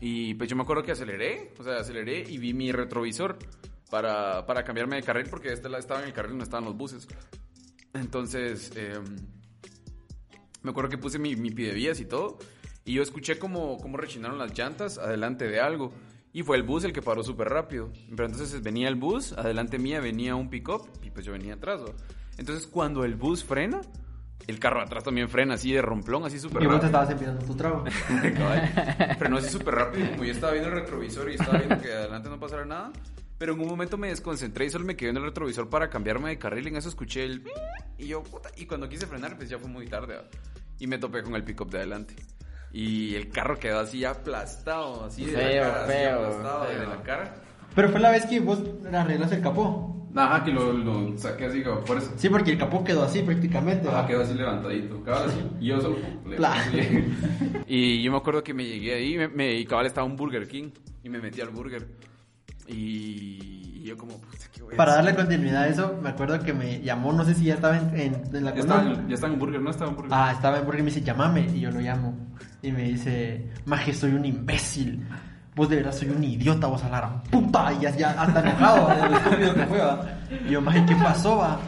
y 0.00 0.34
pues 0.34 0.48
yo 0.48 0.56
me 0.56 0.62
acuerdo 0.62 0.82
que 0.82 0.92
aceleré, 0.92 1.52
o 1.58 1.64
sea, 1.64 1.78
aceleré 1.78 2.24
y 2.28 2.38
vi 2.38 2.54
mi 2.54 2.72
retrovisor 2.72 3.38
para, 3.90 4.46
para 4.46 4.64
cambiarme 4.64 4.96
de 4.96 5.02
carril 5.02 5.26
porque 5.28 5.52
este 5.52 5.68
estaba 5.78 6.00
en 6.00 6.06
el 6.06 6.12
carril 6.12 6.32
donde 6.32 6.44
estaban 6.44 6.64
los 6.64 6.76
buses. 6.76 7.06
Entonces, 7.92 8.72
em, 8.76 9.04
me 10.62 10.70
acuerdo 10.70 10.90
que 10.90 10.98
puse 10.98 11.18
mi, 11.18 11.36
mi 11.36 11.50
pidevías 11.50 12.00
y 12.00 12.06
todo. 12.06 12.38
Y 12.84 12.94
yo 12.94 13.02
escuché 13.02 13.38
como, 13.38 13.76
como 13.78 13.96
rechinaron 13.96 14.38
las 14.38 14.56
llantas 14.56 14.98
adelante 14.98 15.48
de 15.48 15.60
algo. 15.60 15.92
Y 16.32 16.42
fue 16.42 16.56
el 16.56 16.62
bus 16.62 16.84
el 16.84 16.92
que 16.92 17.02
paró 17.02 17.22
súper 17.22 17.48
rápido. 17.48 17.92
Pero 18.08 18.26
entonces 18.26 18.62
venía 18.62 18.88
el 18.88 18.94
bus, 18.94 19.32
adelante 19.32 19.78
mía 19.78 20.00
venía 20.00 20.36
un 20.36 20.48
pick-up 20.48 20.88
y 21.02 21.10
pues 21.10 21.26
yo 21.26 21.32
venía 21.32 21.54
atrás. 21.54 21.80
¿no? 21.80 21.88
Entonces 22.38 22.66
cuando 22.66 23.04
el 23.04 23.16
bus 23.16 23.44
frena, 23.44 23.80
el 24.46 24.58
carro 24.58 24.80
atrás 24.80 25.04
también 25.04 25.28
frena 25.28 25.54
así 25.54 25.72
de 25.72 25.82
romplón, 25.82 26.24
así 26.24 26.38
súper 26.38 26.62
Y 26.62 26.66
vos 26.66 26.80
te 26.80 26.86
rápido. 26.86 26.86
estabas 26.86 27.10
empinando 27.10 27.44
tu 27.44 27.54
trago. 27.56 27.84
Frenó 29.18 29.38
así 29.38 29.48
súper 29.50 29.74
rápido. 29.74 30.10
Como 30.12 30.24
yo 30.24 30.32
estaba 30.32 30.52
viendo 30.52 30.70
el 30.70 30.76
retrovisor 30.76 31.30
y 31.30 31.34
estaba 31.34 31.58
viendo 31.58 31.80
que 31.80 31.92
adelante 31.92 32.28
no 32.28 32.38
pasara 32.38 32.64
nada. 32.64 32.92
Pero 33.38 33.54
en 33.54 33.60
un 33.60 33.68
momento 33.68 33.96
me 33.96 34.08
desconcentré 34.08 34.66
y 34.66 34.70
solo 34.70 34.84
me 34.84 34.96
quedé 34.96 35.10
en 35.10 35.16
el 35.16 35.22
retrovisor 35.22 35.68
para 35.68 35.88
cambiarme 35.88 36.28
de 36.28 36.38
carril. 36.38 36.66
En 36.68 36.76
eso 36.76 36.88
escuché 36.90 37.24
el... 37.24 37.42
Y 37.98 38.06
yo, 38.06 38.22
puta. 38.22 38.50
Y 38.56 38.66
cuando 38.66 38.88
quise 38.88 39.06
frenar, 39.06 39.36
pues 39.36 39.48
ya 39.48 39.58
fue 39.58 39.68
muy 39.68 39.86
tarde. 39.86 40.16
¿va? 40.16 40.24
Y 40.78 40.86
me 40.86 40.98
topé 40.98 41.22
con 41.22 41.34
el 41.34 41.42
pick-up 41.42 41.70
de 41.70 41.78
adelante. 41.78 42.14
Y 42.72 43.14
el 43.16 43.28
carro 43.30 43.58
quedó 43.58 43.80
así 43.80 44.04
aplastado, 44.04 45.04
así 45.04 45.24
de 45.24 45.32
la 45.32 45.62
cara, 45.62 45.82
así 45.84 45.92
feo, 45.92 46.16
aplastado 46.24 46.64
de 46.68 46.86
la 46.86 47.02
cara. 47.02 47.34
Pero 47.74 47.88
fue 47.90 48.00
la 48.00 48.10
vez 48.10 48.26
que 48.26 48.40
vos 48.40 48.62
arreglas 48.92 49.32
el 49.32 49.40
capó. 49.40 49.96
Ajá, 50.14 50.42
que 50.44 50.50
lo, 50.50 50.72
lo 50.72 51.16
saqué 51.18 51.46
así 51.46 51.62
como 51.62 51.80
por 51.84 51.98
eso. 51.98 52.12
Sí, 52.16 52.28
porque 52.28 52.50
el 52.50 52.58
capó 52.58 52.82
quedó 52.82 53.04
así 53.04 53.22
prácticamente. 53.22 53.88
Ajá, 53.88 54.06
quedó 54.08 54.22
así 54.22 54.34
levantadito. 54.34 55.02
Cabal 55.04 55.28
así. 55.28 55.40
Y 55.60 55.66
yo 55.66 55.80
solo. 55.80 55.96
le- 56.26 56.36
y 57.68 58.02
yo 58.02 58.10
me 58.10 58.18
acuerdo 58.18 58.42
que 58.42 58.52
me 58.54 58.64
llegué 58.64 58.94
ahí 58.94 59.16
me, 59.16 59.28
me- 59.28 59.54
y 59.54 59.64
cabal 59.64 59.86
estaba 59.86 60.04
un 60.06 60.16
Burger 60.16 60.48
King. 60.48 60.70
Y 61.04 61.08
me 61.08 61.20
metí 61.20 61.40
al 61.40 61.50
burger. 61.50 61.86
Y, 62.66 63.69
y 63.80 63.84
yo 63.84 63.96
como, 63.96 64.18
puta, 64.20 64.44
qué 64.52 64.62
voy 64.62 64.74
a 64.74 64.76
Para 64.76 64.94
darle 64.96 65.14
continuidad 65.14 65.62
a 65.62 65.68
eso, 65.68 65.98
me 66.02 66.10
acuerdo 66.10 66.38
que 66.40 66.52
me 66.52 66.80
llamó, 66.80 67.12
no 67.12 67.24
sé 67.24 67.34
si 67.34 67.44
ya 67.44 67.54
estaba 67.54 67.78
en, 67.78 67.88
en- 67.98 68.36
en 68.36 68.44
la 68.44 68.54
Ya 68.54 68.60
cuna. 68.60 68.74
estaba, 68.76 68.82
en- 68.82 69.08
ya 69.08 69.14
estaba 69.14 69.32
en 69.32 69.38
burger, 69.38 69.60
no 69.60 69.70
estaba 69.70 69.90
en 69.90 69.96
burger. 69.96 70.12
Ah, 70.14 70.32
estaba 70.34 70.58
en 70.58 70.64
porque 70.66 70.82
me 70.82 70.90
dice, 70.90 71.02
llámame. 71.02 71.46
Y 71.54 71.60
yo 71.60 71.70
lo 71.70 71.80
llamo. 71.80 72.14
Y 72.62 72.72
me 72.72 72.82
dice, 72.82 73.48
Maje, 73.64 73.92
soy 73.94 74.12
un 74.12 74.24
imbécil. 74.24 75.02
vos 75.56 75.68
de 75.68 75.76
verdad 75.76 75.92
soy 75.92 76.08
un 76.10 76.22
idiota, 76.22 76.66
vos 76.68 76.82
a 76.84 76.88
la 76.88 76.98
gran 76.98 77.22
puta, 77.24 77.72
y 77.72 77.80
ya, 77.80 77.90
ya 77.96 78.10
hasta 78.12 78.40
enojado 78.40 78.88
de 78.88 79.08
lo 79.10 79.16
estúpido 79.16 79.54
que 79.54 79.66
fue, 79.66 79.78
va. 79.78 80.06
Y 80.46 80.50
yo, 80.52 80.60
maje, 80.60 80.84
¿qué 80.86 80.94
pasó, 80.96 81.38
va? 81.38 81.58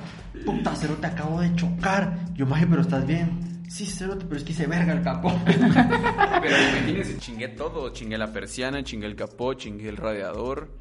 Puta, 0.46 0.72
cero, 0.74 0.96
te 1.00 1.06
acabo 1.08 1.40
de 1.40 1.54
chocar. 1.56 2.16
Yo, 2.34 2.46
maje, 2.46 2.66
pero 2.66 2.82
estás 2.82 3.06
bien. 3.06 3.62
Sí, 3.68 3.86
cero, 3.86 4.16
pero 4.18 4.36
es 4.36 4.44
que 4.44 4.52
hice 4.52 4.66
verga 4.66 4.92
el 4.92 5.02
capó. 5.02 5.32
Pero 5.46 6.56
imagínense, 6.56 7.16
chingué 7.18 7.48
todo. 7.48 7.90
Chingué 7.90 8.18
la 8.18 8.32
persiana, 8.32 8.82
chingué 8.84 9.06
el 9.06 9.16
capó, 9.16 9.54
chingué 9.54 9.88
el 9.88 9.96
radiador. 9.96 10.76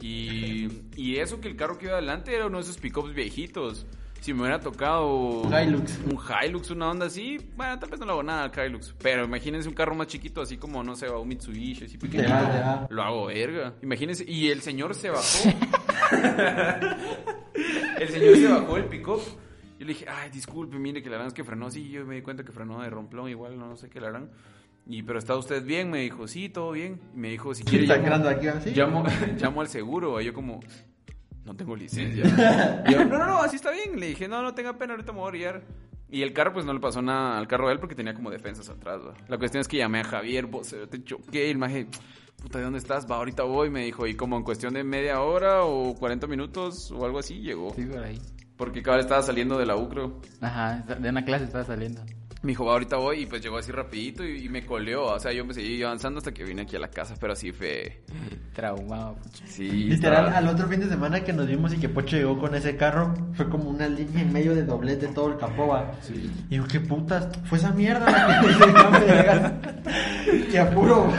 Y, 0.00 0.68
y 0.94 1.16
eso 1.16 1.40
que 1.40 1.48
el 1.48 1.56
carro 1.56 1.78
que 1.78 1.86
iba 1.86 1.94
adelante 1.94 2.34
era 2.34 2.46
uno 2.46 2.58
de 2.58 2.64
esos 2.64 2.78
pickups 2.78 3.14
viejitos. 3.14 3.86
Si 4.20 4.32
me 4.34 4.40
hubiera 4.40 4.58
tocado 4.58 5.42
Hilux. 5.44 5.98
un 6.04 6.18
Hilux, 6.44 6.70
una 6.70 6.90
onda 6.90 7.06
así, 7.06 7.38
bueno, 7.56 7.78
tal 7.78 7.90
vez 7.90 8.00
no 8.00 8.06
lo 8.06 8.12
hago 8.12 8.22
nada 8.22 8.50
al 8.52 8.66
Hilux. 8.66 8.94
Pero 9.00 9.24
imagínense 9.24 9.68
un 9.68 9.74
carro 9.74 9.94
más 9.94 10.08
chiquito, 10.08 10.40
así 10.40 10.56
como, 10.56 10.82
no 10.82 10.96
sé, 10.96 11.08
un 11.08 11.28
Mitsubishi, 11.28 11.84
así 11.84 11.96
pequeño. 11.96 12.28
Va. 12.28 12.86
Lo 12.90 13.02
hago 13.02 13.26
verga. 13.26 13.74
Imagínense, 13.82 14.24
y 14.26 14.48
el 14.48 14.62
señor 14.62 14.94
se 14.94 15.10
bajó. 15.10 15.48
el 18.00 18.08
señor 18.08 18.36
se 18.36 18.48
bajó 18.48 18.74
del 18.74 18.86
pick-up. 18.86 19.20
Yo 19.78 19.86
le 19.86 19.92
dije, 19.92 20.06
ay, 20.08 20.30
disculpe, 20.30 20.78
mire 20.78 21.02
que 21.02 21.10
la 21.10 21.16
verdad 21.16 21.28
es 21.28 21.34
que 21.34 21.44
frenó. 21.44 21.70
Sí, 21.70 21.88
yo 21.90 22.04
me 22.06 22.16
di 22.16 22.22
cuenta 22.22 22.44
que 22.44 22.50
frenó 22.50 22.82
de 22.82 22.90
romplón, 22.90 23.28
igual 23.28 23.58
no 23.58 23.76
sé 23.76 23.88
qué 23.90 24.00
la 24.00 24.08
harán. 24.08 24.30
Y, 24.88 25.02
pero 25.02 25.18
está 25.18 25.36
usted 25.36 25.64
bien, 25.64 25.90
me 25.90 25.98
dijo, 26.00 26.28
sí, 26.28 26.48
todo 26.48 26.70
bien. 26.72 27.00
Y 27.14 27.18
me 27.18 27.30
dijo, 27.30 27.54
si 27.54 27.64
quiere, 27.64 27.84
Está 27.84 27.96
llamo, 27.98 28.28
aquí, 28.28 28.46
así. 28.46 28.70
llamo, 28.70 29.04
llamo 29.40 29.60
al 29.60 29.68
seguro. 29.68 30.20
Y 30.20 30.26
yo 30.26 30.32
como, 30.32 30.60
no 31.44 31.54
tengo 31.56 31.74
licencia. 31.74 32.24
Y 32.86 32.92
yo, 32.92 33.04
no, 33.04 33.18
no, 33.18 33.26
no, 33.26 33.38
así 33.42 33.56
está 33.56 33.70
bien. 33.72 33.98
Le 33.98 34.06
dije, 34.08 34.28
no, 34.28 34.42
no 34.42 34.54
tenga 34.54 34.78
pena, 34.78 34.92
ahorita 34.94 35.12
me 35.12 35.18
voy 35.18 35.24
a 35.26 35.28
orillar. 35.28 35.62
Y 36.08 36.22
el 36.22 36.32
carro, 36.32 36.52
pues 36.52 36.64
no 36.64 36.72
le 36.72 36.78
pasó 36.78 37.02
nada 37.02 37.36
al 37.36 37.48
carro 37.48 37.66
de 37.66 37.74
él 37.74 37.80
porque 37.80 37.96
tenía 37.96 38.14
como 38.14 38.30
defensas 38.30 38.68
atrás. 38.68 39.00
¿va? 39.04 39.14
La 39.26 39.38
cuestión 39.38 39.60
es 39.60 39.66
que 39.66 39.76
llamé 39.78 40.00
a 40.00 40.04
Javier, 40.04 40.46
vos, 40.46 40.72
te 40.88 41.02
choqué. 41.02 41.48
Y 41.48 41.50
el 41.50 41.58
maje, 41.58 41.88
puta, 42.40 42.58
¿de 42.58 42.64
dónde 42.64 42.78
estás? 42.78 43.10
Va, 43.10 43.16
ahorita 43.16 43.42
voy. 43.42 43.70
Me 43.70 43.84
dijo, 43.84 44.06
y 44.06 44.14
como 44.14 44.36
en 44.36 44.44
cuestión 44.44 44.74
de 44.74 44.84
media 44.84 45.20
hora 45.20 45.64
o 45.64 45.96
40 45.96 46.28
minutos 46.28 46.92
o 46.92 47.04
algo 47.04 47.18
así, 47.18 47.40
llegó. 47.40 47.74
Sí, 47.74 47.84
por 47.86 48.04
ahí. 48.04 48.20
Porque 48.56 48.82
cada 48.82 48.98
vez 48.98 49.06
estaba 49.06 49.20
saliendo 49.22 49.58
de 49.58 49.66
la 49.66 49.74
U, 49.76 49.88
creo. 49.88 50.20
Ajá, 50.40 50.78
de 50.96 51.08
una 51.08 51.24
clase 51.24 51.44
estaba 51.44 51.64
saliendo. 51.64 52.02
Me 52.42 52.50
dijo, 52.52 52.64
va, 52.64 52.72
ahorita 52.74 52.96
voy. 52.96 53.22
Y 53.22 53.26
pues 53.26 53.42
llegó 53.42 53.58
así 53.58 53.72
rapidito 53.72 54.24
y, 54.24 54.44
y 54.44 54.48
me 54.48 54.64
coleó. 54.64 55.04
O 55.06 55.18
sea, 55.18 55.32
yo 55.32 55.44
me 55.44 55.52
seguí 55.54 55.82
avanzando 55.82 56.18
hasta 56.18 56.32
que 56.32 56.44
vine 56.44 56.62
aquí 56.62 56.76
a 56.76 56.78
la 56.78 56.88
casa. 56.88 57.14
Pero 57.20 57.32
así 57.32 57.50
fue... 57.52 58.02
Traumado. 58.54 59.16
Sí, 59.44 59.68
Literal, 59.68 60.26
estaba- 60.28 60.38
al 60.38 60.48
otro 60.48 60.66
fin 60.68 60.80
de 60.80 60.88
semana 60.88 61.20
que 61.24 61.32
nos 61.34 61.46
vimos 61.46 61.74
y 61.74 61.76
que 61.76 61.90
Pocho 61.90 62.16
llegó 62.16 62.38
con 62.38 62.54
ese 62.54 62.76
carro, 62.78 63.12
fue 63.34 63.50
como 63.50 63.68
una 63.68 63.86
línea 63.86 64.22
en 64.22 64.32
medio 64.32 64.54
de 64.54 64.64
doblez 64.64 64.98
de 64.98 65.08
todo 65.08 65.30
el 65.32 65.36
capó, 65.38 65.66
va. 65.68 65.90
Y 66.48 66.56
yo, 66.56 66.66
¿qué 66.66 66.80
putas? 66.80 67.28
Fue 67.44 67.58
esa 67.58 67.72
mierda 67.72 68.10
la 68.10 69.60
que. 70.24 70.46
Y 70.52 70.56
a 70.56 70.70
puro, 70.70 71.12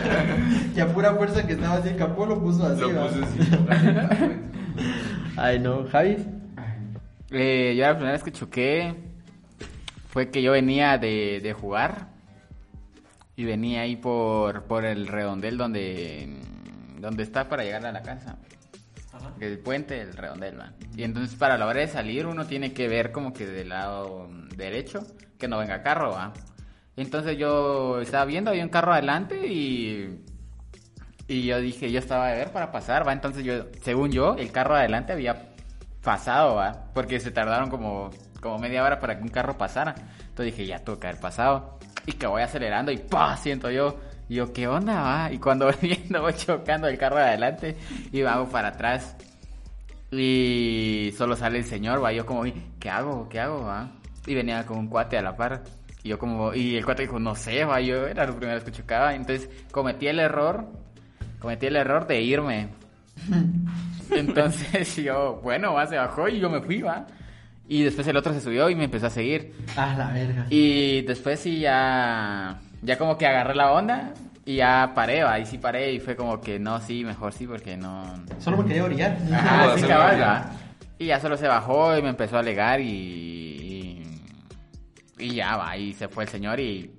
y 0.76 0.80
a 0.80 0.88
pura 0.93 1.13
fuerza 1.13 1.45
que 1.45 1.53
estaba 1.53 1.76
así 1.76 1.89
el 1.89 1.95
capó 1.97 2.26
lo 2.26 2.41
puso 2.41 2.65
así, 2.65 2.82
Lo 2.82 2.93
va. 2.95 3.07
puse 3.07 3.24
así. 3.24 3.39
Ay, 5.36 5.59
no, 5.59 5.86
Javi. 5.91 6.18
Eh, 7.30 7.76
yo 7.78 7.84
la 7.84 7.93
primera 7.93 8.13
vez 8.13 8.24
que 8.24 8.32
choqué 8.32 8.95
fue 10.08 10.30
que 10.30 10.41
yo 10.41 10.51
venía 10.53 10.97
de, 10.97 11.39
de 11.41 11.53
jugar 11.53 12.08
y 13.36 13.45
venía 13.45 13.82
ahí 13.82 13.95
por, 13.95 14.64
por 14.64 14.84
el 14.84 15.08
redondel 15.08 15.58
donde, 15.58 16.41
donde 16.99 17.24
está 17.24 17.47
para 17.47 17.64
llegar 17.64 17.86
a 17.86 17.91
la 17.91 18.01
casa. 18.01 18.38
El 19.39 19.60
puente, 19.60 20.01
el 20.01 20.14
redondel, 20.14 20.55
man. 20.55 20.76
Y 20.95 21.03
entonces 21.03 21.36
para 21.36 21.58
la 21.58 21.66
hora 21.66 21.82
de 21.82 21.88
salir 21.88 22.26
uno 22.26 22.45
tiene 22.45 22.74
que 22.74 22.88
ver 22.88 23.12
como 23.12 23.34
que 23.34 23.45
del 23.45 23.70
lado 23.70 24.30
derecho 24.55 25.05
que 25.38 25.47
no 25.47 25.60
venga 25.60 25.84
carro, 25.84 26.12
va. 26.12 26.34
Entonces 26.95 27.38
yo 27.38 28.01
estaba 28.01 28.26
viendo, 28.26 28.49
había 28.49 28.64
un 28.64 28.70
carro 28.70 28.93
adelante 28.93 29.47
y... 29.47 30.24
Y 31.30 31.43
yo 31.43 31.60
dije, 31.60 31.91
yo 31.91 31.99
estaba 31.99 32.30
de 32.30 32.38
ver 32.38 32.51
para 32.53 32.72
pasar, 32.72 33.05
va. 33.05 33.12
Entonces 33.12 33.43
yo, 33.43 33.66
según 33.82 34.12
yo, 34.12 34.36
el 34.36 34.49
carro 34.51 34.76
adelante 34.76 35.12
había 35.12 35.49
pasado, 36.01 36.55
va. 36.55 36.86
Porque 36.93 37.20
se 37.20 37.32
tardaron 37.32 37.70
como, 37.70 38.12
como 38.41 38.57
media 38.59 38.83
hora 38.83 38.99
para 38.99 39.17
que 39.17 39.23
un 39.23 39.29
carro 39.29 39.57
pasara. 39.57 39.95
Entonces 40.29 40.45
dije, 40.45 40.65
ya 40.65 40.79
tuvo 40.79 40.99
que 40.99 41.07
haber 41.07 41.19
pasado. 41.19 41.79
Y 42.05 42.13
que 42.13 42.27
voy 42.27 42.41
acelerando 42.41 42.91
y 42.91 42.97
¡pa! 42.97 43.35
Siento 43.38 43.69
yo. 43.69 43.99
Y 44.29 44.35
yo, 44.35 44.51
¿qué 44.53 44.67
onda, 44.67 45.01
va? 45.01 45.31
Y 45.31 45.38
cuando 45.38 45.65
voy 45.67 45.75
viendo, 45.81 46.21
voy 46.21 46.33
chocando 46.33 46.88
el 46.88 46.97
carro 46.97 47.17
de 47.17 47.23
adelante 47.23 47.77
y 48.11 48.21
hago 48.23 48.47
para 48.49 48.69
atrás. 48.69 49.15
Y 50.11 51.13
solo 51.17 51.35
sale 51.35 51.59
el 51.59 51.65
señor, 51.65 52.03
va. 52.03 52.11
Yo 52.11 52.25
como, 52.25 52.43
¿qué 52.79 52.89
hago? 52.89 53.27
¿Qué 53.29 53.39
hago, 53.39 53.63
va? 53.63 53.91
Y 54.25 54.35
venía 54.35 54.65
con 54.65 54.77
un 54.77 54.88
cuate 54.88 55.17
a 55.17 55.21
la 55.21 55.35
par. 55.35 55.63
Y 56.03 56.09
yo 56.09 56.19
como, 56.19 56.53
y 56.53 56.77
el 56.77 56.85
cuate 56.85 57.03
dijo, 57.03 57.19
no 57.19 57.35
sé, 57.35 57.65
va. 57.65 57.81
Yo 57.81 58.07
era 58.07 58.25
la 58.25 58.31
primera 58.31 58.55
vez 58.55 58.63
que 58.63 58.71
chocaba. 58.71 59.13
Entonces 59.13 59.49
cometí 59.71 60.07
el 60.07 60.19
error, 60.19 60.65
cometí 61.39 61.67
el 61.67 61.75
error 61.75 62.07
de 62.07 62.21
irme. 62.21 62.69
Entonces 64.11 64.95
yo, 64.95 65.39
bueno, 65.43 65.73
va, 65.73 65.85
se 65.85 65.97
bajó 65.97 66.29
y 66.29 66.39
yo 66.39 66.49
me 66.49 66.61
fui, 66.61 66.81
va. 66.81 67.05
Y 67.70 67.84
después 67.84 68.07
el 68.07 68.15
otro 68.15 68.34
se 68.34 68.41
subió 68.41 68.70
y 68.70 68.76
me 68.76 68.86
empezó 68.86 69.07
a 69.07 69.09
seguir. 69.09 69.53
Ah, 69.76 69.93
la 69.97 70.11
verga. 70.11 70.45
Y 70.49 71.01
después 71.01 71.39
sí 71.39 71.59
ya, 71.59 72.61
ya 72.82 72.97
como 72.97 73.18
que 73.18 73.28
agarré 73.28 73.55
la 73.55 73.74
onda 73.74 74.13
y 74.45 74.55
ya 74.55 74.93
paré, 74.95 75.24
va. 75.24 75.38
Y 75.39 75.45
sí 75.45 75.57
paré 75.57 75.91
y 75.91 75.99
fue 75.99 76.15
como 76.15 76.39
que 76.39 76.59
no, 76.59 76.80
sí, 76.80 77.03
mejor 77.03 77.34
sí, 77.34 77.45
porque 77.45 77.76
no... 77.76 78.05
Solo 78.39 78.57
me 78.57 78.65
quería 78.65 78.86
orillar. 78.86 79.18
Ajá, 79.34 79.78
sí, 79.78 79.86
cabal. 79.86 80.45
Y 80.97 81.07
ya 81.07 81.20
solo 81.20 81.36
se 81.36 81.47
bajó 81.47 81.97
y 81.97 82.01
me 82.01 82.09
empezó 82.09 82.38
a 82.38 82.39
alegar 82.39 82.80
y... 82.80 82.88
Y, 85.20 85.26
y 85.26 85.36
ya 85.36 85.57
va, 85.57 85.76
y 85.76 85.93
se 85.93 86.07
fue 86.07 86.24
el 86.24 86.30
señor 86.30 86.59
y... 86.59 86.91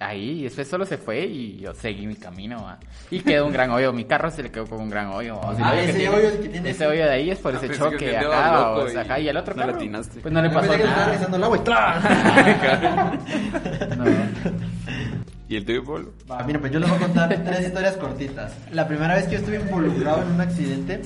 Ahí, 0.00 0.40
y 0.40 0.44
después 0.44 0.68
solo 0.68 0.86
se 0.86 0.96
fue 0.96 1.26
y 1.26 1.56
yo 1.58 1.74
seguí 1.74 2.06
mi 2.06 2.14
camino, 2.14 2.62
va. 2.62 2.78
Y 3.10 3.18
quedó 3.18 3.46
un 3.46 3.52
gran 3.52 3.70
hoyo, 3.70 3.92
mi 3.92 4.04
carro 4.04 4.30
se 4.30 4.44
le 4.44 4.50
quedó 4.52 4.64
con 4.66 4.80
un 4.80 4.88
gran 4.90 5.08
hoyo. 5.08 5.40
O 5.40 5.56
sea, 5.56 5.70
Ah, 5.70 5.72
que 5.72 5.84
ese 5.84 5.92
tiene- 5.98 6.14
hoyo 6.14 6.40
que 6.40 6.48
tiene 6.48 6.70
Ese 6.70 6.86
hoyo 6.86 7.04
de 7.04 7.10
ahí 7.10 7.30
es 7.30 7.38
por 7.40 7.52
Ah, 7.52 7.56
ese 7.58 7.68
que 7.68 7.76
choque 7.76 8.16
acá, 8.16 8.70
o 8.70 8.88
sea, 8.88 9.02
y 9.02 9.06
ajá, 9.06 9.18
y 9.20 9.28
el 9.28 9.36
otro 9.36 9.54
no 9.56 9.62
carro, 9.62 9.78
pues 10.22 10.32
no 10.32 10.40
le 10.42 10.50
pasó 10.50 10.70
que 10.70 10.84
nada. 10.84 11.06
rezando 11.08 11.36
el 11.36 11.42
agua 11.44 11.56
y. 11.56 11.60
No. 13.96 14.04
¿Y 15.48 15.56
el 15.56 15.64
tuyo, 15.64 15.82
Pablo? 15.84 16.12
Va, 16.30 16.42
mira, 16.44 16.60
pues 16.60 16.70
yo 16.72 16.78
les 16.78 16.88
voy 16.88 16.98
a 16.98 17.02
contar 17.02 17.28
tres 17.44 17.66
historias 17.66 17.96
cortitas. 17.96 18.54
La 18.70 18.86
primera 18.86 19.14
vez 19.16 19.24
que 19.26 19.32
yo 19.32 19.38
estuve 19.38 19.56
involucrado 19.60 20.22
en 20.22 20.28
un 20.32 20.40
accidente 20.40 21.00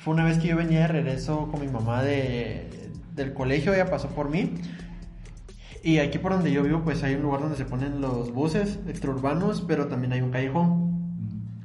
fue 0.00 0.14
una 0.14 0.24
vez 0.24 0.38
que 0.38 0.48
yo 0.48 0.56
venía 0.56 0.80
de 0.80 0.88
regreso 0.88 1.48
con 1.50 1.60
mi 1.60 1.68
mamá 1.68 2.02
de, 2.02 2.68
del 3.14 3.32
colegio, 3.34 3.72
ella 3.74 3.86
pasó 3.90 4.08
por 4.08 4.30
mí. 4.30 4.54
Y 5.82 5.98
aquí 5.98 6.18
por 6.18 6.32
donde 6.32 6.52
yo 6.52 6.62
vivo, 6.62 6.82
pues 6.84 7.02
hay 7.02 7.14
un 7.14 7.22
lugar 7.22 7.40
donde 7.40 7.56
se 7.56 7.64
ponen 7.64 8.00
los 8.00 8.32
buses 8.32 8.78
extraurbanos, 8.86 9.62
pero 9.62 9.88
también 9.88 10.12
hay 10.12 10.20
un 10.20 10.30
callejón. 10.30 10.92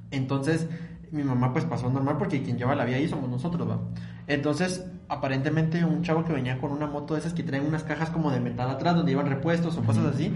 Entonces, 0.10 0.68
mi 1.12 1.24
mamá 1.24 1.54
pues 1.54 1.66
pasó 1.66 1.90
normal 1.90 2.18
porque 2.18 2.42
quien 2.42 2.58
lleva 2.58 2.76
la 2.76 2.86
vía 2.86 2.98
ahí 2.98 3.08
somos 3.08 3.30
nosotros, 3.30 3.70
¿va? 3.70 3.80
Entonces, 4.26 4.86
aparentemente 5.08 5.86
un 5.86 6.02
chavo 6.02 6.26
que 6.26 6.34
venía 6.34 6.58
con 6.60 6.72
una 6.72 6.88
moto 6.88 7.14
de 7.14 7.20
esas 7.20 7.34
que 7.34 7.44
traen 7.44 7.66
unas 7.66 7.84
cajas 7.84 8.10
como 8.10 8.32
de 8.32 8.40
metal 8.40 8.70
atrás 8.70 8.96
donde 8.96 9.12
iban 9.12 9.28
repuestos 9.28 9.78
o 9.78 9.84
cosas 9.84 10.06
así, 10.06 10.34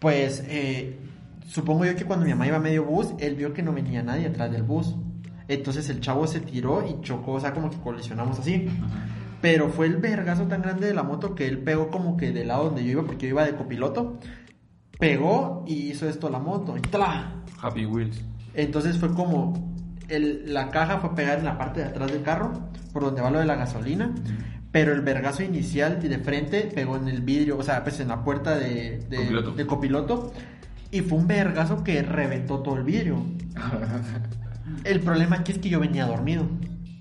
pues 0.00 0.42
eh, 0.48 0.98
supongo 1.46 1.84
yo 1.84 1.94
que 1.94 2.04
cuando 2.04 2.24
mi 2.24 2.32
mamá 2.32 2.46
iba 2.46 2.56
a 2.56 2.60
medio 2.60 2.84
bus, 2.84 3.14
él 3.18 3.34
vio 3.36 3.52
que 3.52 3.62
no 3.62 3.72
venía 3.72 4.02
nadie 4.02 4.26
atrás 4.26 4.50
del 4.50 4.62
bus. 4.62 4.94
Entonces 5.46 5.90
el 5.90 6.00
chavo 6.00 6.26
se 6.26 6.40
tiró 6.40 6.86
y 6.88 7.02
chocó, 7.02 7.32
o 7.32 7.40
sea, 7.40 7.52
como 7.52 7.70
que 7.70 7.76
colisionamos 7.76 8.38
así. 8.38 8.66
Pero 9.44 9.68
fue 9.68 9.84
el 9.88 9.98
vergazo 9.98 10.44
tan 10.44 10.62
grande 10.62 10.86
de 10.86 10.94
la 10.94 11.02
moto 11.02 11.34
que 11.34 11.46
él 11.46 11.58
pegó 11.58 11.90
como 11.90 12.16
que 12.16 12.32
del 12.32 12.48
lado 12.48 12.64
donde 12.64 12.82
yo 12.82 12.92
iba, 12.92 13.02
porque 13.04 13.26
yo 13.26 13.32
iba 13.34 13.44
de 13.44 13.54
copiloto. 13.54 14.18
Pegó 14.98 15.64
y 15.66 15.90
hizo 15.90 16.08
esto 16.08 16.30
la 16.30 16.38
moto. 16.38 16.74
Y 16.78 16.80
¡tla! 16.80 17.42
Happy 17.60 17.84
Wheels. 17.84 18.22
Entonces 18.54 18.96
fue 18.96 19.12
como 19.12 19.74
el- 20.08 20.54
la 20.54 20.70
caja 20.70 20.96
fue 20.96 21.14
pegada 21.14 21.38
en 21.40 21.44
la 21.44 21.58
parte 21.58 21.80
de 21.80 21.86
atrás 21.88 22.10
del 22.10 22.22
carro, 22.22 22.52
por 22.94 23.02
donde 23.02 23.20
va 23.20 23.30
lo 23.30 23.38
de 23.38 23.44
la 23.44 23.56
gasolina, 23.56 24.14
pero 24.72 24.94
el 24.94 25.02
vergazo 25.02 25.42
inicial 25.42 25.98
y 26.02 26.08
de 26.08 26.18
frente 26.20 26.70
pegó 26.74 26.96
en 26.96 27.08
el 27.08 27.20
vidrio, 27.20 27.58
o 27.58 27.62
sea, 27.62 27.82
pues 27.82 28.00
en 28.00 28.08
la 28.08 28.24
puerta 28.24 28.56
de, 28.56 29.00
de- 29.10 29.16
Copiloto. 29.18 29.50
de 29.52 29.66
copiloto, 29.66 30.32
y 30.90 31.00
fue 31.02 31.18
un 31.18 31.26
vergazo 31.26 31.84
que 31.84 32.00
reventó 32.02 32.60
todo 32.60 32.76
el 32.76 32.84
vidrio. 32.84 33.22
el 34.84 35.00
problema 35.00 35.36
aquí 35.36 35.52
es 35.52 35.58
que 35.58 35.68
yo 35.68 35.80
venía 35.80 36.06
dormido. 36.06 36.46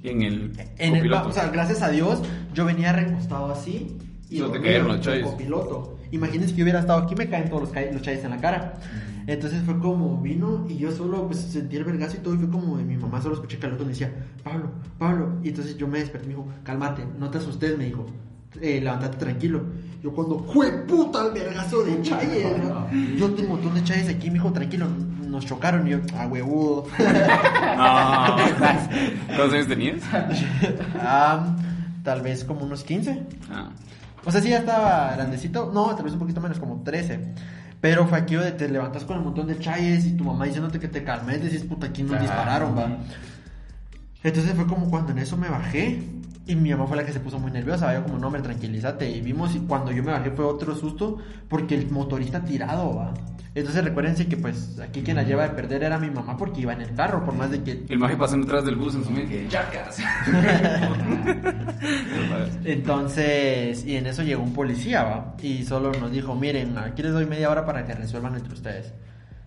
En 0.03 0.21
el 0.21 0.51
En 0.77 0.95
el, 0.95 1.11
o 1.13 1.31
sea, 1.31 1.47
gracias 1.49 1.81
a 1.81 1.89
Dios, 1.89 2.21
yo 2.53 2.65
venía 2.65 2.91
recostado 2.93 3.51
así 3.51 3.97
y 4.29 4.39
No 4.39 4.49
te 4.49 4.61
cayeron 4.61 4.87
los 4.89 5.01
chayes. 5.01 5.25
copiloto. 5.25 5.97
Imagínense 6.11 6.53
que 6.53 6.59
yo 6.59 6.63
hubiera 6.65 6.79
estado 6.79 7.01
aquí, 7.03 7.15
me 7.15 7.27
caen 7.29 7.49
todos 7.49 7.63
los, 7.63 7.93
los 7.93 8.01
chayes 8.01 8.23
en 8.23 8.31
la 8.31 8.37
cara. 8.37 8.75
Entonces 9.25 9.61
fue 9.63 9.79
como 9.79 10.17
vino 10.21 10.65
y 10.69 10.77
yo 10.77 10.91
solo 10.91 11.27
pues 11.27 11.39
sentí 11.39 11.77
el 11.77 11.85
vergazo 11.85 12.17
y 12.17 12.19
todo 12.19 12.35
y 12.35 12.37
fue 12.37 12.49
como 12.49 12.77
de 12.77 12.83
mi 12.83 12.97
mamá 12.97 13.21
solo 13.21 13.35
escuché 13.35 13.57
que 13.57 13.67
el 13.67 13.73
otro 13.73 13.85
me 13.85 13.91
decía, 13.93 14.11
Pablo, 14.43 14.69
Pablo. 14.99 15.39
Y 15.43 15.49
entonces 15.49 15.77
yo 15.77 15.87
me 15.87 15.99
desperté 15.99 16.25
y 16.25 16.29
me 16.29 16.35
dijo, 16.35 16.47
cálmate, 16.63 17.05
no 17.17 17.29
te 17.29 17.37
asustes, 17.37 17.77
me 17.77 17.85
dijo. 17.85 18.05
Eh, 18.61 18.81
levántate 18.83 19.17
tranquilo. 19.17 19.63
Yo 20.03 20.11
cuando, 20.11 20.37
¡jue 20.39 20.69
puta 20.85 21.25
el 21.25 21.33
vergazo 21.33 21.83
de 21.83 22.01
chayes! 22.01 22.45
¿no? 22.61 22.87
Yo 23.17 23.31
tengo 23.31 23.53
un 23.53 23.61
montón 23.61 23.73
de 23.75 23.83
chayes 23.83 24.09
aquí, 24.09 24.27
me 24.27 24.33
dijo, 24.33 24.51
tranquilo, 24.51 24.87
nos 25.33 25.45
chocaron. 25.45 25.85
Y 25.87 25.91
yo, 25.91 25.99
ah, 26.15 26.27
huevudo. 26.27 26.87
No. 27.73 28.37
¿Cuántos 29.27 29.53
años 29.53 29.67
tenías? 29.67 30.01
Ah, 30.99 31.55
tal 32.03 32.21
vez 32.21 32.43
como 32.43 32.63
unos 32.65 32.83
15. 32.83 33.23
Ah. 33.51 33.69
O 34.25 34.31
sea, 34.31 34.41
sí 34.41 34.49
ya 34.49 34.59
estaba 34.59 35.13
grandecito. 35.15 35.71
No, 35.73 35.93
tal 35.95 36.05
vez 36.05 36.13
un 36.13 36.19
poquito 36.19 36.39
menos, 36.39 36.59
como 36.59 36.81
13. 36.83 37.19
Pero 37.81 38.07
fue 38.07 38.17
aquello 38.19 38.41
de 38.41 38.51
te 38.51 38.69
levantas 38.69 39.03
con 39.03 39.17
un 39.17 39.25
montón 39.25 39.47
de 39.47 39.59
chayes 39.59 40.05
y 40.05 40.11
tu 40.13 40.23
mamá 40.23 40.45
diciéndote 40.45 40.79
que 40.79 40.87
te 40.87 41.03
calmes, 41.03 41.43
decís, 41.43 41.63
puta, 41.63 41.87
aquí 41.87 42.03
nos 42.03 42.21
dispararon, 42.21 42.77
va. 42.77 42.97
Entonces 44.23 44.53
fue 44.53 44.65
como 44.67 44.89
cuando 44.89 45.11
en 45.11 45.19
eso 45.19 45.35
me 45.35 45.49
bajé 45.49 46.01
y 46.45 46.55
mi 46.55 46.71
mamá 46.71 46.87
fue 46.87 46.97
la 46.97 47.05
que 47.05 47.13
se 47.13 47.21
puso 47.21 47.39
muy 47.39 47.51
nerviosa, 47.51 47.93
yo 47.93 48.03
como, 48.03 48.17
no, 48.17 48.27
hombre, 48.27 48.41
tranquilízate. 48.41 49.09
Y 49.09 49.21
vimos 49.21 49.55
y 49.55 49.59
cuando 49.59 49.91
yo 49.91 50.03
me 50.03 50.11
bajé 50.11 50.31
fue 50.31 50.45
otro 50.45 50.75
susto 50.75 51.17
porque 51.47 51.75
el 51.75 51.89
motorista 51.89 52.43
tirado, 52.43 52.95
va. 52.95 53.13
Entonces 53.55 53.83
recuérdense 53.83 54.27
que 54.27 54.35
pues 54.35 54.79
aquí 54.79 55.03
quien 55.03 55.15
la 55.15 55.23
lleva 55.23 55.43
de 55.43 55.49
perder 55.49 55.83
era 55.83 55.99
mi 55.99 56.09
mamá 56.09 56.35
porque 56.35 56.61
iba 56.61 56.73
en 56.73 56.81
el 56.81 56.93
carro, 56.95 57.23
por 57.23 57.35
más 57.35 57.51
de 57.51 57.61
que... 57.61 57.85
El 57.87 57.99
maje 57.99 58.17
pasando 58.17 58.45
atrás 58.47 58.65
del 58.65 58.75
bus 58.75 58.95
en 58.95 59.05
su 59.05 59.11
mente. 59.11 59.47
Entonces, 62.65 63.85
y 63.85 63.95
en 63.95 64.07
eso 64.07 64.23
llegó 64.23 64.41
un 64.41 64.53
policía, 64.53 65.03
va, 65.03 65.35
y 65.41 65.63
solo 65.63 65.91
nos 65.93 66.11
dijo, 66.11 66.33
miren, 66.33 66.77
aquí 66.79 67.03
les 67.03 67.13
doy 67.13 67.27
media 67.27 67.51
hora 67.51 67.63
para 67.63 67.85
que 67.85 67.93
resuelvan 67.93 68.35
entre 68.35 68.53
ustedes. 68.53 68.91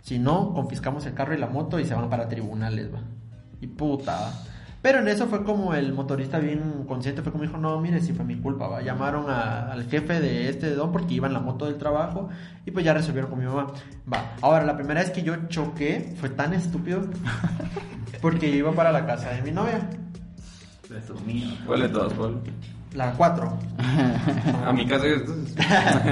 Si 0.02 0.20
no, 0.20 0.54
confiscamos 0.54 1.04
el 1.04 1.14
carro 1.14 1.34
y 1.34 1.38
la 1.38 1.48
moto 1.48 1.80
y 1.80 1.84
se 1.84 1.94
van 1.94 2.08
para 2.08 2.28
tribunales, 2.28 2.94
va. 2.94 3.00
Y 3.60 3.66
puta, 3.66 4.12
va. 4.12 4.32
Pero 4.86 5.00
en 5.00 5.08
eso 5.08 5.26
fue 5.26 5.42
como 5.42 5.74
el 5.74 5.92
motorista 5.92 6.38
bien 6.38 6.84
consciente, 6.86 7.20
fue 7.20 7.32
como 7.32 7.42
dijo, 7.42 7.56
no, 7.58 7.80
mire, 7.80 8.00
si 8.00 8.12
fue 8.12 8.24
mi 8.24 8.36
culpa, 8.36 8.68
va. 8.68 8.82
Llamaron 8.82 9.28
a- 9.28 9.72
al 9.72 9.84
jefe 9.88 10.20
de 10.20 10.48
este 10.48 10.76
don 10.76 10.92
porque 10.92 11.12
iba 11.14 11.26
en 11.26 11.32
la 11.32 11.40
moto 11.40 11.64
del 11.66 11.76
trabajo 11.76 12.28
y 12.64 12.70
pues 12.70 12.84
ya 12.84 12.94
resolvieron 12.94 13.28
con 13.28 13.40
mi 13.40 13.46
mamá. 13.46 13.66
Va. 14.12 14.34
Ahora, 14.42 14.64
la 14.64 14.76
primera 14.76 15.00
vez 15.00 15.10
que 15.10 15.24
yo 15.24 15.34
choqué 15.48 16.14
fue 16.20 16.28
tan 16.28 16.52
estúpido 16.52 17.00
porque 18.22 18.48
yo 18.48 18.58
iba 18.58 18.72
para 18.74 18.92
la 18.92 19.04
casa 19.06 19.30
de 19.30 19.42
mi 19.42 19.50
novia, 19.50 19.90
¿Cuál 21.66 21.80
de 21.82 21.88
todas, 21.88 22.12
Paul? 22.12 22.40
la 22.94 23.10
4. 23.14 23.58
A 24.66 24.72
mi 24.72 24.86
casa 24.86 25.04
entonces. 25.08 25.56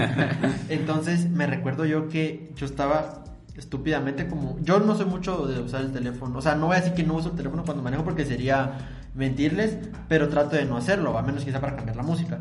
Entonces 0.69 1.31
me 1.31 1.47
recuerdo 1.47 1.85
yo 1.87 2.09
que 2.09 2.51
yo 2.57 2.67
estaba 2.67 3.24
estúpidamente 3.57 4.27
como... 4.27 4.59
Yo 4.61 4.81
no 4.81 4.95
soy 4.95 5.07
mucho 5.07 5.47
de 5.47 5.61
usar 5.61 5.83
el 5.83 5.93
teléfono. 5.93 6.39
O 6.39 6.43
sea, 6.43 6.55
no 6.55 6.67
voy 6.67 6.77
a 6.77 6.81
decir 6.81 6.95
que 6.95 7.03
no 7.03 7.15
uso 7.15 7.31
el 7.31 7.37
teléfono 7.37 7.65
cuando 7.65 7.83
manejo 7.83 8.05
porque 8.05 8.25
sería 8.25 8.79
mentirles, 9.15 9.79
pero 10.09 10.29
trato 10.29 10.57
de 10.57 10.65
no 10.65 10.77
hacerlo, 10.77 11.17
a 11.17 11.23
menos 11.23 11.45
que 11.45 11.51
sea 11.51 11.61
para 11.61 11.77
cambiar 11.77 11.97
la 11.97 12.03
música. 12.03 12.41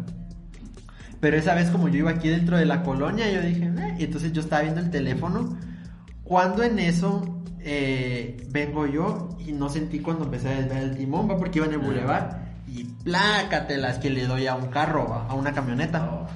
Pero 1.19 1.37
esa 1.37 1.53
vez 1.53 1.69
como 1.69 1.87
yo 1.87 1.99
iba 1.99 2.11
aquí 2.11 2.29
dentro 2.29 2.57
de 2.57 2.65
la 2.65 2.83
colonia, 2.83 3.31
yo 3.31 3.41
dije, 3.41 3.65
"Eh", 3.65 3.95
y 3.99 4.03
entonces 4.03 4.33
yo 4.33 4.41
estaba 4.41 4.63
viendo 4.63 4.81
el 4.81 4.89
teléfono. 4.89 5.57
Cuando 6.23 6.63
en 6.63 6.79
eso 6.79 7.43
eh, 7.59 8.45
vengo 8.49 8.85
yo 8.87 9.29
y 9.39 9.53
no 9.53 9.69
sentí 9.69 9.99
cuando 9.99 10.25
empecé 10.25 10.49
a 10.49 10.57
desviar 10.57 10.83
el 10.83 10.97
timón, 10.97 11.29
va 11.29 11.37
porque 11.37 11.59
iba 11.59 11.67
en 11.67 11.73
el 11.73 11.79
bulevar 11.79 12.55
y 12.67 12.83
plácatelas 12.83 13.99
que 13.99 14.09
le 14.09 14.25
doy 14.25 14.47
a 14.47 14.55
un 14.55 14.67
carro, 14.67 15.07
va, 15.07 15.27
a 15.27 15.33
una 15.33 15.53
camioneta. 15.53 16.27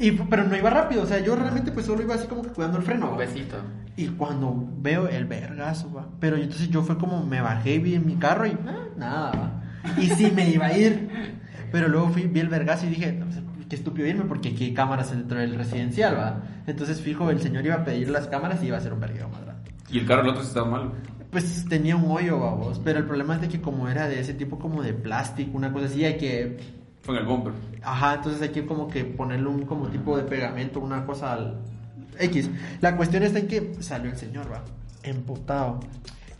Y, 0.00 0.12
pero 0.12 0.44
no 0.44 0.56
iba 0.56 0.70
rápido, 0.70 1.02
o 1.02 1.06
sea, 1.06 1.20
yo 1.20 1.36
realmente 1.36 1.70
pues 1.72 1.84
solo 1.84 2.00
iba 2.00 2.14
así 2.14 2.26
como 2.26 2.40
que 2.40 2.48
cuidando 2.48 2.78
el 2.78 2.84
freno. 2.84 3.10
Un 3.10 3.18
besito. 3.18 3.56
Y 3.96 4.06
cuando 4.08 4.66
veo 4.78 5.06
el 5.06 5.26
vergazo, 5.26 5.92
va. 5.92 6.08
Pero 6.18 6.36
entonces 6.36 6.70
yo 6.70 6.82
fue 6.82 6.96
como 6.96 7.26
me 7.26 7.42
bajé 7.42 7.74
y 7.74 7.78
vi 7.80 7.94
en 7.96 8.06
mi 8.06 8.16
carro 8.16 8.46
y 8.46 8.56
ah, 8.66 8.88
nada, 8.96 9.32
va. 9.32 10.00
Y 10.00 10.08
sí 10.08 10.32
me 10.34 10.48
iba 10.48 10.66
a 10.66 10.76
ir. 10.76 11.38
Pero 11.70 11.88
luego 11.88 12.08
fui, 12.08 12.22
vi 12.22 12.40
el 12.40 12.48
vergazo 12.48 12.86
y 12.86 12.88
dije, 12.88 13.12
no, 13.12 13.26
pues, 13.26 13.40
qué 13.68 13.76
estúpido 13.76 14.08
irme 14.08 14.24
porque 14.24 14.48
aquí 14.48 14.64
hay 14.64 14.74
cámaras 14.74 15.10
dentro 15.10 15.38
del 15.38 15.54
residencial, 15.54 16.16
va. 16.16 16.44
Entonces 16.66 17.02
fijo, 17.02 17.28
el 17.28 17.40
señor 17.42 17.66
iba 17.66 17.74
a 17.74 17.84
pedir 17.84 18.08
las 18.08 18.26
cámaras 18.26 18.62
y 18.62 18.68
iba 18.68 18.78
a 18.78 18.80
ser 18.80 18.94
un 18.94 19.00
vergueo 19.00 19.28
más 19.28 19.42
grande. 19.42 19.70
Y 19.90 19.98
el 19.98 20.06
carro 20.06 20.22
del 20.22 20.30
otro 20.30 20.42
estaba 20.42 20.66
mal. 20.66 20.92
Pues 21.30 21.66
tenía 21.68 21.94
un 21.94 22.10
hoyo, 22.10 22.40
vamos. 22.40 22.80
Pero 22.82 23.00
el 23.00 23.04
problema 23.04 23.34
es 23.34 23.42
de 23.42 23.48
que 23.48 23.60
como 23.60 23.86
era 23.86 24.08
de 24.08 24.18
ese 24.18 24.32
tipo 24.32 24.58
como 24.58 24.82
de 24.82 24.94
plástico, 24.94 25.58
una 25.58 25.70
cosa 25.74 25.86
así, 25.86 26.06
hay 26.06 26.16
que 26.16 26.79
En 27.08 27.16
el 27.16 27.24
bumper. 27.24 27.52
Ajá, 27.82 28.14
entonces 28.14 28.42
hay 28.42 28.50
que 28.50 28.66
como 28.66 28.88
que 28.88 29.04
ponerle 29.04 29.48
un 29.48 29.64
como 29.64 29.88
tipo 29.88 30.16
de 30.16 30.22
pegamento, 30.24 30.80
una 30.80 31.04
cosa 31.06 31.32
al 31.32 31.60
X. 32.18 32.50
La 32.80 32.96
cuestión 32.96 33.22
está 33.22 33.38
en 33.38 33.48
que 33.48 33.74
salió 33.80 34.10
el 34.10 34.16
señor, 34.16 34.52
va, 34.52 34.62
emputado. 35.02 35.80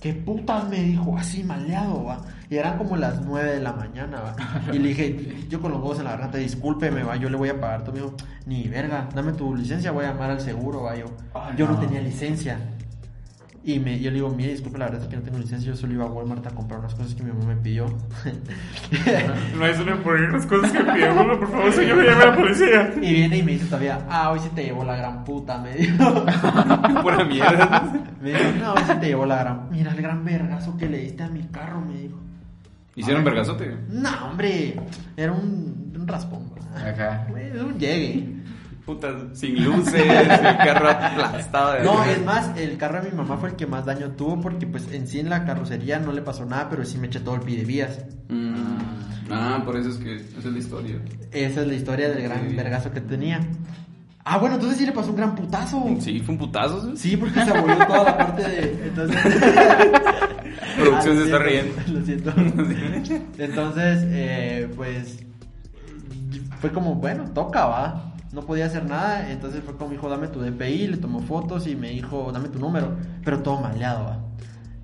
¿Qué 0.00 0.14
putas 0.14 0.66
me 0.68 0.82
dijo? 0.82 1.16
Así 1.18 1.44
maleado, 1.44 2.04
va. 2.04 2.22
Y 2.48 2.56
eran 2.56 2.78
como 2.78 2.96
las 2.96 3.20
9 3.20 3.52
de 3.56 3.60
la 3.60 3.72
mañana, 3.74 4.20
va. 4.20 4.72
Y 4.72 4.78
le 4.78 4.88
dije, 4.88 5.46
yo 5.50 5.60
con 5.60 5.72
los 5.72 5.80
huevos 5.80 5.98
en 5.98 6.04
la 6.04 6.12
garganta, 6.12 6.38
discúlpeme, 6.38 7.02
va, 7.02 7.16
yo 7.16 7.28
le 7.28 7.36
voy 7.36 7.50
a 7.50 7.60
pagar. 7.60 7.84
Tú 7.84 7.92
me 7.92 7.98
dijo, 7.98 8.14
ni 8.46 8.66
verga, 8.68 9.08
dame 9.14 9.32
tu 9.32 9.54
licencia, 9.54 9.90
voy 9.90 10.06
a 10.06 10.12
llamar 10.12 10.30
al 10.30 10.40
seguro, 10.40 10.84
va. 10.84 10.96
Yo, 10.96 11.04
Ay, 11.34 11.54
yo 11.56 11.66
no. 11.66 11.74
no. 11.74 11.80
tenía 11.80 12.00
licencia. 12.00 12.58
Y 13.62 13.78
me, 13.78 14.00
yo 14.00 14.10
le 14.10 14.16
digo, 14.16 14.30
mire, 14.30 14.52
disculpe, 14.52 14.78
la 14.78 14.86
verdad 14.86 15.02
es 15.02 15.08
que 15.08 15.16
no 15.16 15.22
tengo 15.22 15.38
licencia, 15.38 15.70
yo 15.70 15.76
solo 15.76 15.92
iba 15.92 16.04
a 16.04 16.08
Walmart 16.08 16.46
a 16.46 16.50
comprar 16.50 16.80
unas 16.80 16.94
cosas 16.94 17.14
que 17.14 17.22
mi 17.22 17.30
mamá 17.30 17.44
me 17.54 17.56
pidió. 17.56 17.86
No 19.54 19.66
es 19.66 19.78
una 19.78 20.02
por 20.02 20.18
las 20.18 20.46
cosas 20.46 20.72
que 20.72 21.08
uno, 21.10 21.38
por 21.38 21.50
favor, 21.50 21.72
señor, 21.72 22.02
llame 22.04 22.22
a 22.22 22.26
la 22.30 22.36
policía. 22.36 22.90
Y 22.96 23.12
viene 23.12 23.36
y 23.36 23.42
me 23.42 23.52
dice 23.52 23.66
todavía, 23.66 24.06
ah, 24.08 24.30
hoy 24.30 24.38
sí 24.40 24.48
te 24.54 24.64
llevó 24.64 24.82
la 24.84 24.96
gran 24.96 25.24
puta, 25.24 25.58
me 25.58 25.74
dijo. 25.74 26.24
Pura 27.02 27.24
mierda. 27.24 27.92
Me 28.22 28.30
dijo, 28.30 28.44
no, 28.60 28.72
hoy 28.72 28.82
sí 28.86 28.92
te 28.98 29.06
llevó 29.08 29.26
la 29.26 29.38
gran... 29.40 29.68
Mira 29.70 29.92
el 29.92 30.00
gran 30.00 30.24
vergazo 30.24 30.76
que 30.78 30.88
le 30.88 30.98
diste 30.98 31.22
a 31.22 31.28
mi 31.28 31.42
carro, 31.44 31.82
me 31.82 31.98
dijo. 31.98 32.18
¿Hicieron 32.96 33.24
vergazote? 33.24 33.76
No, 33.90 34.10
hombre, 34.30 34.74
era 35.16 35.32
un, 35.32 35.92
un 35.94 36.08
raspón. 36.08 36.50
Ajá. 36.74 37.26
Era 37.36 37.64
un 37.64 37.78
llegue. 37.78 38.39
Puta, 38.86 39.08
sin 39.34 39.62
luces, 39.64 39.94
el 39.94 40.56
carro 40.56 40.88
aplastado 40.88 41.72
de 41.74 41.84
No, 41.84 42.02
es 42.04 42.24
más, 42.24 42.56
el 42.56 42.76
carro 42.76 43.02
de 43.02 43.10
mi 43.10 43.16
mamá 43.16 43.36
fue 43.36 43.50
el 43.50 43.56
que 43.56 43.66
más 43.66 43.84
daño 43.84 44.10
tuvo 44.12 44.40
porque 44.40 44.66
pues 44.66 44.90
en 44.92 45.06
sí 45.06 45.20
en 45.20 45.28
la 45.30 45.44
carrocería 45.44 45.98
no 46.00 46.12
le 46.12 46.22
pasó 46.22 46.44
nada, 46.46 46.68
pero 46.68 46.84
sí 46.84 46.98
me 46.98 47.06
eché 47.06 47.20
todo 47.20 47.34
el 47.36 47.42
pidevías. 47.42 48.00
Mm. 48.28 48.54
Ah, 49.30 49.62
por 49.64 49.76
eso 49.76 49.90
es 49.90 49.96
que 49.98 50.16
esa 50.16 50.38
es 50.38 50.44
la 50.46 50.58
historia. 50.58 50.96
Esa 51.30 51.60
es 51.60 51.66
la 51.68 51.74
historia 51.74 52.08
del 52.08 52.22
gran 52.22 52.48
Sí. 52.48 52.56
vergazo 52.56 52.90
que 52.90 53.00
tenía. 53.00 53.40
Ah, 54.24 54.38
bueno, 54.38 54.56
entonces 54.56 54.78
sí 54.78 54.86
le 54.86 54.92
pasó 54.92 55.10
un 55.10 55.16
gran 55.16 55.34
putazo. 55.34 55.84
Sí, 56.00 56.20
fue 56.20 56.34
un 56.34 56.38
putazo. 56.38 56.82
¿sí? 56.96 57.10
Sí, 57.10 57.16
porque 57.16 57.42
se 57.44 57.50
abolió 57.50 57.86
toda 57.86 58.04
la 58.04 58.18
parte 58.18 58.42
de. 58.42 58.60
Entonces. 58.88 59.16
Producción 60.78 61.16
se 61.16 61.24
está 61.24 61.38
riendo. 61.38 61.74
Lo 61.88 62.04
siento. 62.04 62.32
Entonces, 63.38 64.04
eh, 64.08 64.68
pues. 64.76 65.18
Fue 66.60 66.70
como, 66.70 66.94
bueno, 66.96 67.24
toca, 67.32 67.66
va. 67.66 68.09
No 68.32 68.42
podía 68.42 68.66
hacer 68.66 68.84
nada. 68.84 69.30
Entonces 69.30 69.62
fue 69.64 69.76
como, 69.76 69.92
hijo, 69.92 70.08
dame 70.08 70.28
tu 70.28 70.40
DPI. 70.40 70.88
Le 70.88 70.96
tomó 70.96 71.20
fotos 71.20 71.66
y 71.66 71.76
me 71.76 71.90
dijo, 71.90 72.30
dame 72.32 72.48
tu 72.48 72.58
número. 72.58 72.96
Pero 73.24 73.40
todo 73.40 73.60
maleado, 73.60 74.04
va. 74.04 74.18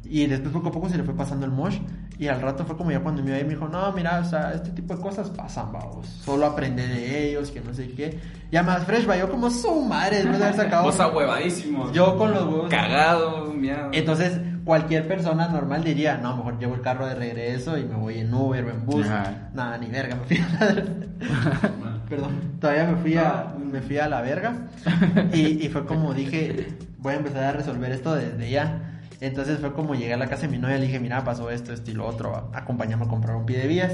Y 0.09 0.27
después 0.27 0.53
poco 0.53 0.69
a 0.69 0.73
poco 0.73 0.89
se 0.89 0.97
le 0.97 1.05
fue 1.05 1.15
pasando 1.15 1.47
el 1.47 1.53
mosh. 1.53 1.79
Y 2.19 2.29
al 2.29 2.41
rato 2.41 2.65
fue 2.65 2.77
como 2.77 2.91
ya 2.91 3.01
cuando 3.01 3.23
me 3.23 3.29
iba 3.29 3.37
ahí 3.37 3.45
me 3.45 3.51
dijo, 3.51 3.69
no, 3.69 3.93
mira, 3.93 4.21
o 4.21 4.25
sea, 4.25 4.53
este 4.55 4.71
tipo 4.71 4.97
de 4.97 5.03
cosas 5.03 5.29
pasan, 5.31 5.71
vamos. 5.73 6.07
Solo 6.07 6.47
aprende 6.47 6.87
de 6.87 7.29
ellos, 7.29 7.51
que 7.51 7.61
no 7.61 7.75
sé 7.75 7.91
qué. 7.91 8.19
Ya 8.51 8.63
más 8.63 8.85
fresh, 8.85 9.09
va. 9.09 9.17
Yo 9.19 9.31
como 9.31 9.51
su 9.51 9.83
madre 9.83 10.19
después 10.19 10.39
de 10.39 10.45
haber 10.45 10.57
sacado. 10.57 10.85
Vos 10.85 10.99
huevadísimo. 10.99 11.93
Yo 11.93 12.17
con 12.17 12.33
los 12.33 12.45
huevos. 12.45 12.71
Cagado, 12.71 13.53
mierda. 13.53 13.91
Entonces, 13.93 14.41
cualquier 14.65 15.07
persona 15.07 15.49
normal 15.49 15.85
diría, 15.85 16.17
no, 16.17 16.37
mejor 16.37 16.59
llevo 16.59 16.75
el 16.75 16.81
carro 16.81 17.07
de 17.07 17.15
regreso 17.15 17.77
y 17.77 17.85
me 17.85 17.97
voy 17.97 18.19
en 18.19 18.33
Uber 18.33 18.65
o 18.65 18.71
en 18.71 18.87
bus. 18.87 19.07
Ajá. 19.07 19.51
Nada, 19.53 19.77
ni 19.77 19.89
verga, 19.89 20.17
me 20.17 20.25
fui 20.25 20.39
a. 20.39 21.96
Perdón, 22.09 22.59
todavía 22.61 22.85
me 22.85 22.97
fui 22.97 23.17
a, 23.17 23.55
me 23.59 23.81
fui 23.81 23.99
a 23.99 24.09
la 24.09 24.23
verga. 24.23 24.69
Y, 25.33 25.65
y 25.65 25.69
fue 25.69 25.87
como 25.87 26.15
dije, 26.15 26.69
voy 26.99 27.15
a 27.15 27.17
empezar 27.17 27.45
a 27.45 27.53
resolver 27.53 27.91
esto 27.93 28.15
desde 28.15 28.51
ya. 28.51 29.01
Entonces 29.21 29.59
fue 29.61 29.73
como 29.73 29.95
llegué 29.95 30.15
a 30.15 30.19
la 30.19 30.29
casa 30.29 30.43
de 30.43 30.49
mi 30.49 30.59
novia 30.59 30.77
y 30.77 30.81
le 30.81 30.87
dije, 30.87 31.01
mira, 31.01 31.25
pasó 31.25 31.51
esto, 31.51 31.73
esto 31.73 31.91
y 31.91 31.95
lo 31.95 32.07
otro, 32.07 32.51
acompáñame 32.53 33.07
a 33.07 33.09
comprar 33.09 33.37
un 33.37 33.47
pie 33.47 33.59
de 33.59 33.67
vías. 33.67 33.93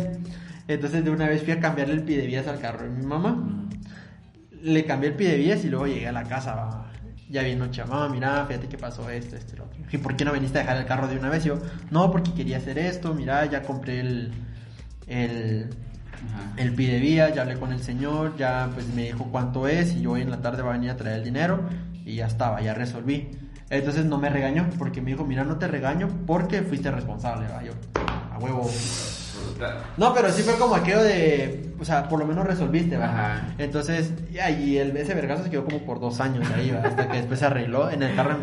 Entonces 0.68 1.04
de 1.04 1.10
una 1.10 1.28
vez 1.28 1.42
fui 1.42 1.52
a 1.52 1.60
cambiarle 1.60 1.94
el 1.94 2.02
pie 2.02 2.18
de 2.18 2.26
vías 2.26 2.46
al 2.48 2.58
carro 2.60 2.84
de 2.84 2.90
mi 2.90 3.04
mamá 3.04 3.68
le 4.62 4.84
cambié 4.84 5.10
el 5.10 5.16
pie 5.16 5.30
de 5.30 5.36
vías 5.36 5.64
y 5.64 5.68
luego 5.68 5.86
llegué 5.86 6.08
a 6.08 6.12
la 6.12 6.24
casa. 6.24 6.86
Ya 7.28 7.42
vino 7.42 7.66
mamá, 7.88 8.08
mira, 8.10 8.44
fíjate 8.46 8.68
que 8.68 8.76
pasó 8.76 9.08
esto, 9.08 9.36
esto 9.36 9.54
y 9.54 9.58
lo 9.58 9.64
otro. 9.64 9.78
¿Y 9.90 9.98
por 9.98 10.16
qué 10.16 10.24
no 10.24 10.32
viniste 10.32 10.58
a 10.58 10.62
dejar 10.62 10.76
el 10.76 10.86
carro 10.86 11.08
de 11.08 11.16
una 11.16 11.30
vez? 11.30 11.44
Y 11.44 11.48
yo, 11.48 11.58
no, 11.90 12.10
porque 12.10 12.32
quería 12.34 12.58
hacer 12.58 12.78
esto, 12.78 13.14
mira, 13.14 13.46
ya 13.46 13.62
compré 13.62 14.00
el, 14.00 14.32
el, 15.06 15.70
Ajá. 16.30 16.52
el 16.56 16.74
pie 16.74 16.92
de 16.92 17.00
vías, 17.00 17.34
ya 17.34 17.42
hablé 17.42 17.56
con 17.58 17.72
el 17.72 17.82
señor, 17.82 18.36
ya 18.36 18.70
pues 18.74 18.86
me 18.94 19.04
dijo 19.04 19.28
cuánto 19.30 19.68
es 19.68 19.92
y 19.94 20.02
yo 20.02 20.12
hoy 20.12 20.22
en 20.22 20.30
la 20.30 20.40
tarde 20.40 20.62
va 20.62 20.70
a 20.70 20.72
venir 20.74 20.90
a 20.90 20.96
traer 20.96 21.18
el 21.18 21.24
dinero 21.24 21.60
y 22.04 22.16
ya 22.16 22.26
estaba, 22.26 22.60
ya 22.60 22.74
resolví. 22.74 23.30
Entonces 23.70 24.04
no 24.04 24.18
me 24.18 24.28
regañó 24.28 24.68
porque 24.78 25.00
me 25.00 25.12
dijo, 25.12 25.24
mira, 25.24 25.44
no 25.44 25.56
te 25.56 25.66
regaño 25.66 26.08
porque 26.26 26.62
fuiste 26.62 26.90
responsable, 26.90 27.46
va. 27.48 27.62
Yo, 27.62 27.72
a 28.30 28.38
huevo. 28.38 28.70
No, 29.96 30.12
pero 30.12 30.30
sí 30.30 30.42
fue 30.42 30.56
como 30.56 30.74
aquello 30.74 31.02
de, 31.02 31.72
o 31.80 31.84
sea, 31.84 32.08
por 32.08 32.18
lo 32.18 32.26
menos 32.26 32.46
resolviste, 32.46 32.96
¿va? 32.96 33.06
Ajá. 33.06 33.54
Entonces, 33.58 34.12
ya, 34.30 34.50
y 34.50 34.76
el, 34.76 34.96
ese 34.96 35.14
vergazo 35.14 35.44
se 35.44 35.50
quedó 35.50 35.64
como 35.64 35.78
por 35.78 36.00
dos 36.00 36.20
años 36.20 36.46
ahí, 36.50 36.70
¿va? 36.70 36.80
Hasta 36.80 37.08
que 37.08 37.16
después 37.16 37.40
se 37.40 37.46
arregló 37.46 37.90
en 37.90 38.02
el 38.02 38.14
carro. 38.14 38.36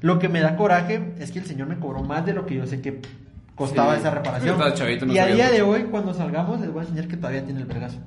Lo 0.00 0.18
que 0.18 0.28
me 0.28 0.40
da 0.40 0.56
coraje 0.56 1.14
es 1.18 1.30
que 1.30 1.38
el 1.38 1.46
señor 1.46 1.68
me 1.68 1.78
cobró 1.78 2.02
más 2.02 2.26
de 2.26 2.34
lo 2.34 2.44
que 2.46 2.56
yo 2.56 2.66
sé 2.66 2.80
que 2.80 3.00
costaba 3.54 3.94
Sí. 3.94 4.00
esa 4.00 4.10
reparación. 4.10 4.58
No 4.58 5.12
y 5.12 5.18
a 5.18 5.26
día 5.26 5.44
mucho. 5.46 5.54
de 5.56 5.62
hoy, 5.62 5.82
cuando 5.84 6.12
salgamos, 6.14 6.60
les 6.60 6.70
voy 6.72 6.80
a 6.80 6.82
enseñar 6.84 7.08
que 7.08 7.16
todavía 7.16 7.44
tiene 7.44 7.60
el 7.60 7.66
vergazo. 7.66 7.98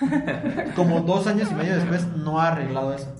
Como 0.76 1.00
dos 1.00 1.26
años 1.26 1.48
y 1.50 1.54
medio 1.54 1.74
después, 1.76 2.06
no 2.16 2.40
ha 2.40 2.48
arreglado 2.48 2.94
eso. 2.94 3.14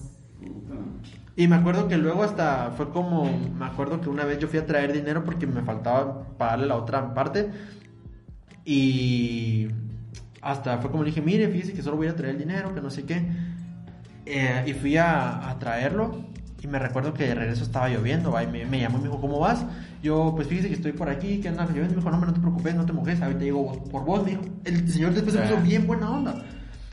Y 1.36 1.46
me 1.46 1.54
acuerdo 1.56 1.86
que 1.86 1.96
luego 1.96 2.24
hasta 2.24 2.72
fue 2.76 2.90
como, 2.90 3.24
me 3.56 3.64
acuerdo 3.64 4.00
que 4.00 4.08
una 4.08 4.24
vez 4.24 4.40
yo 4.40 4.48
fui 4.48 4.58
a 4.58 4.66
traer 4.66 4.92
dinero 4.92 5.22
porque 5.24 5.46
me 5.46 5.62
faltaba 5.62 6.24
pagarle 6.36 6.66
la 6.66 6.74
otra 6.74 7.14
parte. 7.14 7.48
Y 8.64 9.68
hasta 10.42 10.78
fue 10.78 10.90
como 10.90 11.04
le 11.04 11.10
dije, 11.10 11.22
mire, 11.22 11.48
fíjese 11.48 11.72
que 11.74 11.82
solo 11.82 11.96
voy 11.96 12.08
a 12.08 12.16
traer 12.16 12.32
el 12.34 12.38
dinero, 12.40 12.74
que 12.74 12.80
no 12.80 12.90
sé 12.90 13.04
qué. 13.04 13.24
Eh, 14.26 14.64
y 14.66 14.72
fui 14.74 14.96
a, 14.96 15.48
a 15.48 15.58
traerlo. 15.60 16.24
Y 16.60 16.66
me 16.66 16.78
recuerdo 16.78 17.14
que 17.14 17.24
de 17.26 17.34
regreso 17.34 17.62
estaba 17.62 17.88
lloviendo, 17.88 18.32
¿va? 18.32 18.42
y 18.42 18.46
me, 18.48 18.64
me 18.66 18.80
llamó 18.80 18.98
y 18.98 19.02
me 19.02 19.06
dijo, 19.08 19.20
¿cómo 19.20 19.38
vas? 19.38 19.64
Yo, 20.02 20.32
pues 20.34 20.48
fíjese 20.48 20.68
que 20.68 20.74
estoy 20.74 20.92
por 20.92 21.08
aquí, 21.08 21.40
que 21.40 21.48
anda 21.48 21.64
lloviendo. 21.66 21.92
Y 21.92 21.96
me 21.96 22.02
dijo, 22.02 22.10
no, 22.10 22.18
no 22.26 22.32
te 22.34 22.40
preocupes, 22.40 22.74
no 22.74 22.84
te 22.84 22.92
mojes, 22.92 23.20
ahorita 23.22 23.40
llego 23.44 23.84
por 23.84 24.04
vos, 24.04 24.24
me 24.24 24.30
dijo. 24.30 24.42
El 24.64 24.88
señor 24.90 25.12
después 25.14 25.34
se 25.34 25.40
puso 25.42 25.56
Ah. 25.56 25.60
bien 25.60 25.86
buena 25.86 26.10
onda. 26.10 26.34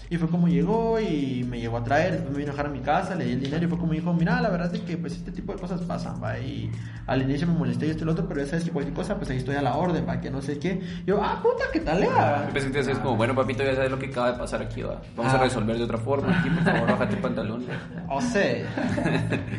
Y 0.09 0.17
fue 0.17 0.29
como 0.29 0.47
llegó 0.47 0.99
y 0.99 1.43
me 1.49 1.59
llegó 1.59 1.77
a 1.77 1.83
traer, 1.83 2.11
después 2.13 2.31
me 2.31 2.37
vino 2.37 2.51
a 2.51 2.53
dejar 2.53 2.67
a 2.67 2.69
mi 2.69 2.79
casa, 2.79 3.15
le 3.15 3.25
di 3.25 3.31
el 3.33 3.39
dinero 3.39 3.65
y 3.65 3.67
fue 3.67 3.79
como 3.79 3.93
dijo, 3.93 4.13
mira, 4.13 4.39
la 4.39 4.49
verdad 4.49 4.73
es 4.75 4.81
que 4.81 4.97
pues 4.97 5.13
este 5.13 5.31
tipo 5.31 5.51
de 5.53 5.59
cosas 5.59 5.81
pasan, 5.81 6.21
va, 6.23 6.37
y 6.37 6.69
al 7.07 7.23
inicio 7.23 7.47
me 7.47 7.53
molesté 7.55 7.87
y 7.87 7.89
esto 7.89 8.03
y 8.03 8.05
lo 8.05 8.11
otro, 8.11 8.27
pero 8.27 8.39
ya 8.41 8.45
sabes 8.47 8.65
que 8.65 8.69
cualquier 8.71 8.93
cosa, 8.95 9.15
pues 9.17 9.31
ahí 9.31 9.37
estoy 9.37 9.55
a 9.55 9.63
la 9.63 9.75
orden, 9.75 10.05
va, 10.07 10.21
que 10.21 10.29
no 10.29 10.43
sé 10.43 10.59
qué. 10.59 10.79
Yo, 11.07 11.19
ah, 11.23 11.39
puta, 11.41 11.63
¿qué 11.73 11.79
tal, 11.79 12.01
Lea? 12.01 12.49
Pensé 12.53 12.71
que 12.71 12.79
es 12.81 12.99
como, 12.99 13.15
bueno, 13.15 13.33
papito, 13.33 13.63
ya 13.63 13.73
sabes 13.73 13.89
lo 13.89 13.97
que 13.97 14.05
acaba 14.07 14.31
de 14.33 14.37
pasar 14.37 14.61
aquí, 14.61 14.83
va. 14.83 15.01
Vamos 15.17 15.33
Ah. 15.33 15.37
a 15.37 15.41
resolver 15.43 15.75
de 15.75 15.83
otra 15.83 15.97
forma. 15.97 16.39
Aquí, 16.39 16.49
por 16.51 16.63
favor, 16.63 16.87
bájate 16.91 17.15
el 17.15 17.21
pantalón. 17.21 17.65
O 18.07 18.21
sea, 18.21 18.63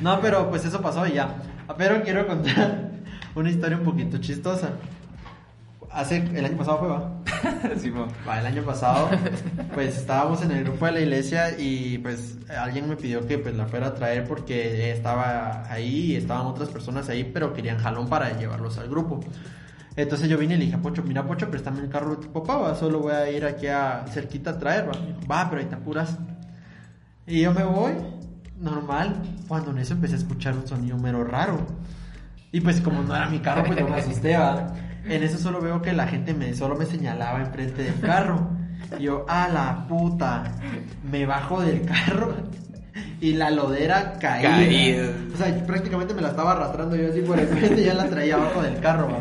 no, 0.01 0.21
pero 0.21 0.49
pues 0.49 0.65
eso 0.65 0.81
pasó 0.81 1.05
y 1.09 1.15
ya. 1.15 1.29
Pero 1.77 2.03
quiero 2.05 2.25
contar 2.27 2.91
una 3.35 3.51
historia 3.51 3.77
un 3.79 3.85
poquito 3.85 4.19
chistosa. 4.19 4.69
Hace, 5.91 6.19
el 6.19 6.45
año 6.45 6.57
pasado 6.57 6.79
fue, 6.79 6.89
va. 6.89 7.11
Sí. 7.79 7.91
Va, 7.91 8.41
el 8.41 8.47
año 8.47 8.63
pasado, 8.63 9.09
pues 9.75 9.97
estábamos 9.97 10.43
en 10.43 10.53
el 10.53 10.65
grupo 10.65 10.87
de 10.87 10.93
la 10.93 11.01
iglesia 11.01 11.59
y 11.59 11.99
pues 11.99 12.39
alguien 12.49 12.89
me 12.89 12.97
pidió 12.97 13.27
que 13.27 13.39
pues 13.39 13.55
la 13.55 13.67
fuera 13.67 13.89
a 13.89 13.95
traer 13.95 14.27
porque 14.27 14.91
estaba 14.91 15.65
ahí 15.71 16.13
y 16.13 16.17
estaban 16.17 16.47
otras 16.47 16.69
personas 16.69 17.09
ahí, 17.09 17.25
pero 17.25 17.53
querían 17.53 17.79
jalón 17.79 18.09
para 18.09 18.37
llevarlos 18.37 18.79
al 18.79 18.89
grupo. 18.89 19.21
Entonces 19.97 20.29
yo 20.29 20.37
vine 20.37 20.55
y 20.55 20.59
le 20.59 20.65
dije 20.67 20.79
Pocho, 20.79 21.03
mira 21.03 21.27
Pocho, 21.27 21.51
préstame 21.51 21.81
el 21.81 21.89
carro 21.89 22.17
de 22.17 22.27
tu 22.27 22.33
papá, 22.33 22.75
solo 22.75 23.01
voy 23.01 23.13
a 23.13 23.31
ir 23.31 23.45
aquí 23.45 23.67
a 23.67 24.05
cerquita 24.11 24.51
a 24.51 24.59
traer, 24.59 24.89
va. 24.89 24.93
Va, 25.31 25.49
pero 25.49 25.63
ahí 25.63 25.69
te 25.69 25.75
apuras. 25.75 26.19
Y 27.27 27.41
yo 27.41 27.53
me 27.53 27.65
voy, 27.65 27.93
normal, 28.59 29.23
cuando 29.49 29.71
en 29.71 29.79
eso 29.79 29.95
empecé 29.95 30.15
a 30.15 30.19
escuchar 30.19 30.55
un 30.55 30.67
sonido 30.67 30.99
mero 30.99 31.25
raro. 31.25 31.67
Y 32.53 32.61
pues 32.61 32.81
como 32.81 33.03
no 33.03 33.15
era 33.17 33.29
mi 33.29 33.41
carro, 33.41 33.65
pues 33.65 33.79
yo 33.79 33.89
me 33.89 33.97
asusté, 33.97 34.37
va. 34.37 34.67
En 35.09 35.23
eso 35.23 35.39
solo 35.39 35.61
veo 35.61 35.83
que 35.83 35.93
la 35.93 36.07
gente 36.07 36.35
me, 36.35 36.55
solo 36.55 36.77
me 36.77 36.87
señalaba 36.87 37.41
enfrente 37.41 37.83
del 37.83 38.01
carro. 38.01 38.51
Y 38.99 39.05
yo, 39.05 39.25
a 39.29 39.49
la 39.49 39.87
puta, 39.89 40.53
me 41.11 41.27
bajo 41.27 41.61
del 41.61 41.83
carro 41.83 42.35
y 43.21 43.33
la 43.35 43.51
lodera 43.51 44.15
caía. 44.19 44.51
Caída. 44.51 45.09
O 45.35 45.37
sea, 45.37 45.67
prácticamente 45.67 46.15
me 46.15 46.23
la 46.23 46.29
estaba 46.29 46.53
arrastrando 46.53 46.97
yo 46.97 47.11
así 47.11 47.21
por 47.21 47.39
el 47.39 47.47
frente 47.47 47.83
y 47.83 47.85
ya 47.85 47.95
la 47.95 48.09
traía 48.09 48.35
abajo 48.35 48.63
del 48.63 48.79
carro, 48.81 49.09
va. 49.09 49.19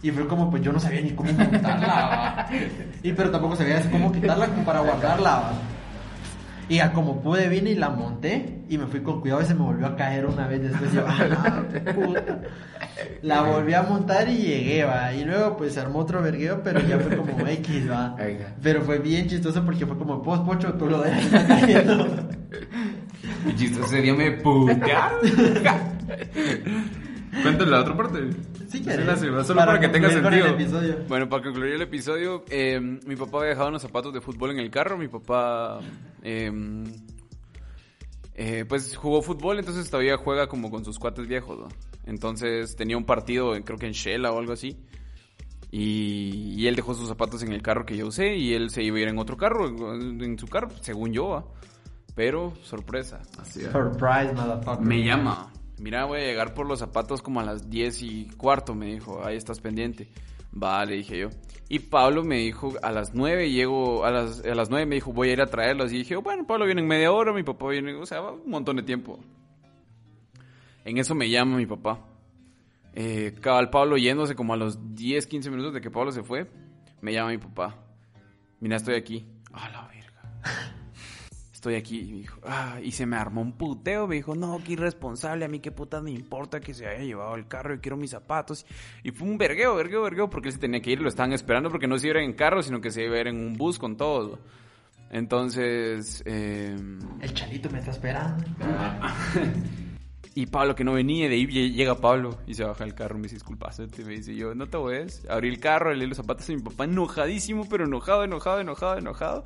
Y 0.00 0.10
fue 0.10 0.28
como, 0.28 0.48
pues 0.50 0.62
yo 0.62 0.72
no 0.72 0.78
sabía 0.78 1.00
ni 1.00 1.10
cómo 1.10 1.32
montarla, 1.32 1.86
va. 1.86 2.46
Y 3.02 3.12
pero 3.12 3.30
tampoco 3.30 3.56
sabía 3.56 3.80
cómo 3.90 4.12
quitarla 4.12 4.46
como 4.46 4.64
para 4.64 4.80
guardarla, 4.80 5.30
va. 5.30 5.52
Y 6.68 6.80
a 6.80 6.92
como 6.92 7.22
pude 7.22 7.48
vine 7.48 7.70
y 7.70 7.74
la 7.74 7.88
monté 7.88 8.60
y 8.68 8.76
me 8.76 8.86
fui 8.86 9.00
con 9.00 9.20
cuidado 9.20 9.40
y 9.40 9.46
se 9.46 9.54
me 9.54 9.62
volvió 9.62 9.86
a 9.86 9.96
caer 9.96 10.26
una 10.26 10.46
vez 10.46 10.62
después. 10.62 10.92
Yo, 10.92 11.04
ah, 11.06 11.62
puta. 11.94 12.40
La 13.22 13.42
volví 13.42 13.74
a 13.74 13.82
montar 13.82 14.28
y 14.28 14.36
llegué, 14.38 14.84
va. 14.84 15.12
Y 15.12 15.24
luego 15.24 15.56
pues 15.56 15.74
se 15.74 15.80
armó 15.80 16.00
otro 16.00 16.22
vergueo, 16.22 16.62
pero 16.62 16.80
ya 16.80 16.98
fue 16.98 17.16
como 17.16 17.46
X, 17.46 17.90
va. 17.90 18.14
Oiga. 18.14 18.54
Pero 18.62 18.82
fue 18.82 18.98
bien 18.98 19.28
chistoso 19.28 19.64
porque 19.64 19.86
fue 19.86 19.96
como, 19.98 20.22
pues 20.22 20.40
pocho, 20.40 20.72
tú 20.74 20.86
lo 20.88 21.02
dejas 21.02 21.44
cayendo. 21.46 22.28
Chistoso, 23.56 23.86
ese 23.86 24.02
día 24.02 24.14
me 24.14 24.32
putearon. 24.32 25.20
Cuéntale 27.42 27.70
la 27.70 27.80
otra 27.80 27.96
parte. 27.96 28.30
Sí, 28.68 28.82
querés. 28.82 29.06
la 29.06 29.44
solo 29.44 29.64
para 29.64 29.80
que 29.80 29.88
tenga 29.88 30.10
sentido. 30.10 30.46
episodio. 30.48 30.96
Bueno, 31.08 31.28
para 31.28 31.42
concluir 31.42 31.74
el 31.74 31.82
episodio, 31.82 32.44
eh, 32.50 32.80
mi 32.80 33.16
papá 33.16 33.38
había 33.38 33.50
dejado 33.50 33.68
unos 33.68 33.82
zapatos 33.82 34.12
de 34.12 34.20
fútbol 34.20 34.50
en 34.52 34.58
el 34.58 34.70
carro. 34.70 34.98
Mi 34.98 35.08
papá, 35.08 35.80
eh, 36.22 36.50
eh, 38.40 38.64
pues 38.68 38.96
jugó 38.96 39.20
fútbol, 39.20 39.58
entonces 39.58 39.90
todavía 39.90 40.16
juega 40.16 40.46
como 40.46 40.70
con 40.70 40.84
sus 40.84 40.96
cuates 41.00 41.26
viejos. 41.26 41.58
¿no? 41.58 41.68
Entonces 42.06 42.76
tenía 42.76 42.96
un 42.96 43.04
partido, 43.04 43.56
eh, 43.56 43.64
creo 43.64 43.78
que 43.78 43.86
en 43.86 43.92
Shela 43.92 44.30
o 44.30 44.38
algo 44.38 44.52
así. 44.52 44.78
Y, 45.72 46.54
y 46.56 46.68
él 46.68 46.76
dejó 46.76 46.94
sus 46.94 47.08
zapatos 47.08 47.42
en 47.42 47.52
el 47.52 47.62
carro 47.62 47.84
que 47.84 47.96
yo 47.96 48.06
usé 48.06 48.36
y 48.36 48.54
él 48.54 48.70
se 48.70 48.84
iba 48.84 48.96
a 48.96 49.00
ir 49.00 49.08
en 49.08 49.18
otro 49.18 49.36
carro, 49.36 49.66
en, 49.66 50.22
en 50.22 50.38
su 50.38 50.46
carro, 50.46 50.70
según 50.80 51.12
yo. 51.12 51.30
¿va? 51.30 51.44
Pero, 52.14 52.54
sorpresa. 52.62 53.20
Así. 53.40 53.62
Surprise, 53.62 54.32
motherfucker. 54.32 54.86
Me 54.86 55.04
llama. 55.04 55.52
Mira, 55.80 56.04
voy 56.04 56.20
a 56.20 56.24
llegar 56.24 56.54
por 56.54 56.66
los 56.66 56.78
zapatos 56.78 57.22
como 57.22 57.40
a 57.40 57.42
las 57.42 57.68
10 57.68 58.02
y 58.02 58.30
cuarto, 58.36 58.76
me 58.76 58.86
dijo. 58.86 59.24
Ahí 59.24 59.36
estás 59.36 59.58
pendiente. 59.58 60.08
Vale, 60.52 60.96
dije 60.96 61.18
yo. 61.18 61.28
Y 61.68 61.80
Pablo 61.80 62.24
me 62.24 62.38
dijo, 62.38 62.74
a 62.82 62.90
las 62.90 63.14
9 63.14 63.50
llego, 63.50 64.04
a 64.04 64.10
las, 64.10 64.44
a 64.44 64.54
las 64.54 64.70
9 64.70 64.86
me 64.86 64.94
dijo, 64.94 65.12
voy 65.12 65.28
a 65.28 65.32
ir 65.34 65.42
a 65.42 65.46
traerlos. 65.46 65.92
Y 65.92 65.98
dije, 65.98 66.16
bueno, 66.16 66.46
Pablo 66.46 66.64
viene 66.64 66.80
en 66.80 66.88
media 66.88 67.12
hora, 67.12 67.32
mi 67.32 67.42
papá 67.42 67.68
viene, 67.68 67.94
o 67.94 68.06
sea, 68.06 68.20
va 68.20 68.32
un 68.32 68.50
montón 68.50 68.76
de 68.76 68.82
tiempo. 68.82 69.18
En 70.84 70.96
eso 70.96 71.14
me 71.14 71.28
llama 71.28 71.58
mi 71.58 71.66
papá. 71.66 72.00
Eh, 72.94 73.34
cabal 73.40 73.68
Pablo 73.70 73.96
yéndose 73.96 74.34
como 74.34 74.54
a 74.54 74.56
los 74.56 74.94
10, 74.94 75.26
15 75.26 75.50
minutos 75.50 75.74
de 75.74 75.80
que 75.80 75.90
Pablo 75.90 76.10
se 76.10 76.22
fue, 76.22 76.50
me 77.02 77.12
llama 77.12 77.30
mi 77.30 77.38
papá. 77.38 77.76
Mira, 78.60 78.76
estoy 78.76 78.94
aquí. 78.94 79.26
A 79.52 79.68
la 79.68 79.86
verga. 79.86 80.74
Estoy 81.58 81.74
aquí. 81.74 81.98
Y, 81.98 82.12
me 82.12 82.18
dijo, 82.18 82.38
ah, 82.44 82.78
y 82.80 82.92
se 82.92 83.04
me 83.04 83.16
armó 83.16 83.40
un 83.40 83.50
puteo. 83.50 84.06
Me 84.06 84.14
dijo, 84.14 84.36
no, 84.36 84.60
qué 84.64 84.74
irresponsable. 84.74 85.44
A 85.44 85.48
mí 85.48 85.58
qué 85.58 85.72
puta 85.72 86.00
me 86.00 86.12
importa 86.12 86.60
que 86.60 86.72
se 86.72 86.86
haya 86.86 87.02
llevado 87.02 87.34
el 87.34 87.48
carro. 87.48 87.74
Yo 87.74 87.80
quiero 87.80 87.96
mis 87.96 88.12
zapatos. 88.12 88.64
Y 89.02 89.10
fue 89.10 89.26
un 89.26 89.38
vergueo, 89.38 89.74
vergueo, 89.74 90.02
vergueo. 90.02 90.30
Porque 90.30 90.50
él 90.50 90.54
se 90.54 90.60
tenía 90.60 90.80
que 90.80 90.92
ir. 90.92 91.00
Lo 91.00 91.08
estaban 91.08 91.32
esperando 91.32 91.68
porque 91.68 91.88
no 91.88 91.98
se 91.98 92.06
iba 92.06 92.20
a 92.20 92.22
ir 92.22 92.28
en 92.30 92.36
carro, 92.36 92.62
sino 92.62 92.80
que 92.80 92.92
se 92.92 93.02
iba 93.02 93.16
a 93.16 93.20
ir 93.22 93.26
en 93.26 93.40
un 93.44 93.54
bus 93.56 93.76
con 93.76 93.96
todos. 93.96 94.38
Entonces, 95.10 96.22
eh, 96.26 96.76
El 97.20 97.34
chalito 97.34 97.68
me 97.70 97.80
está 97.80 97.90
esperando. 97.90 98.44
y 100.36 100.46
Pablo 100.46 100.76
que 100.76 100.84
no 100.84 100.92
venía, 100.92 101.28
de 101.28 101.34
ahí 101.34 101.46
lle- 101.48 101.72
llega 101.72 101.96
Pablo 101.96 102.38
y 102.46 102.54
se 102.54 102.62
baja 102.62 102.84
el 102.84 102.94
carro, 102.94 103.16
me 103.16 103.22
dice, 103.22 103.34
disculpas, 103.34 103.80
me 103.80 103.86
dice 104.14 104.36
yo, 104.36 104.54
no 104.54 104.68
te 104.68 104.78
ves. 104.78 105.26
Abrí 105.28 105.48
el 105.48 105.58
carro, 105.58 105.92
le 105.92 106.04
di 106.04 106.06
los 106.06 106.18
zapatos 106.18 106.48
a 106.48 106.52
mi 106.52 106.60
papá, 106.60 106.84
enojadísimo, 106.84 107.68
pero 107.68 107.84
enojado, 107.86 108.22
enojado, 108.22 108.60
enojado, 108.60 108.98
enojado. 108.98 109.44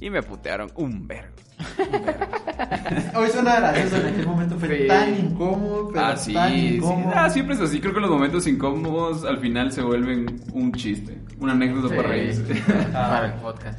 Y 0.00 0.10
me 0.10 0.22
putearon 0.22 0.70
un 0.76 1.06
vergo. 1.06 1.32
Hoy 3.16 3.28
suena 3.30 3.56
gracioso, 3.60 3.96
en 3.96 4.06
aquel 4.08 4.26
momento 4.26 4.56
fue 4.58 4.68
Sí. 4.82 4.86
tan 4.88 5.14
incómodo, 5.18 5.88
pero 5.92 6.04
Ah, 6.06 6.16
sí, 6.16 6.32
tan 6.34 6.50
sí. 6.52 6.76
incómodo. 6.76 7.12
Ah, 7.14 7.30
siempre 7.30 7.54
es 7.54 7.60
así. 7.60 7.80
Creo 7.80 7.94
que 7.94 8.00
los 8.00 8.10
momentos 8.10 8.46
incómodos 8.46 9.24
al 9.24 9.38
final 9.38 9.70
se 9.72 9.82
vuelven 9.82 10.40
un 10.52 10.72
chiste. 10.72 11.18
Una 11.38 11.52
anécdota 11.52 11.88
Sí. 11.88 11.94
para 11.94 12.08
reírse. 12.08 12.42
Para 12.92 13.26
el 13.26 13.32
podcast. 13.34 13.78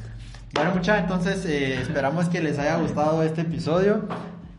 Bueno, 0.54 0.72
muchachos, 0.74 1.02
entonces 1.04 1.46
eh, 1.46 1.82
esperamos 1.82 2.30
que 2.30 2.42
les 2.42 2.58
haya 2.60 2.78
gustado 2.78 3.22
este 3.24 3.42
episodio. 3.42 4.08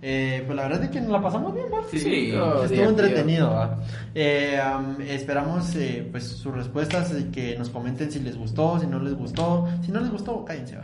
Eh, 0.02 0.42
pues 0.44 0.54
la 0.54 0.64
verdad 0.64 0.84
es 0.84 0.90
que 0.90 1.00
nos 1.00 1.10
la 1.10 1.22
pasamos 1.22 1.54
bien, 1.54 1.66
¿no? 1.70 1.82
Sí, 1.90 2.32
Estuvo 2.64 2.90
entretenido. 2.90 3.76
Eh, 4.14 4.60
am, 4.62 5.00
esperamos 5.00 5.74
eh, 5.76 6.06
pues 6.10 6.24
sus 6.24 6.54
respuestas 6.54 7.14
y 7.18 7.24
que 7.24 7.56
nos 7.58 7.70
comenten 7.70 8.10
si 8.10 8.20
les 8.20 8.36
gustó, 8.36 8.78
si 8.78 8.86
no 8.86 8.98
les 8.98 9.14
gustó. 9.14 9.66
Si 9.84 9.90
no 9.90 10.00
les 10.00 10.10
gustó, 10.10 10.44
cállense. 10.44 10.78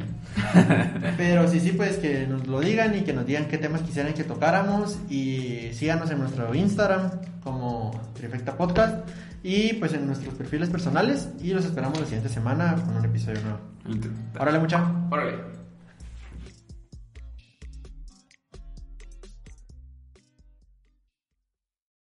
Pero 1.17 1.47
sí, 1.49 1.61
sí, 1.61 1.73
pues 1.73 1.99
que 1.99 2.27
nos 2.27 2.47
lo 2.47 2.61
digan 2.61 2.97
y 2.97 3.03
que 3.03 3.13
nos 3.13 3.27
digan 3.27 3.47
qué 3.49 3.59
temas 3.59 3.83
quisieran 3.83 4.15
que 4.15 4.25
tocáramos. 4.25 4.99
Y 5.11 5.71
síganos 5.73 6.11
en 6.11 6.19
nuestro 6.19 6.55
Instagram 6.55 7.11
como 7.45 7.91
Trifecta 8.15 8.57
Podcast 8.57 9.09
y 9.43 9.75
pues 9.75 9.93
en 9.93 10.07
nuestros 10.07 10.35
perfiles 10.35 10.71
personales. 10.71 11.29
Y 11.41 11.53
los 11.53 11.65
esperamos 11.65 11.99
la 12.01 12.07
siguiente 12.07 12.29
semana 12.29 12.77
con 12.87 12.97
un 12.97 13.05
episodio 13.05 13.41
nuevo. 13.43 13.59
Órale, 14.39 14.59
mucha. 14.59 14.91
Órale. 15.11 15.62